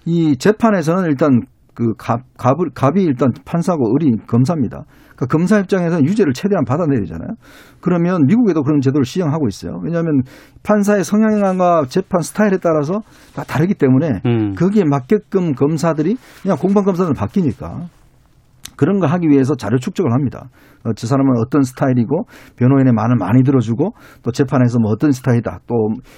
이 0.06 0.38
재판에서는 0.38 1.06
일단 1.06 1.42
그 1.78 1.94
갑, 1.96 2.22
갑을, 2.40 2.72
갑이 2.74 3.04
일단 3.04 3.30
판사고 3.46 3.94
을이 3.94 4.18
검사입니다. 4.26 4.86
그러니까 5.16 5.26
검사 5.28 5.60
입장에서는 5.60 6.06
유죄를 6.06 6.34
최대한 6.34 6.66
받아내리잖아요. 6.66 7.30
그러면 7.82 8.26
미국에도 8.26 8.64
그런 8.64 8.82
제도를 8.82 9.06
시행하고 9.06 9.48
있어요. 9.48 9.80
왜냐하면 9.84 10.24
판사의 10.64 11.04
성향과 11.04 11.86
재판 11.88 12.22
스타일에 12.22 12.58
따라서 12.58 13.02
다 13.36 13.44
다르기 13.44 13.76
때문에 13.76 14.22
음. 14.26 14.56
거기에 14.56 14.86
맞게끔 14.90 15.54
검사들이 15.54 16.18
그냥 16.42 16.58
공판 16.58 16.84
검사들은 16.84 17.14
바뀌니까 17.14 17.86
그런 18.76 19.00
거 19.00 19.06
하기 19.06 19.28
위해서 19.28 19.54
자료 19.56 19.78
축적을 19.78 20.12
합니다. 20.12 20.50
어, 20.84 20.94
저 20.96 21.06
사람은 21.06 21.34
어떤 21.46 21.62
스타일이고 21.62 22.24
변호인의 22.56 22.92
말을 22.94 23.18
많이 23.18 23.44
들어주고 23.44 23.94
또 24.24 24.32
재판에서 24.32 24.80
뭐 24.80 24.92
어떤 24.92 25.12
스타일이다 25.12 25.60
또 25.68 25.76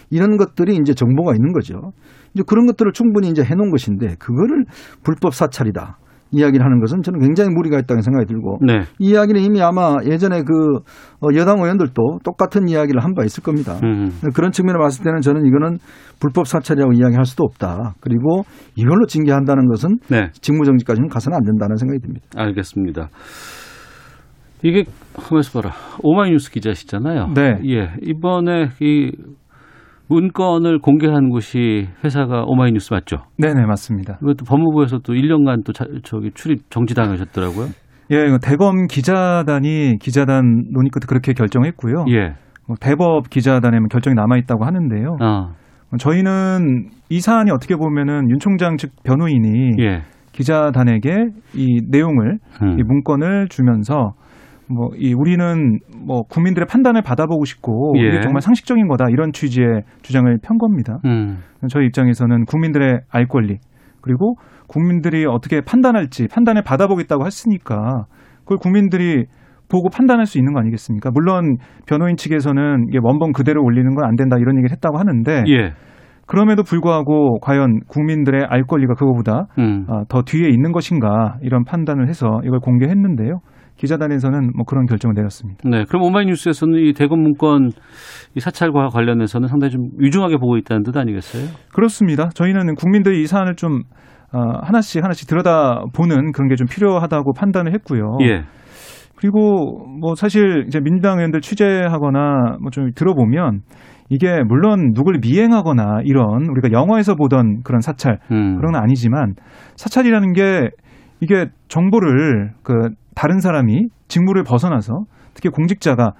이런 0.10 0.38
것들이 0.38 0.78
이제 0.78 0.94
정보가 0.94 1.34
있는 1.34 1.52
거죠. 1.52 1.92
이제 2.34 2.44
그런 2.46 2.66
것들을 2.68 2.92
충분히 2.94 3.30
이제 3.30 3.44
해놓은 3.44 3.72
것인데 3.72 4.16
그거를 4.20 4.66
불법 5.04 5.34
사찰이다. 5.34 5.98
이야기를 6.32 6.64
하는 6.64 6.80
것은 6.80 7.02
저는 7.02 7.20
굉장히 7.22 7.50
무리가 7.50 7.80
있다는 7.80 8.04
생각이 8.04 8.28
들고 8.28 8.60
네. 8.62 8.82
이 9.00 9.10
이야기는 9.10 9.42
이미 9.42 9.64
아마 9.64 9.96
예전에 10.06 10.44
그 10.44 10.76
어, 11.22 11.28
여당 11.36 11.58
의원들도 11.58 12.20
똑같은 12.24 12.70
이야기를 12.70 13.04
한 13.04 13.16
바 13.16 13.24
있을 13.26 13.42
겁니다. 13.42 13.80
음. 13.84 14.12
그런 14.36 14.52
측면을 14.52 14.80
봤을 14.80 15.04
때는 15.04 15.22
저는 15.22 15.48
이거는 15.48 15.80
불법 16.20 16.46
사찰이라고 16.46 16.94
이야기할 16.94 17.26
수도 17.26 17.44
없다. 17.46 17.96
그리고 18.00 18.44
이걸로 18.76 19.08
징계한다는 19.08 19.68
것은 19.70 19.98
네. 20.10 20.30
직무정지까지는 20.40 21.10
가서는 21.10 21.36
안 21.36 21.44
된다는 21.44 21.78
생각이 21.78 22.00
듭니다. 22.00 22.28
알겠습니다. 22.36 23.10
이게 24.62 24.84
가만있어 25.16 25.62
봐라. 25.62 25.74
오마이뉴스 26.04 26.52
기자시잖아요. 26.52 27.34
네. 27.34 27.60
예. 27.66 27.94
이번에 28.04 28.70
이 28.82 29.12
문건을 30.10 30.80
공개한 30.80 31.30
곳이 31.30 31.88
회사가 32.04 32.44
오마이뉴스 32.46 32.94
맞죠? 32.94 33.18
네네 33.38 33.66
맞습니다. 33.68 34.18
이것도 34.22 34.44
법무부에서 34.46 35.00
또 35.00 35.14
1년간 35.14 35.64
또 35.66 35.72
자- 35.72 35.86
저기 36.04 36.32
출입 36.34 36.70
정지당하셨더라고요. 36.72 37.68
예, 38.12 38.18
대검 38.42 38.88
기자단이 38.88 39.98
기자단 40.00 40.64
논의 40.74 40.90
끝에 40.90 41.02
그렇게 41.08 41.34
결정했고요. 41.34 42.06
예. 42.10 42.34
뭐 42.68 42.76
대법 42.82 43.30
기자단에는 43.30 43.88
결정이 43.88 44.16
남아 44.16 44.38
있다고 44.38 44.66
하는데요. 44.66 45.18
아. 45.22 45.50
저희는 45.98 46.90
이 47.10 47.20
사안이 47.20 47.52
어떻게 47.52 47.76
보면은 47.76 48.30
윤 48.32 48.40
총장 48.40 48.78
측 48.78 48.92
변호인이 49.04 49.72
예. 49.80 50.02
기자단에게 50.32 51.10
이 51.56 51.82
내용을 51.90 52.38
음. 52.64 52.80
이 52.80 52.84
문건을 52.84 53.48
주면서 53.50 54.14
뭐 54.70 54.90
이 54.96 55.14
우리는 55.14 55.80
뭐 56.06 56.24
국민들의 56.24 56.66
판단을 56.68 57.02
받아보고 57.02 57.46
싶고 57.46 57.94
예. 57.98 58.08
이게 58.08 58.22
정말 58.22 58.42
상식적인 58.42 58.88
거다 58.88 59.06
이런 59.10 59.32
취지의 59.32 59.84
주장을 60.02 60.38
편 60.44 60.58
겁니다. 60.58 61.00
음. 61.06 61.40
저희 61.70 61.86
입장에서는 61.88 62.46
국민들의 62.46 63.00
알 63.10 63.28
권리 63.28 63.58
그리고 64.02 64.36
국민들이 64.68 65.26
어떻게 65.26 65.62
판단할지 65.62 66.28
판단을 66.28 66.62
받아보겠다고 66.64 67.26
했으니까 67.26 68.06
그걸 68.44 68.58
국민들이 68.60 69.26
보고 69.70 69.90
판단할 69.90 70.26
수 70.26 70.38
있는 70.40 70.54
거 70.54 70.60
아니겠습니까? 70.60 71.12
물론 71.12 71.58
변호인 71.86 72.16
측에서는 72.16 72.86
이게 72.90 72.98
원본 73.02 73.34
그대로 73.34 73.64
올리는 73.64 73.94
건 73.96 74.06
안 74.06 74.16
된다 74.16 74.38
이런 74.40 74.56
얘기를 74.58 74.72
했다고 74.72 74.98
하는데 74.98 75.44
예. 75.48 75.74
그럼에도 76.26 76.62
불구하고 76.64 77.40
과연 77.40 77.80
국민들의 77.88 78.46
알 78.50 78.64
권리가 78.64 78.94
그거보다 78.94 79.48
음. 79.58 79.86
어, 79.90 80.04
더 80.08 80.22
뒤에 80.22 80.48
있는 80.50 80.72
것인가 80.72 81.38
이런 81.42 81.64
판단을 81.66 82.08
해서 82.08 82.40
이걸 82.44 82.60
공개했는데요. 82.60 83.40
기자단에서는 83.80 84.52
뭐 84.56 84.66
그런 84.66 84.86
결정을 84.86 85.16
내렸습니다. 85.16 85.62
네. 85.68 85.86
그럼 85.88 86.04
오마이뉴스에서는 86.04 86.78
이 86.80 86.94
대검 86.94 87.22
문건 87.22 87.72
이 88.36 88.40
사찰과 88.40 88.90
관련해서는 88.90 89.48
상당히 89.48 89.72
좀 89.72 89.90
유중하게 90.00 90.38
보고 90.38 90.58
있다는 90.58 90.84
뜻 90.84 90.96
아니겠어요? 90.96 91.48
그렇습니다. 91.74 92.30
저희는 92.36 92.76
국민들이 92.76 93.22
이 93.22 93.26
사안을 93.28 93.56
좀 93.56 93.82
어, 94.32 94.40
하나씩 94.62 95.04
하나씩 95.04 95.28
들여다보는 95.28 96.34
그런 96.34 96.50
게 96.50 96.56
좀 96.56 96.68
필요하다고 96.68 97.34
판단을 97.34 97.74
했고요. 97.74 98.18
예. 98.22 98.44
그리고 99.16 99.86
뭐 100.00 100.14
사실 100.16 100.66
이제 100.68 100.80
민주당 100.80 101.18
의원들 101.18 101.42
취재하거나 101.42 102.58
뭐 102.62 102.70
좀 102.72 102.92
들어보면 102.94 103.62
이게 104.10 104.42
물론 104.48 104.94
누굴 104.94 105.20
미행하거나 105.22 106.02
이런 106.04 106.48
우리가 106.50 106.72
영화에서 106.72 107.16
보던 107.16 107.62
그런 107.64 107.82
사찰 107.82 108.20
음. 108.32 108.58
그런 108.58 108.74
건 108.74 108.82
아니지만 108.84 109.34
사찰이라는 109.76 110.34
게 110.34 110.70
이게 111.22 111.48
정보를 111.68 112.52
그 112.64 112.90
다른 113.16 113.40
사람이 113.40 113.88
직무를 114.08 114.44
벗어나서 114.44 115.04
특히 115.34 115.50
공직자가 115.50 116.14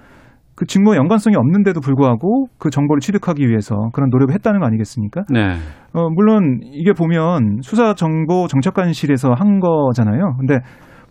그 0.54 0.66
직무에 0.66 0.96
연관성이 0.96 1.36
없는데도 1.36 1.80
불구하고 1.80 2.46
그 2.58 2.68
정보를 2.68 3.00
취득하기 3.00 3.48
위해서 3.48 3.76
그런 3.94 4.10
노력을 4.10 4.34
했다는 4.34 4.60
거 4.60 4.66
아니겠습니까? 4.66 5.22
네. 5.30 5.54
어, 5.94 6.10
물론 6.10 6.60
이게 6.62 6.92
보면 6.92 7.60
수사 7.62 7.94
정보 7.94 8.46
정책관실에서 8.46 9.32
한 9.32 9.58
거잖아요. 9.60 10.36
근데 10.38 10.58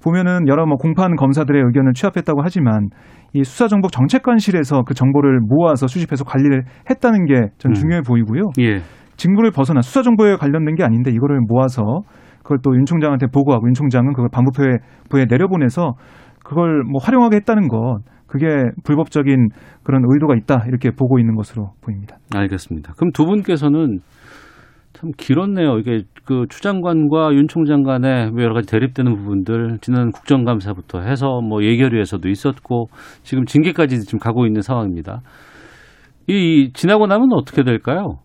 보면은 0.04 0.48
여러 0.48 0.66
뭐 0.66 0.78
공판 0.78 1.16
검사들의 1.16 1.62
의견을 1.66 1.94
취합했다고 1.94 2.42
하지만 2.44 2.90
이 3.34 3.44
수사정보 3.44 3.90
정책관실에서 3.90 4.84
그 4.84 4.94
정보를 4.94 5.40
모아서 5.42 5.88
수집해서 5.88 6.24
관리를 6.24 6.64
했다는 6.90 7.26
게전 7.26 7.72
음. 7.72 7.74
중요해 7.74 8.02
보이고요. 8.02 8.52
예. 8.60 8.80
직무를 9.18 9.52
벗어나 9.52 9.82
수사정보에 9.82 10.38
관련된 10.38 10.76
게 10.76 10.84
아닌데 10.84 11.12
이거를 11.12 11.40
모아서 11.48 11.84
그걸 12.44 12.60
또 12.64 12.74
윤 12.74 12.86
총장한테 12.86 13.28
보고하고 13.28 13.68
윤 13.68 13.74
총장은 13.74 14.14
그걸 14.14 14.30
반부패 14.32 14.78
부에 15.10 15.26
내려보내서 15.30 15.94
그걸 16.44 16.84
뭐 16.84 17.02
활용하게 17.02 17.38
했다는 17.38 17.68
것 17.68 18.00
그게 18.28 18.48
불법적인 18.84 19.50
그런 19.84 20.04
의도가 20.08 20.36
있다 20.36 20.66
이렇게 20.68 20.92
보고 20.92 21.20
있는 21.20 21.36
것으로 21.36 21.72
보입니다. 21.82 22.18
알겠습니다. 22.36 22.94
그럼 22.98 23.12
두 23.12 23.26
분께서는 23.26 24.00
참 24.94 25.12
길었네요. 25.18 25.78
이게 25.80 26.02
그 26.26 26.46
추 26.50 26.62
장관과 26.62 27.34
윤 27.34 27.48
총장 27.48 27.84
간에 27.84 28.30
여러 28.38 28.54
가지 28.54 28.68
대립되는 28.68 29.16
부분들 29.16 29.78
지난 29.82 30.12
국정감사부터 30.12 31.02
해서 31.02 31.42
뭐 31.42 31.64
예결위에서도 31.64 32.28
있었고 32.28 32.88
지금 33.24 33.46
징계까지 33.46 34.00
지금 34.02 34.20
가고 34.20 34.46
있는 34.46 34.62
상황입니다. 34.62 35.22
이 36.28 36.72
지나고 36.74 37.08
나면 37.08 37.30
어떻게 37.34 37.64
될까요? 37.64 38.20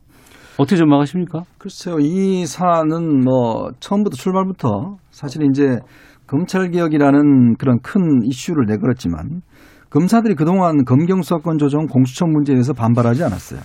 어떻게 0.57 0.77
전망하십니까? 0.77 1.43
글쎄요, 1.59 1.99
이 1.99 2.47
사안은 2.47 3.25
뭐 3.25 3.71
처음부터 3.81 4.17
출발부터 4.17 4.97
사실 5.11 5.43
이제 5.51 5.79
검찰 6.27 6.71
개혁이라는 6.71 7.57
그런 7.57 7.79
큰 7.83 8.23
이슈를 8.25 8.67
내걸었지만 8.67 9.43
검사들이 9.91 10.35
그동안 10.35 10.85
검경 10.85 11.23
수사권 11.23 11.59
조정 11.59 11.87
공수처 11.87 12.27
문제에 12.27 12.55
대해서 12.55 12.73
반발하지 12.73 13.23
않았어요. 13.25 13.61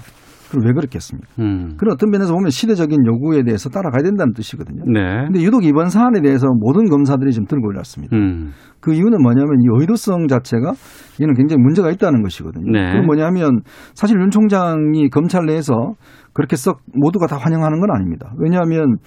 그럼 0.50 0.66
왜 0.66 0.74
그렇겠습니까? 0.74 1.28
음. 1.40 1.76
그런 1.78 1.94
어떤 1.94 2.10
면에서 2.10 2.34
보면 2.34 2.50
시대적인 2.50 3.06
요구에 3.06 3.44
대해서 3.44 3.70
따라가야 3.70 4.04
된다는 4.04 4.34
뜻이거든요. 4.34 4.84
네. 4.86 5.26
근데 5.26 5.42
유독 5.42 5.64
이번 5.64 5.90
사안에 5.90 6.22
대해서 6.22 6.48
모든 6.60 6.90
검사들이 6.90 7.32
지금 7.32 7.46
들고 7.48 7.68
올랐습니다. 7.68 8.16
음. 8.16 8.52
그 8.80 8.94
이유는 8.94 9.22
뭐냐면 9.22 9.62
이 9.62 9.68
의도성 9.70 10.28
자체가 10.28 10.74
이는 11.20 11.34
굉장히 11.36 11.62
문제가 11.62 11.92
있다는 11.92 12.24
것이거든요. 12.24 12.72
네. 12.72 12.92
그건 12.92 13.06
뭐냐면 13.06 13.62
사실 13.94 14.20
윤 14.20 14.30
총장이 14.32 15.10
검찰 15.10 15.46
내에서 15.46 15.74
그렇게 16.34 16.56
썩 16.56 16.80
모두가 16.94 17.28
다 17.28 17.38
환영하는 17.38 17.80
건 17.80 17.92
아닙니다. 17.92 18.34
왜냐하면 18.38 18.98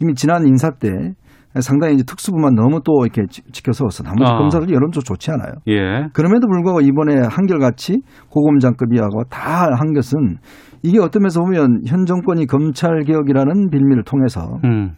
이미 0.00 0.14
지난 0.14 0.46
인사 0.46 0.70
때 0.70 1.14
상당히 1.60 1.94
이제 1.94 2.04
특수부만 2.04 2.54
너무 2.54 2.80
또 2.84 2.92
이렇게 3.02 3.22
지- 3.28 3.42
지켜서서 3.50 4.04
나머지 4.04 4.30
아. 4.30 4.38
검사들이 4.38 4.72
여론조 4.72 5.00
좋지 5.00 5.32
않아요. 5.32 5.52
예. 5.68 6.06
그럼에도 6.12 6.46
불구하고 6.46 6.80
이번에 6.80 7.14
한결같이 7.28 8.02
고검장급이하고 8.30 9.24
다 9.24 9.68
한 9.70 9.92
것은 9.92 10.36
이게 10.82 10.98
어떤 11.00 11.22
면에서 11.22 11.40
보면 11.40 11.82
현 11.86 12.06
정권이 12.06 12.46
검찰 12.46 13.02
개혁이라는 13.02 13.70
빌미를 13.70 14.04
통해서 14.04 14.58
음. 14.64 14.92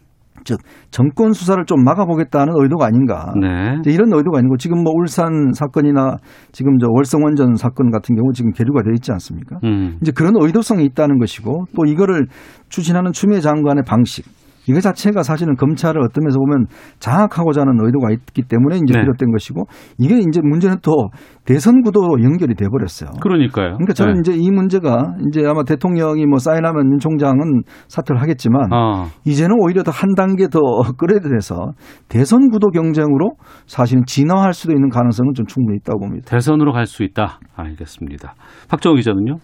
즉 0.45 0.59
정권 0.91 1.33
수사를 1.33 1.65
좀 1.67 1.85
막아보겠다는 1.85 2.53
의도가 2.57 2.87
아닌가. 2.87 3.33
네. 3.41 3.81
이런 3.87 4.13
의도가 4.13 4.39
아니고 4.39 4.57
지금 4.57 4.83
뭐 4.83 4.93
울산 4.97 5.53
사건이나 5.55 6.17
지금 6.51 6.79
저 6.79 6.89
월성원전 6.91 7.55
사건 7.55 7.91
같은 7.93 8.17
경우 8.17 8.33
지금 8.33 8.51
계류가 8.53 8.83
되어 8.83 8.93
있지 8.95 9.13
않습니까? 9.13 9.59
음. 9.65 9.99
이제 10.03 10.11
그런 10.11 10.33
의도성이 10.37 10.85
있다는 10.87 11.19
것이고 11.19 11.67
또 11.77 11.85
이거를 11.87 12.27
추진하는 12.69 13.13
추미애 13.13 13.41
장관의 13.41 13.85
방식 13.87 14.25
이거 14.69 14.81
자체가 14.81 15.23
사실은 15.23 15.57
검찰을 15.57 16.01
어떤 16.03 16.25
면에서 16.25 16.39
보면 16.39 16.67
장악하고자 16.99 17.63
하는 17.63 17.75
의도가 17.81 18.11
있기 18.11 18.43
때문에 18.43 18.77
이제 18.77 18.93
네. 18.95 19.01
비롯된 19.01 19.33
것이고 19.33 19.65
이게 19.99 20.19
이제 20.19 20.41
문제는 20.43 20.77
또 20.83 21.09
대선 21.45 21.83
구도로 21.83 22.23
연결이 22.23 22.55
돼 22.55 22.67
버렸어요. 22.69 23.11
그러니까요. 23.21 23.73
그러니까 23.75 23.93
저는 23.95 24.15
네. 24.15 24.21
이제 24.21 24.35
이 24.37 24.51
문제가 24.51 25.15
이제 25.27 25.45
아마 25.47 25.65
대통령이 25.65 26.27
뭐 26.27 26.39
사인하면 26.39 26.93
윤 26.93 26.99
총장은 26.99 27.63
사퇴를 27.89 28.21
하겠지만 28.21 28.73
아. 28.73 29.07
이제는 29.25 29.57
오히려 29.59 29.83
더 29.83 29.93
한 29.93 30.15
단계 30.15 30.49
더 30.49 30.59
끌어들여서 30.99 31.73
대선 32.09 32.51
구도 32.51 32.71
경쟁으로 32.71 33.37
사실은 33.67 34.03
진화할 34.07 34.53
수도 34.53 34.73
있는 34.73 34.89
가능성은 34.89 35.35
좀 35.35 35.47
충분히 35.47 35.77
있다고 35.79 36.01
봅니다. 36.01 36.31
대선으로 36.31 36.73
갈 36.73 36.87
수 36.87 37.05
있다. 37.05 37.39
알겠습니다. 37.55 38.35
박정호 38.69 38.97
기자는요? 38.97 39.37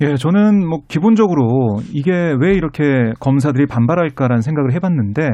예, 0.00 0.14
저는 0.14 0.66
뭐 0.66 0.80
기본적으로 0.86 1.80
이게 1.92 2.12
왜 2.38 2.54
이렇게 2.54 3.12
검사들이 3.20 3.66
반발할까라는 3.66 4.42
생각을 4.42 4.72
해봤는데 4.72 5.28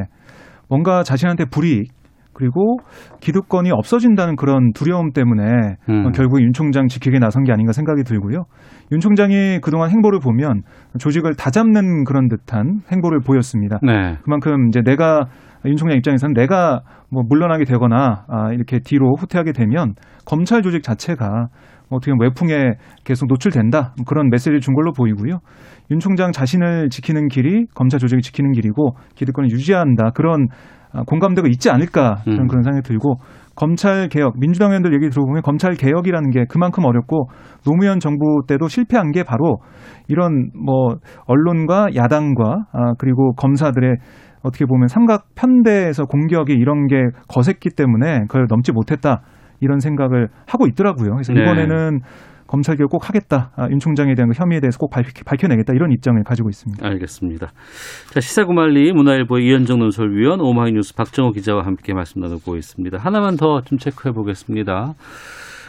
뭔가 0.68 1.02
자신한테 1.02 1.44
불이익 1.46 1.92
그리고 2.34 2.78
기득권이 3.20 3.70
없어진다는 3.70 4.36
그런 4.36 4.72
두려움 4.72 5.12
때문에 5.12 5.76
음. 5.88 6.06
어, 6.06 6.10
결국 6.10 6.42
윤 6.42 6.52
총장 6.52 6.88
지키게 6.88 7.18
나선 7.18 7.44
게 7.44 7.52
아닌가 7.52 7.72
생각이 7.72 8.02
들고요. 8.02 8.44
윤 8.92 9.00
총장이 9.00 9.60
그동안 9.62 9.90
행보를 9.90 10.18
보면 10.18 10.62
조직을 10.98 11.36
다 11.36 11.50
잡는 11.50 12.04
그런 12.04 12.28
듯한 12.28 12.80
행보를 12.90 13.20
보였습니다. 13.20 13.78
네. 13.82 14.16
그만큼 14.24 14.68
이제 14.68 14.82
내가 14.82 15.26
윤 15.66 15.76
총장 15.76 15.96
입장에서는 15.96 16.34
내가 16.34 16.80
뭐 17.10 17.22
물러나게 17.26 17.64
되거나 17.64 18.24
아, 18.28 18.52
이렇게 18.52 18.80
뒤로 18.80 19.14
후퇴하게 19.18 19.52
되면 19.52 19.94
검찰 20.26 20.62
조직 20.62 20.82
자체가 20.82 21.46
어떻게 21.91 22.12
보면 22.12 22.28
외풍에 22.28 22.72
계속 23.05 23.26
노출된다 23.28 23.95
뭐 23.97 24.05
그런 24.07 24.30
메시지를 24.30 24.61
준 24.61 24.74
걸로 24.74 24.93
보이고요. 24.93 25.39
윤 25.91 25.99
총장 25.99 26.32
자신을 26.32 26.89
지키는 26.91 27.28
길이 27.28 27.66
검찰 27.74 28.01
조직을 28.01 28.22
지키는 28.22 28.53
길이고 28.53 28.97
기득권을 29.14 29.51
유지한다 29.51 30.11
그런 30.11 30.49
아, 30.93 31.03
공감대가 31.05 31.49
있지 31.49 31.70
않을까 31.70 32.22
저는 32.24 32.43
음. 32.43 32.47
그런 32.47 32.62
생각이 32.62 32.87
들고 32.87 33.16
검찰 33.57 34.09
개혁 34.09 34.39
민주당 34.39 34.70
의원들 34.70 34.95
얘기 34.95 35.11
들어보면 35.11 35.43
검찰 35.43 35.74
개혁이라는 35.74 36.30
게 36.30 36.45
그만큼 36.49 36.85
어렵고 36.85 37.28
노무현 37.64 37.99
정부 37.99 38.43
때도 38.47 38.68
실패한 38.68 39.11
게 39.11 39.24
바로 39.24 39.59
이런 40.09 40.51
뭐 40.55 40.97
언론과 41.26 41.95
야당과 41.97 42.66
아, 42.72 42.93
그리고 42.99 43.32
검사들의 43.35 43.97
어떻게 44.43 44.66
보면 44.66 44.89
삼각 44.89 45.35
편대에서 45.35 46.05
공격이 46.05 46.53
이런 46.53 46.87
게 46.87 46.97
거셌기 47.28 47.70
때문에 47.70 48.20
그걸 48.28 48.47
넘지 48.49 48.72
못했다 48.72 49.22
이런 49.64 49.80
생각을 49.80 50.28
하고 50.46 50.66
있더라고요. 50.66 51.12
그래서 51.14 51.32
네. 51.32 51.42
이번에는 51.42 52.00
검찰 52.46 52.76
개혁 52.76 52.90
꼭 52.90 53.08
하겠다. 53.08 53.50
아, 53.56 53.68
윤 53.70 53.78
총장에 53.78 54.14
대한 54.14 54.28
그 54.30 54.38
혐의에 54.38 54.60
대해서 54.60 54.78
꼭 54.78 54.90
밝히, 54.90 55.24
밝혀내겠다 55.24 55.72
이런 55.74 55.90
입장을 55.92 56.22
가지고 56.22 56.50
있습니다. 56.50 56.86
알겠습니다. 56.86 57.48
자, 58.12 58.20
시사구말리 58.20 58.92
문화일보의 58.92 59.46
이현정 59.46 59.78
논설위원 59.78 60.40
오마이뉴스 60.40 60.94
박정호 60.94 61.32
기자와 61.32 61.64
함께 61.64 61.94
말씀 61.94 62.20
나누고 62.20 62.56
있습니다. 62.56 62.98
하나만 62.98 63.36
더 63.36 63.60
좀 63.64 63.78
체크해 63.78 64.12
보겠습니다. 64.12 64.92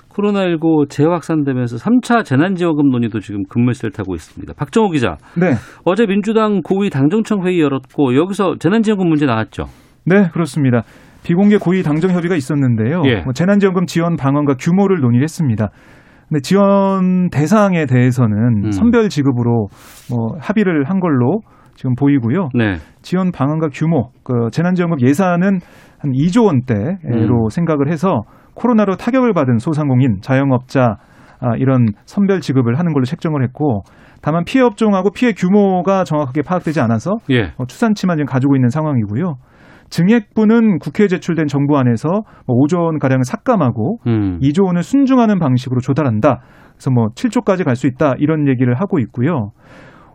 코로나19 0.10 0.90
재확산되면서 0.90 1.78
3차 1.78 2.24
재난지원금 2.24 2.90
논의도 2.90 3.20
지금 3.20 3.44
급물세를 3.50 3.92
타고 3.92 4.16
있습니다. 4.16 4.54
박정호 4.54 4.92
기자. 4.92 5.18
네. 5.38 5.54
어제 5.84 6.06
민주당 6.06 6.62
고위 6.62 6.90
당정청 6.90 7.46
회의 7.46 7.60
열었고 7.60 8.16
여기서 8.16 8.56
재난지원금 8.60 9.08
문제 9.08 9.26
나왔죠. 9.26 9.66
네, 10.06 10.30
그렇습니다. 10.32 10.84
비공개 11.26 11.58
고위 11.58 11.82
당정 11.82 12.12
협의가 12.12 12.36
있었는데요. 12.36 13.02
예. 13.06 13.22
뭐 13.24 13.34
재난지원금 13.34 13.88
지원 13.88 14.16
방안과 14.16 14.54
규모를 14.60 15.02
논의를 15.02 15.24
했습니다. 15.24 15.70
근데 16.30 16.40
지원 16.42 17.30
대상에 17.30 17.86
대해서는 17.86 18.66
음. 18.66 18.72
선별 18.72 19.10
지급으로 19.10 19.68
뭐 20.10 20.38
합의를 20.40 20.86
한 20.86 21.00
걸로 21.00 21.42
지금 21.76 21.96
보이고요. 21.96 22.50
네. 22.54 22.76
지원 23.02 23.32
방안과 23.32 23.70
규모, 23.74 24.12
그 24.24 24.50
재난지원금 24.52 25.02
예산은 25.02 25.60
한 26.00 26.12
2조 26.12 26.46
원대로 26.46 27.46
음. 27.46 27.50
생각을 27.50 27.92
해서 27.92 28.22
코로나로 28.54 28.96
타격을 28.96 29.34
받은 29.34 29.58
소상공인, 29.58 30.22
자영업자 30.22 30.98
아, 31.42 31.56
이런 31.58 31.88
선별 32.06 32.40
지급을 32.40 32.80
하는 32.80 32.94
걸로 32.94 33.04
책정을 33.04 33.44
했고 33.44 33.84
다만 34.22 34.44
피해 34.46 34.64
업종하고 34.64 35.12
피해 35.12 35.34
규모가 35.34 36.04
정확하게 36.04 36.44
파악되지 36.44 36.80
않아서 36.82 37.12
예. 37.30 37.54
어, 37.58 37.66
추산치만 37.68 38.18
지금 38.18 38.26
가지고 38.26 38.56
있는 38.56 38.70
상황이고요. 38.70 39.36
증액분은 39.90 40.80
국회에 40.80 41.08
제출된 41.08 41.48
정부안에서 41.48 42.10
뭐 42.48 42.58
5조 42.58 42.84
원 42.84 43.00
가량을 43.00 43.24
삭감하고 43.24 44.00
음. 44.08 44.40
2조 44.42 44.66
원을 44.66 44.84
순중하는 44.84 45.40
방식으로 45.40 45.80
조달한다. 45.82 46.42
그래서 46.74 46.92
뭐 46.92 47.08
7조까지 47.16 47.64
갈 47.64 47.76
수 47.76 47.88
있다 47.88 48.16
이런 48.18 48.48
얘기를 48.48 48.74
하고 48.76 49.00
있고요. 49.00 49.52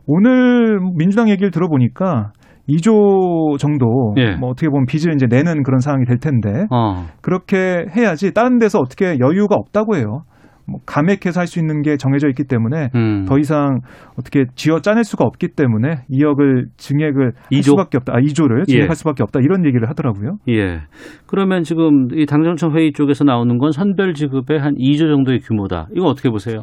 오늘 0.06 0.78
민주당 0.96 1.28
얘기를 1.28 1.50
들어보니까 1.50 2.32
2조 2.68 3.58
정도 3.58 4.14
예. 4.18 4.36
뭐 4.36 4.50
어떻게 4.50 4.68
보면 4.68 4.86
빚을 4.86 5.14
이제 5.14 5.26
내는 5.28 5.62
그런 5.62 5.80
상황이 5.80 6.04
될 6.04 6.18
텐데 6.18 6.66
어. 6.70 7.04
그렇게 7.20 7.84
해야지 7.96 8.32
다른 8.32 8.58
데서 8.58 8.78
어떻게 8.78 9.18
여유가 9.18 9.56
없다고 9.56 9.96
해요. 9.96 10.22
뭐 10.70 10.80
감액해서 10.86 11.40
할 11.40 11.46
수 11.50 11.58
있는 11.58 11.82
게 11.82 11.96
정해져 11.96 12.28
있기 12.28 12.44
때문에 12.44 12.90
음. 12.94 13.24
더 13.26 13.36
이상 13.38 13.80
어떻게 14.16 14.44
쥐어 14.54 14.80
짜낼 14.80 15.02
수가 15.02 15.24
없기 15.24 15.48
때문에 15.56 16.04
2억을 16.08 16.66
증액을 16.76 17.24
할 17.24 17.32
이조? 17.50 17.72
수밖에 17.72 17.96
없다. 17.98 18.12
아, 18.14 18.20
2조를 18.20 18.60
예. 18.68 18.72
증액할 18.72 18.94
수밖에 18.94 19.24
없다. 19.24 19.40
이런 19.42 19.64
얘기를 19.66 19.88
하더라고요. 19.88 20.36
예. 20.48 20.82
그러면 21.26 21.64
지금 21.64 22.06
이 22.14 22.24
당정청 22.26 22.76
회의 22.76 22.92
쪽에서 22.92 23.24
나오는 23.24 23.58
건 23.58 23.72
선별 23.72 24.14
지급의 24.14 24.60
한 24.60 24.74
2조 24.76 25.08
정도의 25.08 25.40
규모다. 25.40 25.88
이거 25.92 26.06
어떻게 26.06 26.30
보세요? 26.30 26.62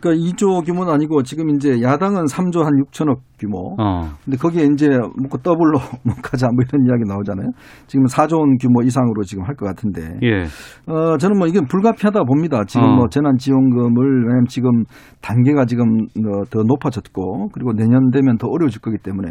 그러니까 0.00 0.24
2조 0.24 0.64
규모는 0.64 0.92
아니고 0.92 1.24
지금 1.24 1.50
이제 1.50 1.82
야당은 1.82 2.26
3조 2.26 2.62
한 2.62 2.70
6천억 2.84 3.16
규모. 3.40 3.74
어. 3.80 4.08
근데 4.24 4.36
거기에 4.36 4.66
이제 4.72 4.88
뭐 4.88 5.38
더블로 5.42 5.78
뭐 6.04 6.14
가자 6.22 6.46
뭐 6.54 6.62
이런 6.68 6.86
이야기 6.86 7.02
나오잖아요. 7.08 7.48
지금 7.88 8.04
4조 8.06 8.38
원 8.38 8.56
규모 8.58 8.82
이상으로 8.82 9.22
지금 9.24 9.42
할 9.44 9.56
것 9.58 9.66
같은데. 9.66 10.02
예. 10.22 10.44
어, 10.86 11.16
저는 11.18 11.36
뭐 11.38 11.48
이건 11.48 11.66
불가피하다 11.66 12.22
봅니다. 12.22 12.62
지금 12.64 12.84
어. 12.86 12.94
뭐 12.94 13.06
재난 13.10 13.36
지 13.36 13.47
원금을 13.52 14.22
왜냐하면 14.22 14.46
지금 14.48 14.84
단계가 15.20 15.64
지금 15.64 16.06
어, 16.26 16.44
더 16.50 16.62
높아졌고 16.62 17.50
그리고 17.52 17.72
내년 17.72 18.10
되면 18.10 18.38
더 18.38 18.48
어려워질 18.48 18.80
거기 18.80 18.98
때문에. 18.98 19.30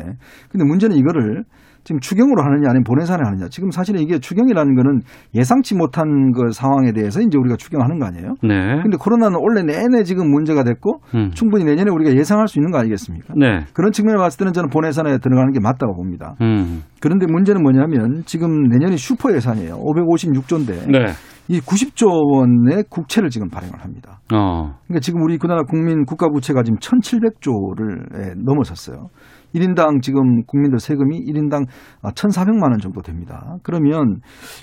근데 0.49 0.65
문제는 0.65 0.95
이거를 0.95 1.43
지금 1.87 2.01
추경으로 2.01 2.43
하느냐 2.43 2.67
아니면 2.67 2.83
본예산을 2.83 3.25
하느냐. 3.25 3.47
지금 3.49 3.71
사실은 3.71 4.01
이게 4.01 4.19
추경이라는 4.19 4.75
거는 4.75 4.99
예상치 5.33 5.73
못한 5.73 6.33
그 6.33 6.51
상황에 6.51 6.91
대해서 6.91 7.21
이제 7.21 7.37
우리가 7.37 7.55
추경하는 7.55 7.97
거 7.97 8.05
아니에요? 8.07 8.35
네. 8.43 8.81
근데 8.81 8.97
코로나는 8.97 9.39
원래 9.41 9.63
내내 9.63 10.03
지금 10.03 10.29
문제가 10.29 10.65
됐고 10.65 10.99
음. 11.15 11.31
충분히 11.33 11.63
내년에 11.63 11.89
우리가 11.89 12.13
예상할 12.13 12.49
수 12.49 12.59
있는 12.59 12.71
거 12.71 12.79
아니겠습니까? 12.79 13.35
네. 13.37 13.61
그런 13.71 13.93
측면을 13.93 14.19
봤을 14.19 14.37
때는 14.37 14.51
저는 14.51 14.69
본예산에 14.69 15.19
들어가는 15.19 15.53
게 15.53 15.61
맞다고 15.61 15.95
봅니다. 15.95 16.35
음. 16.41 16.83
그런데 16.99 17.25
문제는 17.25 17.63
뭐냐면 17.63 18.23
지금 18.25 18.67
내년이 18.67 18.97
슈퍼 18.97 19.33
예산이에요. 19.33 19.75
556조인데 19.75 20.91
네. 20.91 21.05
이 21.49 21.59
90조 21.61 22.07
원의 22.07 22.83
국채를 22.89 23.29
지금 23.29 23.49
발행을 23.49 23.81
합니다. 23.81 24.19
어. 24.33 24.75
그러니까 24.85 24.99
지금 25.01 25.21
우리 25.21 25.37
그 25.37 25.47
나라 25.47 25.63
국민 25.63 26.05
국가 26.05 26.27
부채가 26.29 26.63
지금 26.63 26.77
1,700조를 26.79 28.35
넘어섰어요. 28.43 29.07
1인당 29.55 30.01
지금 30.01 30.43
국민들 30.43 30.79
세금이 30.79 31.25
1인당 31.25 31.65
1,400만 32.03 32.63
원 32.63 32.79
정도 32.79 33.01
됩니다. 33.01 33.57
그러면 33.63 34.19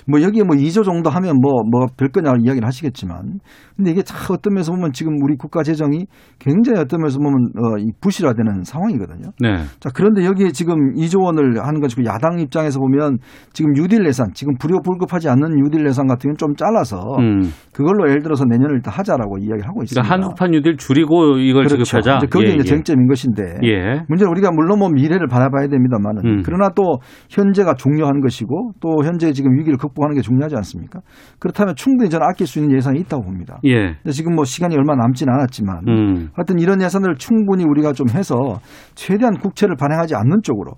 뭐 0.07 0.21
여기에 0.21 0.43
뭐 0.43 0.55
2조 0.55 0.83
정도 0.83 1.09
하면 1.09 1.35
뭐뭐 1.41 1.87
별거냐 1.97 2.33
이야기를 2.43 2.65
하시겠지만 2.65 3.39
근데 3.75 3.91
이게 3.91 4.03
참 4.03 4.17
어떤 4.35 4.53
면에서 4.53 4.71
보면 4.71 4.93
지금 4.93 5.13
우리 5.21 5.35
국가 5.35 5.63
재정이 5.63 6.07
굉장히 6.39 6.79
어떤 6.79 6.99
면에서 7.01 7.19
보면 7.19 7.33
어, 7.57 7.77
이 7.77 7.91
부실화되는 7.99 8.63
상황이거든요. 8.63 9.31
네. 9.39 9.55
자, 9.79 9.89
그런데 9.93 10.25
여기에 10.25 10.51
지금 10.51 10.93
2조 10.93 11.23
원을 11.23 11.59
하는 11.65 11.81
것이고 11.81 12.05
야당 12.05 12.39
입장에서 12.39 12.79
보면 12.79 13.17
지금 13.53 13.73
뉴딜 13.73 14.05
예산, 14.05 14.27
지금 14.33 14.55
불효불급하지 14.57 15.29
않는 15.29 15.55
뉴딜 15.57 15.85
예산 15.85 16.07
같은 16.07 16.29
경우는 16.29 16.37
좀 16.37 16.55
잘라서 16.55 17.17
음. 17.19 17.51
그걸로 17.73 18.09
예를 18.09 18.21
들어서 18.21 18.45
내년을 18.45 18.75
일단 18.75 18.93
하자라고 18.93 19.37
이야기를 19.39 19.67
하고 19.67 19.83
있습니다. 19.83 20.01
그러니까 20.01 20.13
한국판 20.13 20.51
뉴딜 20.51 20.77
줄이고 20.77 21.37
이걸 21.39 21.65
그렇죠. 21.65 21.83
지급하자. 21.83 22.19
그게 22.29 22.47
예, 22.47 22.49
이제 22.51 22.59
예. 22.59 22.63
쟁점인 22.63 23.07
것인데 23.07 23.43
예. 23.63 24.03
문제는 24.07 24.31
우리가 24.31 24.51
물론 24.51 24.74
뭐 24.75 24.89
미래를 24.89 25.27
바라봐야 25.27 25.67
됩니다만은 25.67 26.25
음. 26.25 26.41
그러나 26.45 26.69
또 26.75 26.99
현재가 27.29 27.75
중요한 27.75 28.21
것이고 28.21 28.71
또 28.79 29.03
현재 29.03 29.31
지금 29.31 29.57
위기를 29.57 29.77
극복하는 29.77 30.15
게 30.15 30.21
중요하지 30.21 30.55
않습니까? 30.55 30.99
그렇다면 31.39 31.75
충분히 31.75 32.09
저는 32.09 32.25
아낄 32.27 32.47
수 32.47 32.59
있는 32.59 32.75
예산이 32.75 32.99
있다고 33.01 33.23
봅니다. 33.23 33.59
예. 33.65 33.93
근데 33.95 34.11
지금 34.11 34.35
뭐 34.35 34.45
시간이 34.45 34.75
얼마 34.75 34.95
남진 34.95 35.29
않았지만 35.29 35.87
음. 35.87 36.29
하여튼 36.33 36.59
이런 36.59 36.81
예산을 36.81 37.15
충분히 37.17 37.63
우리가 37.63 37.93
좀 37.93 38.07
해서 38.09 38.59
최대한 38.95 39.37
국채를 39.37 39.75
발행하지 39.75 40.15
않는 40.15 40.41
쪽으로 40.43 40.73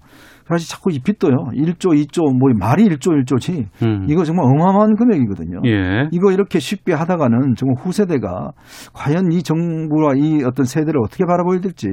사실 0.47 0.69
자꾸 0.69 0.91
이 0.91 0.99
빚도요 0.99 1.49
1조 1.53 1.93
2조 1.93 2.37
뭐 2.37 2.49
말이 2.57 2.85
1조 2.85 3.23
1조지 3.25 3.65
음. 3.83 4.05
이거 4.09 4.23
정말 4.23 4.45
어마어마한 4.45 4.95
금액이거든요. 4.95 5.59
예. 5.65 6.07
이거 6.11 6.31
이렇게 6.31 6.59
쉽게 6.59 6.93
하다가는 6.93 7.55
정말 7.55 7.75
후세대가 7.77 8.51
과연 8.93 9.31
이 9.31 9.43
정부와 9.43 10.13
이 10.15 10.43
어떤 10.45 10.65
세대를 10.65 11.01
어떻게 11.03 11.25
바라보야 11.25 11.59
될지 11.59 11.87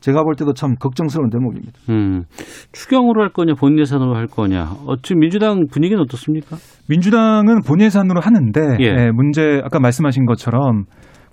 제가 0.00 0.22
볼 0.22 0.34
때도 0.34 0.54
참 0.54 0.74
걱정스러운 0.76 1.28
대목입니다. 1.30 1.72
음. 1.90 2.24
추경으로 2.72 3.22
할 3.22 3.32
거냐 3.32 3.54
본 3.54 3.78
예산으로 3.78 4.16
할 4.16 4.26
거냐. 4.26 4.62
어, 4.86 4.96
지금 5.02 5.20
민주당 5.20 5.66
분위기는 5.70 6.00
어떻습니까? 6.02 6.56
민주당은 6.88 7.60
본 7.66 7.80
예산으로 7.82 8.20
하는데 8.20 8.60
예. 8.80 8.84
예, 8.84 9.10
문제 9.10 9.60
아까 9.62 9.78
말씀하신 9.78 10.24
것처럼 10.24 10.84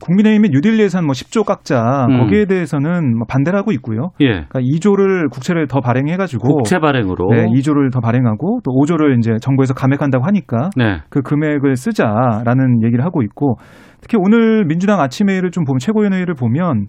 국민의힘의 0.02 0.52
뉴딜 0.52 0.80
예산 0.80 1.06
뭐 1.06 1.14
10조 1.14 1.45
깎자 1.45 2.06
음. 2.10 2.20
거기에 2.20 2.45
대해서는 2.45 3.18
뭐 3.18 3.26
반대를 3.28 3.58
하고 3.58 3.72
있고요. 3.74 4.12
예. 4.22 4.45
그러니까 4.48 4.60
2조를 4.60 5.30
국채를 5.32 5.68
더 5.68 5.80
발행해가지고 5.80 6.48
국채 6.48 6.80
발행으로. 6.80 7.30
네, 7.32 7.45
2조를 7.45 7.91
더 7.91 8.00
발행하고 8.00 8.60
또 8.64 8.72
5조를 8.72 9.18
이제 9.18 9.36
정부에서 9.41 9.74
감액한다고 9.74 10.26
하니까 10.26 10.70
네. 10.76 11.00
그 11.10 11.22
금액을 11.22 11.76
쓰자라는 11.76 12.84
얘기를 12.84 13.04
하고 13.04 13.22
있고 13.24 13.56
특히 14.02 14.18
오늘 14.20 14.66
민주당 14.66 15.00
아침 15.00 15.30
회의를 15.30 15.52
좀 15.52 15.64
보면 15.66 15.80
최고위원회의를 15.80 16.36
보면 16.36 16.86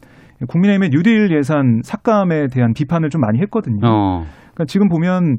국민의힘의 0.47 0.91
뉴딜 0.91 1.35
예산 1.37 1.81
삭감에 1.83 2.47
대한 2.53 2.73
비판을 2.75 3.11
좀 3.11 3.21
많이 3.21 3.41
했거든요. 3.41 3.81
어. 3.85 4.23
그러니까 4.55 4.65
지금 4.67 4.89
보면 4.89 5.39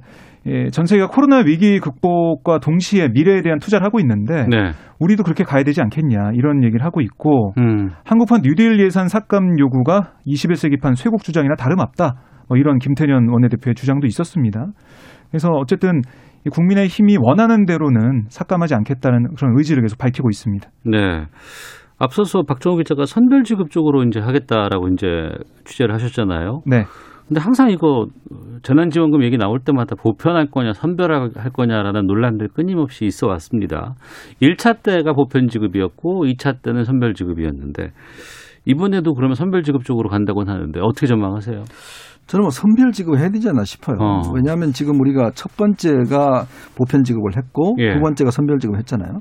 예, 0.50 0.70
전 0.72 0.86
세계가 0.86 1.08
코로나 1.08 1.38
위기 1.38 1.80
극복과 1.80 2.60
동시에 2.60 3.10
미래에 3.10 3.42
대한 3.42 3.60
투자를 3.60 3.86
하고 3.86 4.00
있는데 4.00 4.48
네. 4.50 4.72
우리도 5.00 5.24
그렇게 5.24 5.44
가야 5.44 5.64
되지 5.64 5.82
않겠냐 5.82 6.32
이런 6.34 6.64
얘기를 6.64 6.84
하고 6.84 7.02
있고 7.02 7.54
음. 7.58 7.90
한국판 8.04 8.42
뉴딜 8.44 8.80
예산 8.80 9.08
삭감 9.08 9.60
요구가 9.60 10.14
21세기판 10.28 10.96
쇄국 10.96 11.24
주장이나 11.24 11.56
다름없다. 11.56 12.16
뭐 12.48 12.58
이런 12.58 12.80
김태년 12.80 13.30
원내대표의 13.30 13.76
주장도 13.76 14.08
있었습니다. 14.08 14.66
그래서 15.30 15.50
어쨌든 15.52 16.02
이 16.46 16.50
국민의 16.50 16.88
힘이 16.88 17.18
원하는 17.22 17.66
대로는 17.66 18.26
삭감하지 18.30 18.74
않겠다는 18.74 19.36
그런 19.36 19.56
의지를 19.58 19.84
계속 19.84 20.00
밝히고 20.00 20.30
있습니다. 20.30 20.70
네. 20.86 21.26
앞서서 22.00 22.44
박정호 22.44 22.78
기자가 22.78 23.06
선별 23.06 23.44
지급 23.44 23.70
쪽으로 23.70 24.04
이제 24.04 24.20
하겠다라고 24.20 24.88
이제 24.88 25.08
취재를 25.66 25.94
하셨잖아요. 25.94 26.62
네. 26.66 26.86
근데 27.30 27.42
항상 27.42 27.70
이거 27.70 28.08
재난지원금 28.64 29.24
얘기 29.24 29.38
나올 29.38 29.60
때마다 29.60 29.96
보편할 29.96 30.48
거냐 30.50 30.74
선별할 30.74 31.30
거냐라는 31.54 32.08
논란들 32.08 32.50
끊임없이 32.50 33.06
있어 33.06 33.28
왔습니다. 33.28 33.94
1차 34.42 34.82
때가 34.82 35.14
보편 35.14 35.48
지급이었고 35.48 36.26
2차 36.26 36.64
때는 36.64 36.86
선별 36.86 37.14
지급이었는데 37.14 37.92
이번에도 38.66 39.14
그러면 39.14 39.36
선별 39.36 39.62
지급 39.62 39.84
쪽으로 39.84 40.10
간다고는 40.10 40.52
하는데 40.52 40.80
어떻게 40.82 41.06
전망하세요? 41.06 41.64
저는 42.26 42.42
뭐 42.44 42.50
선별 42.50 42.92
지급을 42.92 43.20
해야 43.20 43.30
되지 43.30 43.48
않나 43.50 43.64
싶어요. 43.64 43.98
어. 44.00 44.22
왜냐하면 44.34 44.72
지금 44.72 45.00
우리가 45.00 45.32
첫 45.36 45.56
번째가 45.56 46.46
보편 46.76 47.04
지급을 47.04 47.38
했고 47.38 47.76
예. 47.80 47.94
두 47.94 48.00
번째가 48.02 48.32
선별 48.32 48.58
지급을 48.58 48.80
했잖아요. 48.80 49.20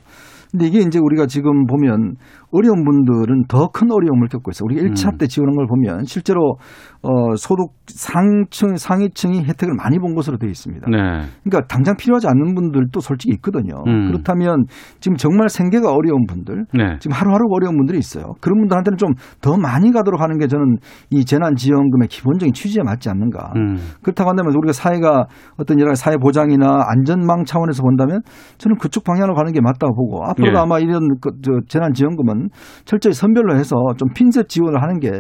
근데 0.51 0.67
이게 0.67 0.79
이제 0.79 0.99
우리가 0.99 1.27
지금 1.27 1.67
보면 1.67 2.17
어려운 2.53 2.83
분들은 2.85 3.45
더 3.49 3.69
큰 3.69 3.91
어려움을 3.93 4.29
겪고 4.29 4.51
있어요. 4.51 4.65
우리가 4.65 4.83
1차 4.83 5.13
음. 5.13 5.19
때 5.19 5.27
지원한 5.27 5.55
걸 5.57 5.67
보면 5.67 6.05
실제로 6.05 6.57
어 7.03 7.37
소득 7.37 7.71
상층 7.87 8.77
상위층이 8.77 9.45
혜택을 9.45 9.75
많이 9.75 9.99
본 9.99 10.15
것으로 10.15 10.37
되어 10.39 10.51
있습니다. 10.51 10.89
네. 10.91 10.97
그러니까 11.45 11.67
당장 11.69 11.97
필요하지 11.97 12.27
않는 12.29 12.55
분들도 12.55 13.01
솔직히 13.01 13.35
있거든요. 13.37 13.83
음. 13.87 14.09
그렇다면 14.09 14.65
지금 15.01 15.17
정말 15.17 15.49
생계가 15.49 15.93
어려운 15.93 16.27
분들, 16.27 16.67
네. 16.75 16.99
지금 17.01 17.15
하루하루 17.15 17.45
어려운 17.51 17.77
분들이 17.77 17.99
있어요. 17.99 18.35
그런 18.41 18.59
분들한테는 18.61 18.97
좀 18.97 19.15
더 19.41 19.57
많이 19.57 19.93
가도록 19.93 20.21
하는 20.21 20.39
게 20.39 20.47
저는 20.47 20.77
이 21.11 21.25
재난지원금의 21.25 22.09
기본적인 22.09 22.53
취지에 22.53 22.83
맞지 22.83 23.09
않는가. 23.09 23.53
음. 23.57 23.77
그렇다고 24.03 24.31
한다면 24.31 24.55
우리가 24.57 24.73
사회가 24.73 25.27
어떤 25.59 25.79
여러 25.79 25.91
가지 25.91 26.03
사회 26.03 26.17
보장이나 26.17 26.85
안전망 26.89 27.45
차원에서 27.45 27.83
본다면 27.83 28.21
저는 28.59 28.79
그쪽 28.79 29.05
방향으로 29.05 29.35
가는 29.35 29.53
게 29.53 29.61
맞다고 29.61 29.95
보고 29.95 30.25
앞으로도 30.25 30.57
예. 30.57 30.61
아마 30.61 30.79
이런 30.79 31.09
그, 31.21 31.31
저 31.43 31.53
재난지원금은 31.69 32.49
철저히 32.85 33.13
선별로 33.13 33.57
해서 33.57 33.77
좀 33.97 34.09
핀셋 34.15 34.49
지원을 34.49 34.83
하는 34.83 34.99
게 34.99 35.11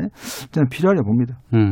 저는 0.50 0.68
필요하려 0.68 1.02
봅니다. 1.02 1.38
음. 1.54 1.67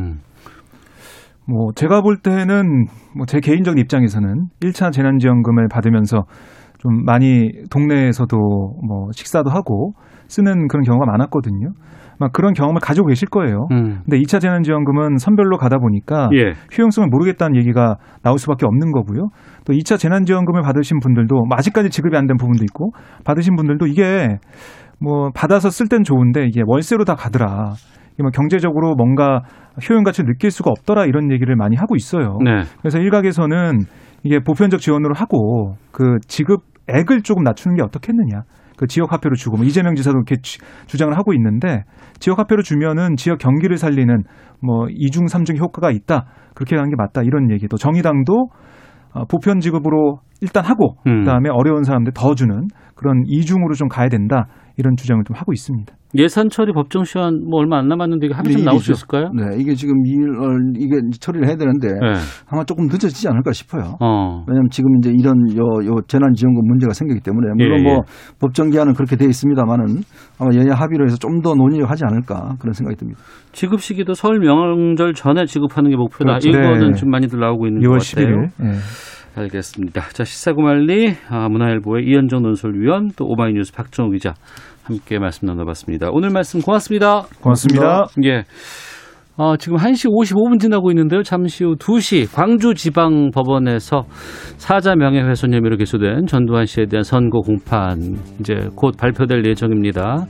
뭐 1.49 1.71
제가 1.75 2.01
볼 2.01 2.17
때는 2.17 2.87
뭐 3.15 3.25
제 3.25 3.39
개인적인 3.39 3.79
입장에서는 3.81 4.47
1차 4.61 4.91
재난지원금을 4.91 5.67
받으면서 5.69 6.23
좀 6.79 7.03
많이 7.05 7.49
동네에서도 7.71 8.37
뭐 8.37 9.07
식사도 9.11 9.49
하고 9.49 9.93
쓰는 10.27 10.67
그런 10.67 10.83
경우가 10.83 11.05
많았거든요. 11.05 11.69
막 12.19 12.31
그런 12.33 12.53
경험을 12.53 12.81
가지고 12.81 13.07
계실 13.07 13.27
거예요. 13.29 13.67
음. 13.71 13.99
근데 14.03 14.17
2차 14.19 14.41
재난지원금은 14.41 15.17
선별로 15.17 15.57
가다 15.57 15.77
보니까 15.77 16.29
예. 16.33 16.53
효용성을 16.77 17.07
모르겠다는 17.09 17.55
얘기가 17.57 17.95
나올 18.23 18.39
수밖에 18.39 18.65
없는 18.65 18.91
거고요. 18.91 19.27
또 19.65 19.73
2차 19.73 19.99
재난지원금을 19.99 20.63
받으신 20.63 20.99
분들도 20.99 21.33
뭐 21.35 21.57
아직까지 21.57 21.89
지급이 21.91 22.17
안 22.17 22.25
된 22.27 22.37
부분도 22.37 22.63
있고 22.65 22.91
받으신 23.23 23.55
분들도 23.55 23.85
이게 23.87 24.37
뭐 24.99 25.29
받아서 25.33 25.69
쓸 25.69 25.87
땐 25.87 26.03
좋은데 26.03 26.45
이게 26.45 26.61
월세로 26.65 27.05
다 27.05 27.15
가더라. 27.15 27.73
뭐 28.21 28.31
경제적으로 28.31 28.95
뭔가 28.95 29.41
효용 29.89 30.03
가치를 30.03 30.31
느낄 30.33 30.51
수가 30.51 30.71
없더라 30.71 31.05
이런 31.05 31.31
얘기를 31.31 31.55
많이 31.55 31.75
하고 31.75 31.95
있어요. 31.95 32.37
네. 32.43 32.61
그래서 32.81 32.99
일각에서는 32.99 33.79
이게 34.23 34.39
보편적 34.39 34.79
지원으로 34.79 35.13
하고 35.15 35.75
그 35.91 36.17
지급액을 36.27 37.21
조금 37.23 37.43
낮추는 37.43 37.75
게 37.77 37.83
어떻겠느냐. 37.83 38.41
그 38.77 38.85
지역 38.85 39.11
화폐로 39.11 39.35
주고 39.35 39.57
뭐 39.57 39.65
이재명 39.65 39.95
지사도 39.95 40.17
이렇게 40.17 40.35
주- 40.41 40.59
주장을 40.85 41.11
하고 41.17 41.33
있는데 41.33 41.83
지역 42.19 42.37
화폐로 42.37 42.61
주면은 42.61 43.15
지역 43.15 43.39
경기를 43.39 43.77
살리는 43.77 44.15
뭐 44.61 44.85
이중 44.89 45.25
삼중 45.27 45.57
효과가 45.57 45.89
있다 45.89 46.25
그렇게 46.53 46.75
하는 46.75 46.89
게 46.91 46.95
맞다 46.95 47.23
이런 47.23 47.49
얘기 47.51 47.67
또 47.67 47.77
정의당도 47.77 48.49
어, 49.13 49.25
보편 49.25 49.61
지급으로 49.61 50.19
일단 50.41 50.63
하고 50.63 50.95
음. 51.07 51.23
그다음에 51.23 51.49
어려운 51.51 51.83
사람들 51.83 52.13
더 52.13 52.35
주는 52.35 52.67
그런 52.93 53.23
이중으로 53.25 53.73
좀 53.73 53.87
가야 53.87 54.09
된다 54.09 54.45
이런 54.77 54.95
주장을 54.95 55.23
좀 55.23 55.35
하고 55.35 55.53
있습니다. 55.53 55.93
예산 56.15 56.49
처리 56.49 56.71
법정 56.73 57.03
시한 57.03 57.41
뭐 57.49 57.59
얼마 57.59 57.77
안 57.77 57.87
남았는데 57.87 58.27
이게 58.27 58.35
하루 58.35 58.51
좀 58.51 58.63
나올 58.63 58.79
수. 58.79 58.91
있을까요? 58.91 59.29
네, 59.33 59.57
이게 59.57 59.73
지금 59.75 59.93
일 60.05 60.27
이게 60.77 60.99
처리를 61.19 61.47
해야 61.47 61.55
되는데 61.55 61.87
네. 61.89 62.13
아마 62.49 62.63
조금 62.63 62.85
늦어지지 62.85 63.27
않을까 63.27 63.51
싶어요. 63.51 63.95
어. 63.99 64.43
왜냐하면 64.47 64.69
지금 64.71 64.97
이제 64.97 65.11
이런 65.11 65.35
요, 65.57 65.63
요 65.85 66.01
재난지원금 66.07 66.65
문제가 66.65 66.93
생기기 66.93 67.21
때문에 67.21 67.47
물론 67.57 67.79
예, 67.79 67.83
뭐 67.83 67.93
예. 67.93 68.37
법정 68.39 68.69
기한은 68.69 68.93
그렇게 68.93 69.15
돼 69.15 69.25
있습니다만은 69.25 69.85
아마 70.39 70.49
여야 70.55 70.73
합의로 70.75 71.05
해서 71.05 71.15
좀 71.17 71.37
더 71.37 71.53
논의를 71.53 71.87
하지 71.87 72.03
않을까 72.03 72.55
그런 72.59 72.73
생각이 72.73 72.97
듭니다. 72.97 73.19
지급 73.51 73.81
시기도 73.81 74.15
설 74.15 74.39
명절 74.39 75.13
전에 75.13 75.45
지급하는 75.45 75.91
게 75.91 75.95
목표다. 75.95 76.39
그렇죠. 76.39 76.49
이거는 76.49 76.91
네. 76.93 76.93
좀 76.97 77.11
많이들 77.11 77.39
나오고 77.39 77.67
있는 77.67 77.81
6월 77.83 77.99
것 77.99 78.15
같아요. 78.15 78.27
11일. 78.27 78.49
예. 78.63 79.41
알겠습니다. 79.41 80.01
자, 80.13 80.23
시사구말리 80.23 81.13
아, 81.29 81.47
문화일보의 81.47 82.05
이현정 82.07 82.41
논설위원 82.41 83.11
또 83.15 83.25
오마이뉴스 83.27 83.71
박정우 83.73 84.09
기자 84.11 84.33
함께 84.87 85.19
말씀 85.19 85.45
나눠봤습니다. 85.45 86.09
오늘 86.11 86.29
말씀 86.29 86.61
고맙습니다. 86.61 87.27
고맙습니다. 87.41 88.07
예. 88.23 88.45
어, 89.39 89.55
지금 89.55 89.77
1시 89.77 90.09
55분 90.09 90.59
지나고 90.59 90.89
있는데요. 90.91 91.21
잠시 91.21 91.63
후 91.63 91.75
2시 91.75 92.33
광주지방법원에서 92.33 94.05
사자 94.57 94.95
명예훼손 94.95 95.53
혐의로 95.53 95.77
기소된 95.77 96.25
전두환 96.25 96.65
씨에 96.65 96.87
대한 96.87 97.03
선고 97.03 97.41
공판 97.41 98.17
이제 98.39 98.67
곧 98.75 98.97
발표될 98.97 99.45
예정입니다. 99.45 100.25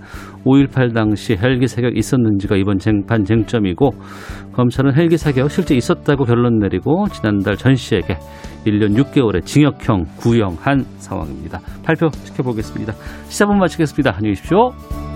5.18 0.45 0.93
당시 0.93 1.37
헬기 1.41 1.67
사격 1.67 1.95
있었는지가 1.95 2.57
이번 2.57 2.79
쟁판 2.79 3.23
쟁점이고 3.23 3.91
검찰은 4.51 4.93
헬기 4.97 5.17
사격 5.17 5.49
실제 5.49 5.73
있었다고 5.75 6.25
결론 6.25 6.59
내리고 6.59 7.07
지난달 7.07 7.55
전 7.55 7.75
씨에게 7.75 8.17
1년 8.65 9.01
6개월의 9.01 9.45
징역형 9.45 10.03
구형한 10.17 10.83
상황입니다. 10.97 11.61
발표 11.85 12.09
지켜보겠습니다. 12.09 12.91
시사본 13.29 13.57
마치겠습니다. 13.57 14.15
안녕히 14.17 14.35
계십시오. 14.35 15.06